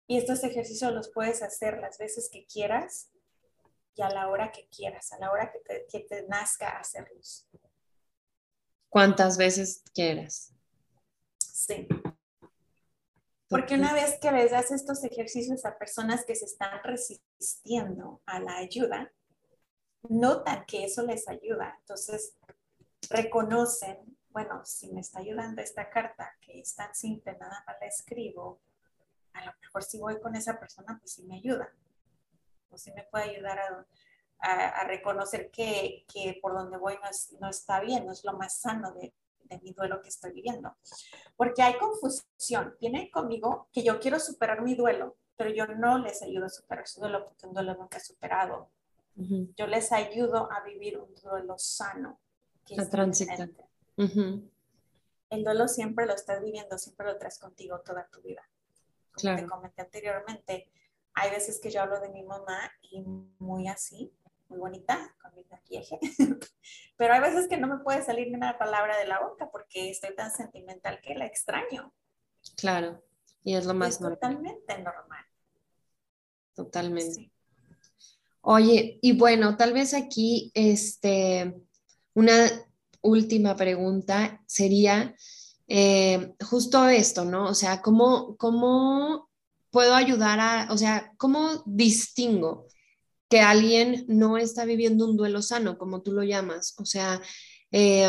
Y 0.07 0.19
estos 0.19 0.45
ejercicios 0.45 0.93
los 0.93 1.09
puedes 1.09 1.43
hacer 1.43 1.79
las 1.81 1.99
veces 1.99 2.31
que 2.31 2.47
quieras 2.47 3.11
y 3.97 4.03
a 4.03 4.11
la 4.11 4.29
hora 4.29 4.53
que 4.53 4.69
quieras, 4.69 5.13
a 5.13 5.19
la 5.19 5.33
hora 5.33 5.51
que 5.51 5.59
te, 5.59 5.87
que 5.91 5.99
te 5.99 6.29
nazca 6.29 6.79
hacerlos. 6.79 7.49
¿Cuántas 8.89 9.37
veces 9.37 9.83
quieras? 9.93 10.53
Sí. 11.41 11.89
Porque 13.49 13.75
una 13.75 13.95
vez 13.95 14.17
que 14.21 14.31
les 14.31 14.53
das 14.53 14.71
estos 14.71 15.03
ejercicios 15.03 15.65
a 15.65 15.77
personas 15.77 16.25
que 16.25 16.37
se 16.37 16.45
están 16.45 16.85
resistiendo 16.85 18.23
a 18.27 18.39
la 18.39 18.59
ayuda, 18.59 19.13
notan 20.09 20.65
que 20.67 20.85
eso 20.85 21.03
les 21.03 21.29
ayuda. 21.29 21.77
Entonces, 21.81 22.35
reconocen 23.11 24.19
bueno, 24.39 24.65
si 24.65 24.89
me 24.93 25.01
está 25.01 25.19
ayudando 25.19 25.61
esta 25.63 25.91
carta, 25.91 26.33
que 26.41 26.61
es 26.61 26.75
tan 26.75 26.95
simple, 26.95 27.37
nada 27.41 27.65
más 27.67 27.77
la 27.81 27.87
escribo, 27.89 28.61
a 29.33 29.45
lo 29.45 29.53
mejor 29.61 29.83
si 29.83 29.99
voy 29.99 30.21
con 30.21 30.37
esa 30.37 30.61
persona, 30.61 30.97
pues 31.01 31.15
sí 31.15 31.25
me 31.25 31.37
ayuda. 31.37 31.69
O 32.71 32.79
sí 32.79 32.93
me 32.93 33.03
puede 33.03 33.31
ayudar 33.31 33.59
a, 34.41 34.85
reconocer 34.85 35.51
que, 35.51 36.05
por 36.41 36.53
donde 36.53 36.79
voy 36.79 36.97
no, 37.41 37.49
está 37.49 37.81
bien, 37.81 38.07
no 38.07 38.13
es 38.13 38.25
lo 38.25 38.35
más 38.35 38.61
sano 38.61 38.93
de, 38.93 39.13
mi 39.61 39.73
duelo 39.73 40.03
que 40.03 40.09
estoy 40.09 40.33
viviendo. 40.33 40.77
Porque 41.35 41.63
hay 41.63 41.77
confusión. 41.77 42.77
Vienen 42.81 43.11
conmigo 43.11 43.69
que 43.73 43.83
yo 43.83 43.99
quiero 43.99 44.21
superar 44.21 44.63
mi 44.63 44.77
duelo, 44.77 45.17
pero 45.37 45.51
yo 45.51 45.67
no 45.67 45.99
les 45.99 46.23
ayudo 46.23 46.47
a 46.47 46.51
superar 46.51 46.87
su 46.87 47.01
duelo 47.01 47.25
porque 47.25 47.47
un 47.47 47.55
duelo 47.55 47.75
nunca 47.75 47.97
he 47.97 48.01
superado. 48.01 48.71
Yo 49.57 49.67
les 49.67 49.91
ayudo 49.91 50.49
a 50.53 50.63
vivir 50.63 50.99
un 50.99 51.13
duelo 51.17 51.59
sano. 51.59 52.21
Que 52.65 52.77
la 52.77 52.89
transitar. 52.89 53.51
El 55.31 55.45
duelo 55.45 55.69
siempre 55.69 56.07
lo 56.07 56.15
estás 56.15 56.41
viviendo, 56.41 56.79
siempre 56.79 57.07
lo 57.07 57.19
traes 57.19 57.39
contigo 57.39 57.81
toda 57.81 58.07
tu 58.09 58.23
vida. 58.23 58.49
Como 59.21 59.37
te 59.37 59.47
comenté 59.47 59.83
anteriormente, 59.83 60.71
hay 61.15 61.31
veces 61.31 61.61
que 61.61 61.71
yo 61.71 61.83
hablo 61.83 62.01
de 62.01 62.11
mi 62.11 62.23
mamá 62.23 62.71
y 62.83 63.03
muy 63.39 63.67
así, 63.67 64.13
muy 64.49 64.59
bonita, 64.61 65.15
con 65.21 65.35
mi 65.35 65.45
maquillaje, 65.51 65.99
pero 66.97 67.15
hay 67.15 67.21
veces 67.21 67.49
que 67.49 67.57
no 67.57 67.67
me 67.67 67.83
puede 67.83 68.03
salir 68.03 68.29
ni 68.29 68.37
una 68.37 68.57
palabra 68.57 68.97
de 68.97 69.07
la 69.07 69.21
boca 69.21 69.51
porque 69.51 69.91
estoy 69.91 70.15
tan 70.15 70.31
sentimental 70.31 71.01
que 71.01 71.17
la 71.17 71.27
extraño. 71.27 71.93
Claro, 72.57 73.03
y 73.43 73.57
es 73.57 73.67
lo 73.67 73.75
más 73.75 73.95
es 73.95 73.99
Totalmente 73.99 74.79
normal. 74.79 75.25
Totalmente. 76.55 77.33
Oye, 78.41 78.99
y 79.03 79.13
bueno, 79.13 79.57
tal 79.57 79.73
vez 79.73 79.95
aquí, 79.95 80.51
este, 80.55 81.55
una 82.15 82.51
última 83.03 83.57
pregunta 83.57 84.43
sería 84.47 85.15
eh, 85.67 86.35
justo 86.41 86.89
esto, 86.89 87.25
¿no? 87.25 87.47
O 87.47 87.55
sea, 87.55 87.83
¿cómo, 87.83 88.37
¿cómo 88.37 89.29
puedo 89.71 89.95
ayudar 89.95 90.41
a, 90.41 90.69
o 90.71 90.79
sea, 90.79 91.13
cómo 91.19 91.63
distingo 91.67 92.67
que 93.29 93.41
alguien 93.41 94.07
no 94.09 94.39
está 94.39 94.65
viviendo 94.65 95.05
un 95.07 95.17
duelo 95.17 95.43
sano, 95.43 95.77
como 95.77 96.03
tú 96.03 96.13
lo 96.13 96.23
llamas? 96.23 96.75
O 96.79 96.87
sea, 96.87 97.21
eh, 97.71 98.09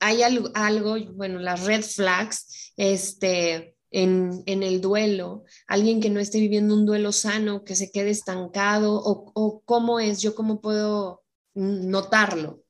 hay 0.00 0.22
algo, 0.22 0.50
algo, 0.54 0.96
bueno, 1.14 1.38
las 1.40 1.64
red 1.64 1.82
flags, 1.82 2.72
este, 2.76 3.74
en, 3.90 4.42
en, 4.46 4.62
el 4.62 4.80
duelo, 4.80 5.44
alguien 5.66 6.00
que 6.00 6.10
no 6.10 6.20
esté 6.20 6.40
viviendo 6.40 6.74
un 6.74 6.86
duelo 6.86 7.12
sano, 7.12 7.64
que 7.64 7.74
se 7.74 7.90
quede 7.90 8.10
estancado, 8.10 9.00
o, 9.02 9.32
o 9.34 9.62
cómo 9.64 10.00
es, 10.00 10.20
yo 10.20 10.34
cómo 10.34 10.60
puedo 10.60 11.22
notarlo 11.54 12.62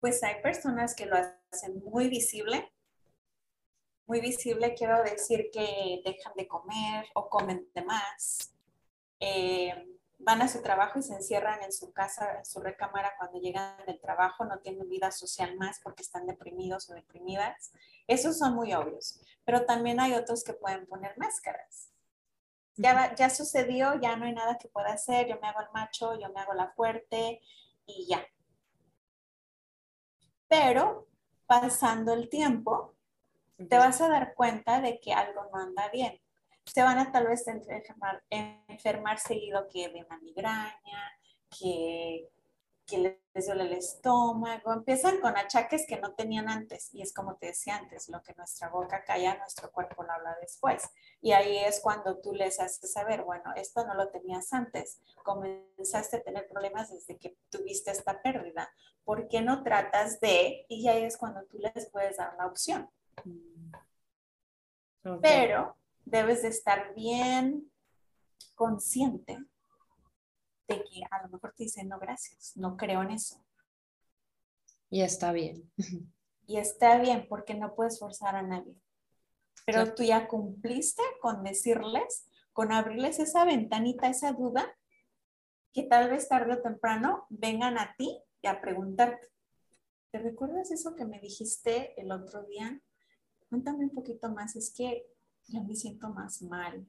pues 0.00 0.22
hay 0.22 0.40
personas 0.42 0.94
que 0.94 1.06
lo 1.06 1.16
hacen 1.52 1.82
muy 1.84 2.08
visible. 2.08 2.72
Muy 4.06 4.20
visible 4.20 4.74
quiero 4.74 5.02
decir 5.04 5.50
que 5.52 6.00
dejan 6.04 6.32
de 6.36 6.48
comer 6.48 7.06
o 7.14 7.28
comen 7.28 7.68
de 7.74 7.82
más. 7.82 8.54
Eh, 9.20 9.86
van 10.20 10.42
a 10.42 10.48
su 10.48 10.62
trabajo 10.62 10.98
y 10.98 11.02
se 11.02 11.14
encierran 11.14 11.62
en 11.62 11.72
su 11.72 11.92
casa, 11.92 12.38
en 12.38 12.46
su 12.46 12.60
recámara 12.60 13.12
cuando 13.18 13.38
llegan 13.40 13.76
del 13.86 14.00
trabajo, 14.00 14.44
no 14.44 14.58
tienen 14.60 14.88
vida 14.88 15.10
social 15.10 15.56
más 15.56 15.80
porque 15.82 16.02
están 16.02 16.26
deprimidos 16.26 16.88
o 16.90 16.94
deprimidas. 16.94 17.72
Esos 18.06 18.38
son 18.38 18.54
muy 18.54 18.74
obvios, 18.74 19.20
pero 19.44 19.64
también 19.64 20.00
hay 20.00 20.14
otros 20.14 20.44
que 20.44 20.52
pueden 20.52 20.86
poner 20.86 21.16
máscaras. 21.18 21.92
Ya, 22.76 23.14
ya 23.14 23.30
sucedió, 23.30 24.00
ya 24.00 24.16
no 24.16 24.24
hay 24.24 24.32
nada 24.32 24.56
que 24.58 24.68
pueda 24.68 24.92
hacer, 24.92 25.26
yo 25.28 25.38
me 25.40 25.48
hago 25.48 25.60
el 25.60 25.70
macho, 25.72 26.18
yo 26.18 26.32
me 26.32 26.40
hago 26.40 26.54
la 26.54 26.70
fuerte 26.72 27.42
y 27.84 28.06
ya, 28.08 28.24
pero 30.50 31.06
pasando 31.46 32.12
el 32.12 32.28
tiempo, 32.28 32.96
te 33.56 33.78
vas 33.78 34.00
a 34.00 34.08
dar 34.08 34.34
cuenta 34.34 34.80
de 34.80 34.98
que 34.98 35.12
algo 35.12 35.48
no 35.52 35.60
anda 35.60 35.88
bien. 35.90 36.20
Se 36.72 36.82
van 36.82 36.98
a 36.98 37.10
tal 37.10 37.26
vez 37.26 37.46
enfermar, 37.48 38.22
enfermar 38.68 39.18
seguido 39.18 39.66
que 39.68 39.88
de 39.88 40.04
una 40.04 40.18
migraña, 40.18 41.12
que 41.58 42.30
que 42.90 43.20
les 43.32 43.46
duele 43.46 43.64
el 43.64 43.72
estómago, 43.74 44.72
empiezan 44.72 45.20
con 45.20 45.36
achaques 45.36 45.86
que 45.86 46.00
no 46.00 46.12
tenían 46.14 46.48
antes 46.48 46.92
y 46.92 47.02
es 47.02 47.14
como 47.14 47.36
te 47.36 47.46
decía 47.46 47.76
antes, 47.76 48.08
lo 48.08 48.20
que 48.22 48.34
nuestra 48.34 48.68
boca 48.68 49.04
calla, 49.04 49.38
nuestro 49.38 49.70
cuerpo 49.70 50.02
lo 50.02 50.12
habla 50.12 50.36
después. 50.40 50.90
Y 51.22 51.30
ahí 51.32 51.56
es 51.58 51.80
cuando 51.80 52.18
tú 52.18 52.34
les 52.34 52.58
haces 52.58 52.92
saber, 52.92 53.22
bueno, 53.22 53.52
esto 53.54 53.86
no 53.86 53.94
lo 53.94 54.08
tenías 54.08 54.52
antes, 54.52 55.00
comenzaste 55.22 56.16
a 56.16 56.22
tener 56.22 56.48
problemas 56.48 56.90
desde 56.90 57.16
que 57.16 57.36
tuviste 57.48 57.92
esta 57.92 58.20
pérdida, 58.20 58.68
¿por 59.04 59.28
qué 59.28 59.40
no 59.40 59.62
tratas 59.62 60.18
de? 60.20 60.66
Y 60.68 60.88
ahí 60.88 61.04
es 61.04 61.16
cuando 61.16 61.44
tú 61.44 61.58
les 61.58 61.88
puedes 61.90 62.16
dar 62.16 62.34
la 62.36 62.46
opción. 62.46 62.90
Pero 65.22 65.76
debes 66.10 66.42
de 66.42 66.48
estar 66.48 66.94
bien 66.94 67.70
consciente 68.54 69.38
de 70.68 70.84
que 70.84 71.02
a 71.10 71.22
lo 71.22 71.30
mejor 71.30 71.52
te 71.56 71.64
dicen, 71.64 71.88
no, 71.88 71.98
gracias, 71.98 72.56
no 72.56 72.76
creo 72.76 73.02
en 73.02 73.12
eso. 73.12 73.44
Y 74.90 75.02
está 75.02 75.32
bien. 75.32 75.70
Y 76.46 76.56
está 76.58 76.98
bien 76.98 77.26
porque 77.28 77.54
no 77.54 77.74
puedes 77.74 77.98
forzar 78.00 78.34
a 78.34 78.42
nadie. 78.42 78.74
pero 79.64 79.94
tú 79.94 80.02
ya 80.02 80.26
cumpliste 80.26 81.02
con 81.20 81.44
decirles, 81.44 82.26
con 82.52 82.72
abrirles 82.72 83.20
esa 83.20 83.44
ventanita, 83.44 84.08
esa 84.08 84.32
duda, 84.32 84.66
que 85.72 85.84
tal 85.84 86.10
vez 86.10 86.28
tarde 86.28 86.54
o 86.54 86.62
temprano 86.62 87.26
vengan 87.28 87.78
a 87.78 87.94
ti 87.96 88.20
y 88.42 88.48
a 88.48 88.60
preguntarte, 88.60 89.28
¿te 90.10 90.18
recuerdas 90.18 90.72
eso 90.72 90.96
que 90.96 91.04
me 91.04 91.20
dijiste 91.20 92.00
el 92.00 92.10
otro 92.10 92.42
día? 92.44 92.80
Cuéntame 93.48 93.84
un 93.84 93.90
poquito 93.90 94.30
más, 94.30 94.56
es 94.56 94.74
que 94.74 95.06
ya 95.50 95.60
me 95.62 95.74
siento 95.74 96.08
más 96.08 96.42
mal. 96.42 96.86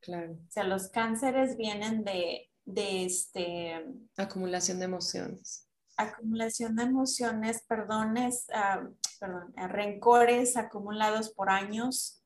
Claro. 0.00 0.34
O 0.34 0.50
sea, 0.50 0.64
los 0.64 0.88
cánceres 0.88 1.56
vienen 1.56 2.04
de, 2.04 2.50
de 2.64 3.04
este... 3.04 3.84
Acumulación 4.16 4.78
de 4.78 4.84
emociones. 4.84 5.68
Acumulación 5.96 6.76
de 6.76 6.84
emociones, 6.84 7.62
perdones, 7.62 8.46
uh, 8.50 8.94
perdón, 9.18 9.52
rencores 9.56 10.56
acumulados 10.56 11.30
por 11.30 11.50
años. 11.50 12.22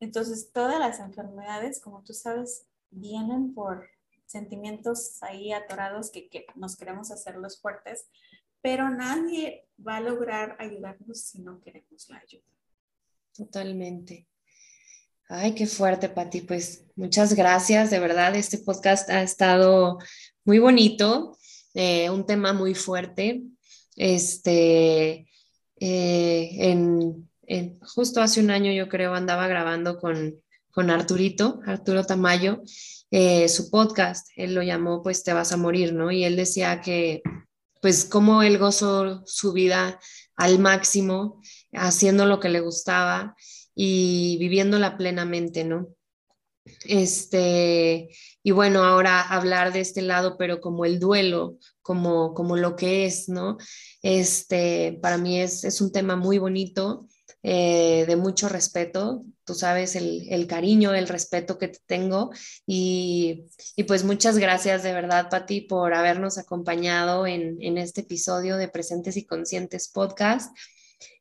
Entonces, 0.00 0.50
todas 0.52 0.78
las 0.78 0.98
enfermedades, 0.98 1.80
como 1.80 2.02
tú 2.02 2.12
sabes, 2.12 2.66
vienen 2.90 3.54
por 3.54 3.88
sentimientos 4.26 5.22
ahí 5.22 5.52
atorados 5.52 6.10
que, 6.10 6.28
que 6.28 6.46
nos 6.54 6.76
queremos 6.76 7.10
hacerlos 7.10 7.60
fuertes, 7.60 8.08
pero 8.60 8.90
nadie 8.90 9.68
va 9.86 9.96
a 9.96 10.00
lograr 10.00 10.56
ayudarnos 10.58 11.20
si 11.20 11.40
no 11.40 11.60
queremos 11.60 12.08
la 12.08 12.18
ayuda. 12.18 12.44
Totalmente. 13.34 14.26
Ay, 15.28 15.54
qué 15.54 15.66
fuerte, 15.66 16.08
Pati. 16.08 16.40
Pues 16.40 16.84
muchas 16.96 17.34
gracias. 17.34 17.90
De 17.90 18.00
verdad, 18.00 18.34
este 18.34 18.58
podcast 18.58 19.08
ha 19.10 19.22
estado 19.22 19.98
muy 20.44 20.58
bonito, 20.58 21.38
eh, 21.74 22.10
un 22.10 22.26
tema 22.26 22.52
muy 22.52 22.74
fuerte. 22.74 23.42
Este, 23.94 25.28
eh, 25.78 26.50
en, 26.58 27.28
justo 27.80 28.20
hace 28.20 28.40
un 28.40 28.50
año, 28.50 28.72
yo 28.72 28.88
creo, 28.88 29.14
andaba 29.14 29.46
grabando 29.46 29.98
con, 29.98 30.34
con 30.72 30.90
Arturito, 30.90 31.60
Arturo 31.64 32.04
Tamayo, 32.04 32.62
eh, 33.12 33.48
su 33.48 33.70
podcast. 33.70 34.28
Él 34.36 34.54
lo 34.54 34.62
llamó, 34.62 35.02
pues 35.02 35.22
te 35.22 35.32
vas 35.32 35.52
a 35.52 35.56
morir, 35.56 35.92
¿no? 35.92 36.10
Y 36.10 36.24
él 36.24 36.34
decía 36.36 36.80
que, 36.80 37.22
pues, 37.80 38.04
cómo 38.04 38.42
él 38.42 38.58
gozó 38.58 39.22
su 39.26 39.52
vida 39.52 40.00
al 40.36 40.58
máximo, 40.58 41.40
haciendo 41.72 42.26
lo 42.26 42.40
que 42.40 42.48
le 42.48 42.60
gustaba 42.60 43.36
y 43.74 44.36
viviéndola 44.38 44.96
plenamente, 44.96 45.64
¿no? 45.64 45.88
Este, 46.84 48.10
y 48.42 48.50
bueno, 48.50 48.84
ahora 48.84 49.20
hablar 49.20 49.72
de 49.72 49.80
este 49.80 50.02
lado, 50.02 50.36
pero 50.36 50.60
como 50.60 50.84
el 50.84 50.98
duelo, 51.00 51.56
como, 51.82 52.34
como 52.34 52.56
lo 52.56 52.76
que 52.76 53.06
es, 53.06 53.28
¿no? 53.28 53.56
Este, 54.02 54.98
para 55.02 55.18
mí 55.18 55.40
es, 55.40 55.64
es 55.64 55.80
un 55.80 55.92
tema 55.92 56.16
muy 56.16 56.38
bonito, 56.38 57.06
eh, 57.42 58.04
de 58.06 58.16
mucho 58.16 58.50
respeto, 58.50 59.22
tú 59.44 59.54
sabes 59.54 59.96
el, 59.96 60.26
el, 60.28 60.46
cariño, 60.46 60.92
el 60.92 61.08
respeto 61.08 61.56
que 61.56 61.68
te 61.68 61.78
tengo 61.86 62.30
y, 62.66 63.46
y, 63.76 63.84
pues 63.84 64.04
muchas 64.04 64.36
gracias 64.36 64.82
de 64.82 64.92
verdad, 64.92 65.30
Pati, 65.30 65.62
por 65.62 65.94
habernos 65.94 66.36
acompañado 66.36 67.26
en, 67.26 67.56
en 67.62 67.78
este 67.78 68.02
episodio 68.02 68.58
de 68.58 68.68
Presentes 68.68 69.16
y 69.16 69.24
Conscientes 69.24 69.88
Podcast. 69.88 70.54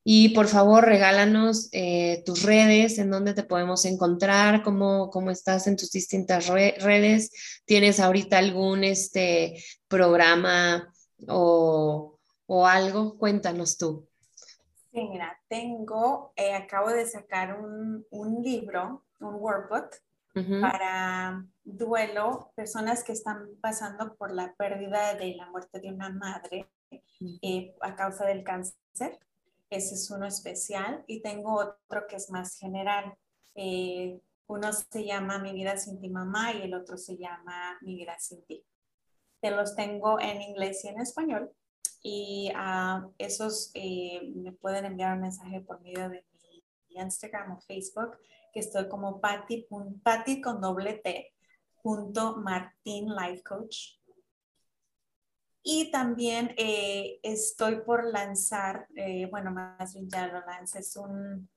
Y 0.04 0.30
por 0.30 0.48
favor, 0.48 0.86
regálanos 0.86 1.70
eh, 1.72 2.24
tus 2.26 2.44
redes, 2.44 2.98
en 2.98 3.12
dónde 3.12 3.34
te 3.34 3.44
podemos 3.44 3.86
encontrar, 3.86 4.64
cómo, 4.64 5.10
cómo 5.10 5.30
estás 5.30 5.68
en 5.68 5.76
tus 5.76 5.92
distintas 5.92 6.48
redes. 6.48 7.62
¿Tienes 7.66 8.00
ahorita 8.00 8.38
algún 8.38 8.84
este, 8.84 9.64
programa 9.88 10.92
o, 11.28 12.18
o 12.48 12.68
algo? 12.68 13.18
Cuéntanos 13.18 13.78
tú. 13.78 14.08
Sí, 14.92 15.08
mira, 15.08 15.40
tengo, 15.48 16.34
eh, 16.36 16.54
acabo 16.56 16.90
de 16.90 17.06
sacar 17.06 17.60
un, 17.60 18.06
un, 18.10 18.42
libro, 18.42 19.06
un 19.20 19.36
workbook 19.36 19.92
para 20.62 21.46
duelo, 21.64 22.52
personas 22.56 23.04
que 23.04 23.12
están 23.12 23.50
pasando 23.62 24.16
por 24.16 24.32
la 24.32 24.54
pérdida 24.56 25.14
de 25.16 25.36
la 25.36 25.50
muerte 25.50 25.80
de 25.80 25.90
una 25.90 26.10
madre 26.10 26.70
eh, 27.42 27.76
a 27.82 27.96
causa 27.96 28.26
del 28.26 28.44
cáncer. 28.44 29.20
Ese 29.70 29.96
es 29.96 30.10
uno 30.10 30.26
especial 30.26 31.04
y 31.08 31.22
tengo 31.22 31.56
otro 31.56 32.08
que 32.08 32.16
es 32.16 32.30
más 32.30 32.58
general. 32.58 33.16
Eh, 33.56 34.20
uno 34.48 34.74
se 34.74 35.06
llama 35.06 35.38
Mi 35.38 35.54
vida 35.54 35.78
sin 35.78 36.00
ti 36.00 36.10
mamá 36.10 36.54
y 36.54 36.64
el 36.64 36.74
otro 36.74 36.98
se 36.98 37.18
llama 37.18 37.78
Mi 37.82 37.96
vida 37.96 38.16
sin 38.20 38.44
ti. 38.46 38.66
Te 39.42 39.52
los 39.52 39.76
tengo 39.76 40.20
en 40.20 40.42
inglés 40.42 40.84
y 40.84 40.88
en 40.88 41.00
español 41.00 41.52
y 42.02 42.52
uh, 42.56 43.12
esos 43.18 43.72
eh, 43.74 44.32
me 44.36 44.54
pueden 44.54 44.86
enviar 44.86 45.16
un 45.16 45.22
mensaje 45.22 45.62
por 45.62 45.82
medio 45.82 46.10
de 46.10 46.26
mi 46.34 46.64
Instagram 46.90 47.52
o 47.52 47.62
Facebook 47.62 48.18
que 48.54 48.62
estoy 48.62 48.88
como 48.88 49.20
Patty, 49.20 49.68
Patty 50.04 50.42
con 50.42 50.62
doble 50.62 50.96
T 50.96 51.34
punto 51.82 52.38
Martín 52.38 53.14
Life 53.16 53.44
Coach 53.44 53.99
y 55.64 55.92
también 55.92 56.54
eh, 56.58 57.20
estoy 57.24 57.82
por 57.82 58.06
lanzar, 58.06 58.88
eh, 58.96 59.28
bueno, 59.30 59.52
más 59.52 59.94
bien 59.94 60.10
ya 60.10 60.28
lo 60.28 60.40
lancé, 60.46 60.80
es 60.80 60.96
un, 60.96 61.50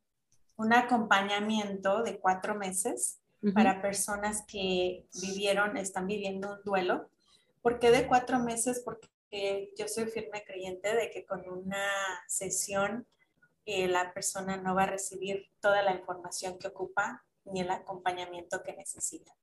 un 0.57 0.73
acompañamiento 0.73 2.03
de 2.03 2.19
cuatro 2.19 2.55
meses 2.55 3.19
para 3.55 3.83
personas 3.83 4.45
que 4.47 5.09
vivieron, 5.21 5.77
están 5.77 6.07
viviendo 6.07 6.53
un 6.53 6.63
duelo. 6.65 7.11
¿Por 7.61 7.81
qué 7.81 7.91
de 7.91 8.07
cuatro 8.07 8.39
meses? 8.39 8.81
Porque 8.85 9.73
yo 9.77 9.89
soy 9.89 10.07
firme 10.07 10.45
creyente 10.45 10.95
de 10.95 11.11
que 11.11 11.27
con 11.27 11.49
una 11.49 11.89
sesión 12.29 13.05
eh, 13.65 13.89
la 13.89 14.13
persona 14.13 14.57
no 14.57 14.75
va 14.75 14.85
a 14.85 14.87
recibir 14.87 15.51
toda 15.61 15.83
la 15.83 15.95
información 15.95 16.59
que 16.59 16.69
ocupa 16.69 17.25
ni 17.45 17.61
el 17.61 17.71
acompañamiento 17.71 18.63
que 18.63 18.75
necesita. 18.75 19.35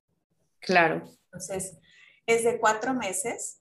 Claro. 0.60 1.02
Entonces, 1.24 1.78
es 2.26 2.44
de 2.44 2.58
cuatro 2.58 2.94
meses 2.94 3.59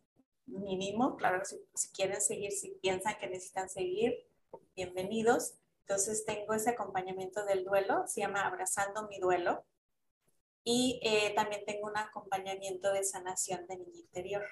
mínimo, 0.50 1.16
claro, 1.16 1.44
si, 1.46 1.58
si, 1.74 1.90
quieren 1.90 2.22
seguir, 2.22 2.52
si 2.52 2.72
piensan 2.82 3.18
que 3.18 3.28
necesitan 3.28 3.70
seguir, 3.70 4.28
bienvenidos. 4.76 5.54
Entonces 5.82 6.26
tengo 6.26 6.54
ese 6.54 6.72
acompañamiento 6.72 7.46
del 7.46 7.64
duelo, 7.64 8.04
se 8.08 8.22
llama 8.22 8.46
Abrazando 8.46 9.08
mi 9.08 9.20
duelo. 9.20 9.64
Y 10.64 11.00
eh, 11.04 11.34
también 11.36 11.64
tengo 11.66 11.88
un 11.88 11.98
acompañamiento 11.98 12.92
de 12.92 13.04
sanación 13.04 13.66
de 13.68 13.78
niño 13.78 14.00
interior. 14.00 14.46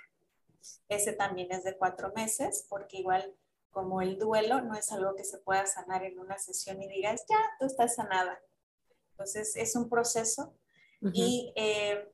Ese 0.90 1.14
también 1.14 1.52
es 1.52 1.64
de 1.64 1.78
cuatro 1.78 2.12
meses, 2.16 2.66
porque 2.70 2.98
igual 2.98 3.36
como 3.70 4.02
el 4.02 4.18
duelo 4.18 4.62
no 4.62 4.76
es 4.76 4.92
algo 4.92 5.16
que 5.16 5.24
se 5.24 5.38
pueda 5.38 5.66
sanar 5.68 6.04
en 6.04 6.18
una 6.20 6.40
sesión 6.40 6.82
y 6.82 6.88
digas, 6.88 7.24
ya, 7.30 7.38
tú 7.60 7.66
estás 7.66 7.96
sanada. 7.96 8.40
Entonces 9.12 9.56
es 9.56 9.76
un 9.76 9.90
proceso 9.90 10.54
y 11.14 11.54
eh, 11.56 12.12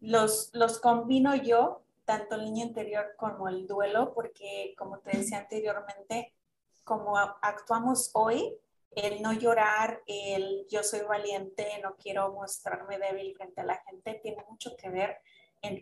los, 0.00 0.50
los 0.52 0.78
combino 0.78 1.34
yo 1.34 1.82
tanto 2.12 2.34
el 2.34 2.44
niño 2.44 2.66
interior 2.66 3.14
como 3.16 3.48
el 3.48 3.66
duelo, 3.66 4.12
porque 4.12 4.74
como 4.76 4.98
te 4.98 5.16
decía 5.16 5.38
anteriormente, 5.38 6.34
como 6.84 7.16
actuamos 7.16 8.10
hoy, 8.12 8.54
el 8.90 9.22
no 9.22 9.32
llorar, 9.32 10.02
el 10.06 10.66
yo 10.68 10.82
soy 10.82 11.00
valiente, 11.00 11.66
no 11.82 11.96
quiero 11.96 12.30
mostrarme 12.34 12.98
débil 12.98 13.34
frente 13.34 13.62
a 13.62 13.64
la 13.64 13.82
gente, 13.86 14.20
tiene 14.22 14.44
mucho 14.46 14.76
que 14.76 14.90
ver 14.90 15.22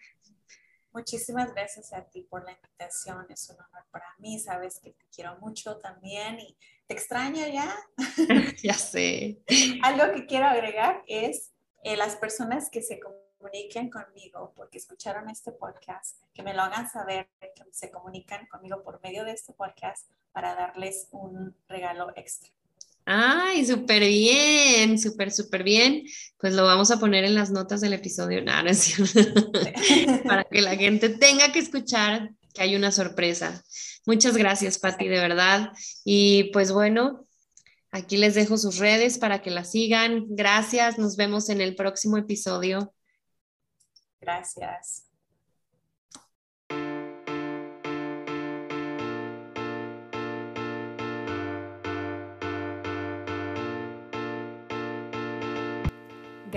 Muchísimas 0.98 1.54
gracias 1.54 1.92
a 1.92 2.02
ti 2.02 2.22
por 2.22 2.44
la 2.44 2.50
invitación, 2.50 3.24
es 3.30 3.48
un 3.50 3.54
honor 3.54 3.86
para 3.92 4.16
mí, 4.18 4.40
sabes 4.40 4.80
que 4.80 4.90
te 4.90 5.06
quiero 5.14 5.38
mucho 5.38 5.78
también 5.78 6.40
y 6.40 6.56
te 6.88 6.94
extraño 6.94 7.46
ya. 7.46 7.72
ya 8.64 8.74
sé. 8.74 9.38
Algo 9.84 10.12
que 10.12 10.26
quiero 10.26 10.46
agregar 10.46 11.04
es 11.06 11.52
eh, 11.84 11.96
las 11.96 12.16
personas 12.16 12.68
que 12.68 12.82
se 12.82 12.98
comuniquen 12.98 13.90
conmigo 13.90 14.52
porque 14.56 14.78
escucharon 14.78 15.30
este 15.30 15.52
podcast, 15.52 16.20
que 16.34 16.42
me 16.42 16.52
lo 16.52 16.62
hagan 16.62 16.90
saber, 16.90 17.28
que 17.38 17.64
se 17.70 17.92
comunican 17.92 18.48
conmigo 18.48 18.82
por 18.82 19.00
medio 19.00 19.24
de 19.24 19.30
este 19.30 19.52
podcast 19.52 20.10
para 20.32 20.56
darles 20.56 21.06
un 21.12 21.56
regalo 21.68 22.12
extra. 22.16 22.50
Ay, 23.10 23.64
súper 23.64 24.02
bien, 24.02 24.98
súper, 24.98 25.32
súper 25.32 25.62
bien. 25.62 26.04
Pues 26.36 26.52
lo 26.52 26.64
vamos 26.64 26.90
a 26.90 27.00
poner 27.00 27.24
en 27.24 27.34
las 27.34 27.50
notas 27.50 27.80
del 27.80 27.94
episodio, 27.94 28.44
para 30.26 30.44
que 30.44 30.60
la 30.60 30.76
gente 30.76 31.08
tenga 31.08 31.50
que 31.50 31.58
escuchar 31.58 32.32
que 32.52 32.62
hay 32.62 32.76
una 32.76 32.92
sorpresa. 32.92 33.64
Muchas 34.04 34.36
gracias, 34.36 34.78
Patti, 34.78 35.08
de 35.08 35.20
verdad. 35.20 35.72
Y 36.04 36.50
pues 36.52 36.70
bueno, 36.70 37.26
aquí 37.92 38.18
les 38.18 38.34
dejo 38.34 38.58
sus 38.58 38.76
redes 38.76 39.16
para 39.16 39.40
que 39.40 39.50
la 39.52 39.64
sigan. 39.64 40.26
Gracias, 40.28 40.98
nos 40.98 41.16
vemos 41.16 41.48
en 41.48 41.62
el 41.62 41.76
próximo 41.76 42.18
episodio. 42.18 42.92
Gracias. 44.20 45.07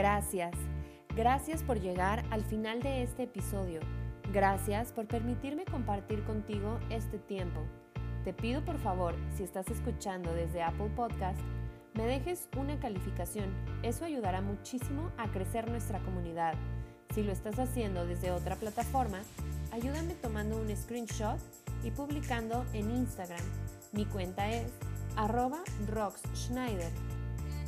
Gracias. 0.02 0.54
Gracias 1.16 1.62
por 1.62 1.80
llegar 1.80 2.26
al 2.32 2.43
final 2.43 2.82
de 2.82 3.04
este 3.04 3.22
episodio. 3.22 3.82
Gracias 4.34 4.91
por 4.91 5.06
permitirme 5.06 5.64
compartir 5.64 6.24
contigo 6.24 6.80
este 6.89 7.20
tiempo. 7.20 7.62
Te 8.24 8.34
pido 8.34 8.66
por 8.66 8.80
favor, 8.80 9.14
si 9.38 9.43
estás 9.43 9.70
escuchando 9.70 10.34
desde 10.34 10.64
Apple 10.64 10.89
Podcast, 10.95 11.39
me 11.93 12.08
dejes 12.08 12.49
una 12.58 12.80
calificación. 12.80 13.45
Eso 13.84 14.04
ayudará 14.04 14.41
muchísimo 14.41 15.12
a 15.20 15.28
crecer 15.28 15.70
nuestra 15.70 15.99
comunidad. 15.99 16.56
Si 17.14 17.22
lo 17.22 17.32
estás 17.32 17.60
haciendo 17.60 18.08
desde 18.08 18.32
otra 18.32 18.56
plataforma, 18.56 19.20
ayúdame 19.72 20.16
tomando 20.16 20.58
un 20.58 20.76
screenshot 20.76 21.38
y 21.84 21.91
publicando 21.91 22.66
en 22.74 22.89
Instagram. 22.89 23.45
Mi 23.91 24.06
cuenta 24.06 24.49
es 24.49 24.74
arroba 25.16 25.60
roxschneider. 25.88 26.91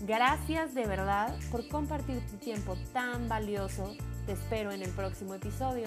Gracias 0.05 0.73
de 0.73 0.85
verdad 0.85 1.33
por 1.49 1.65
compartir 1.69 2.19
tu 2.29 2.35
tiempo 2.35 2.75
tan 2.91 3.29
valioso. 3.29 3.95
Te 4.25 4.33
espero 4.33 4.73
en 4.73 4.81
el 4.81 4.89
próximo 4.89 5.33
episodio. 5.33 5.85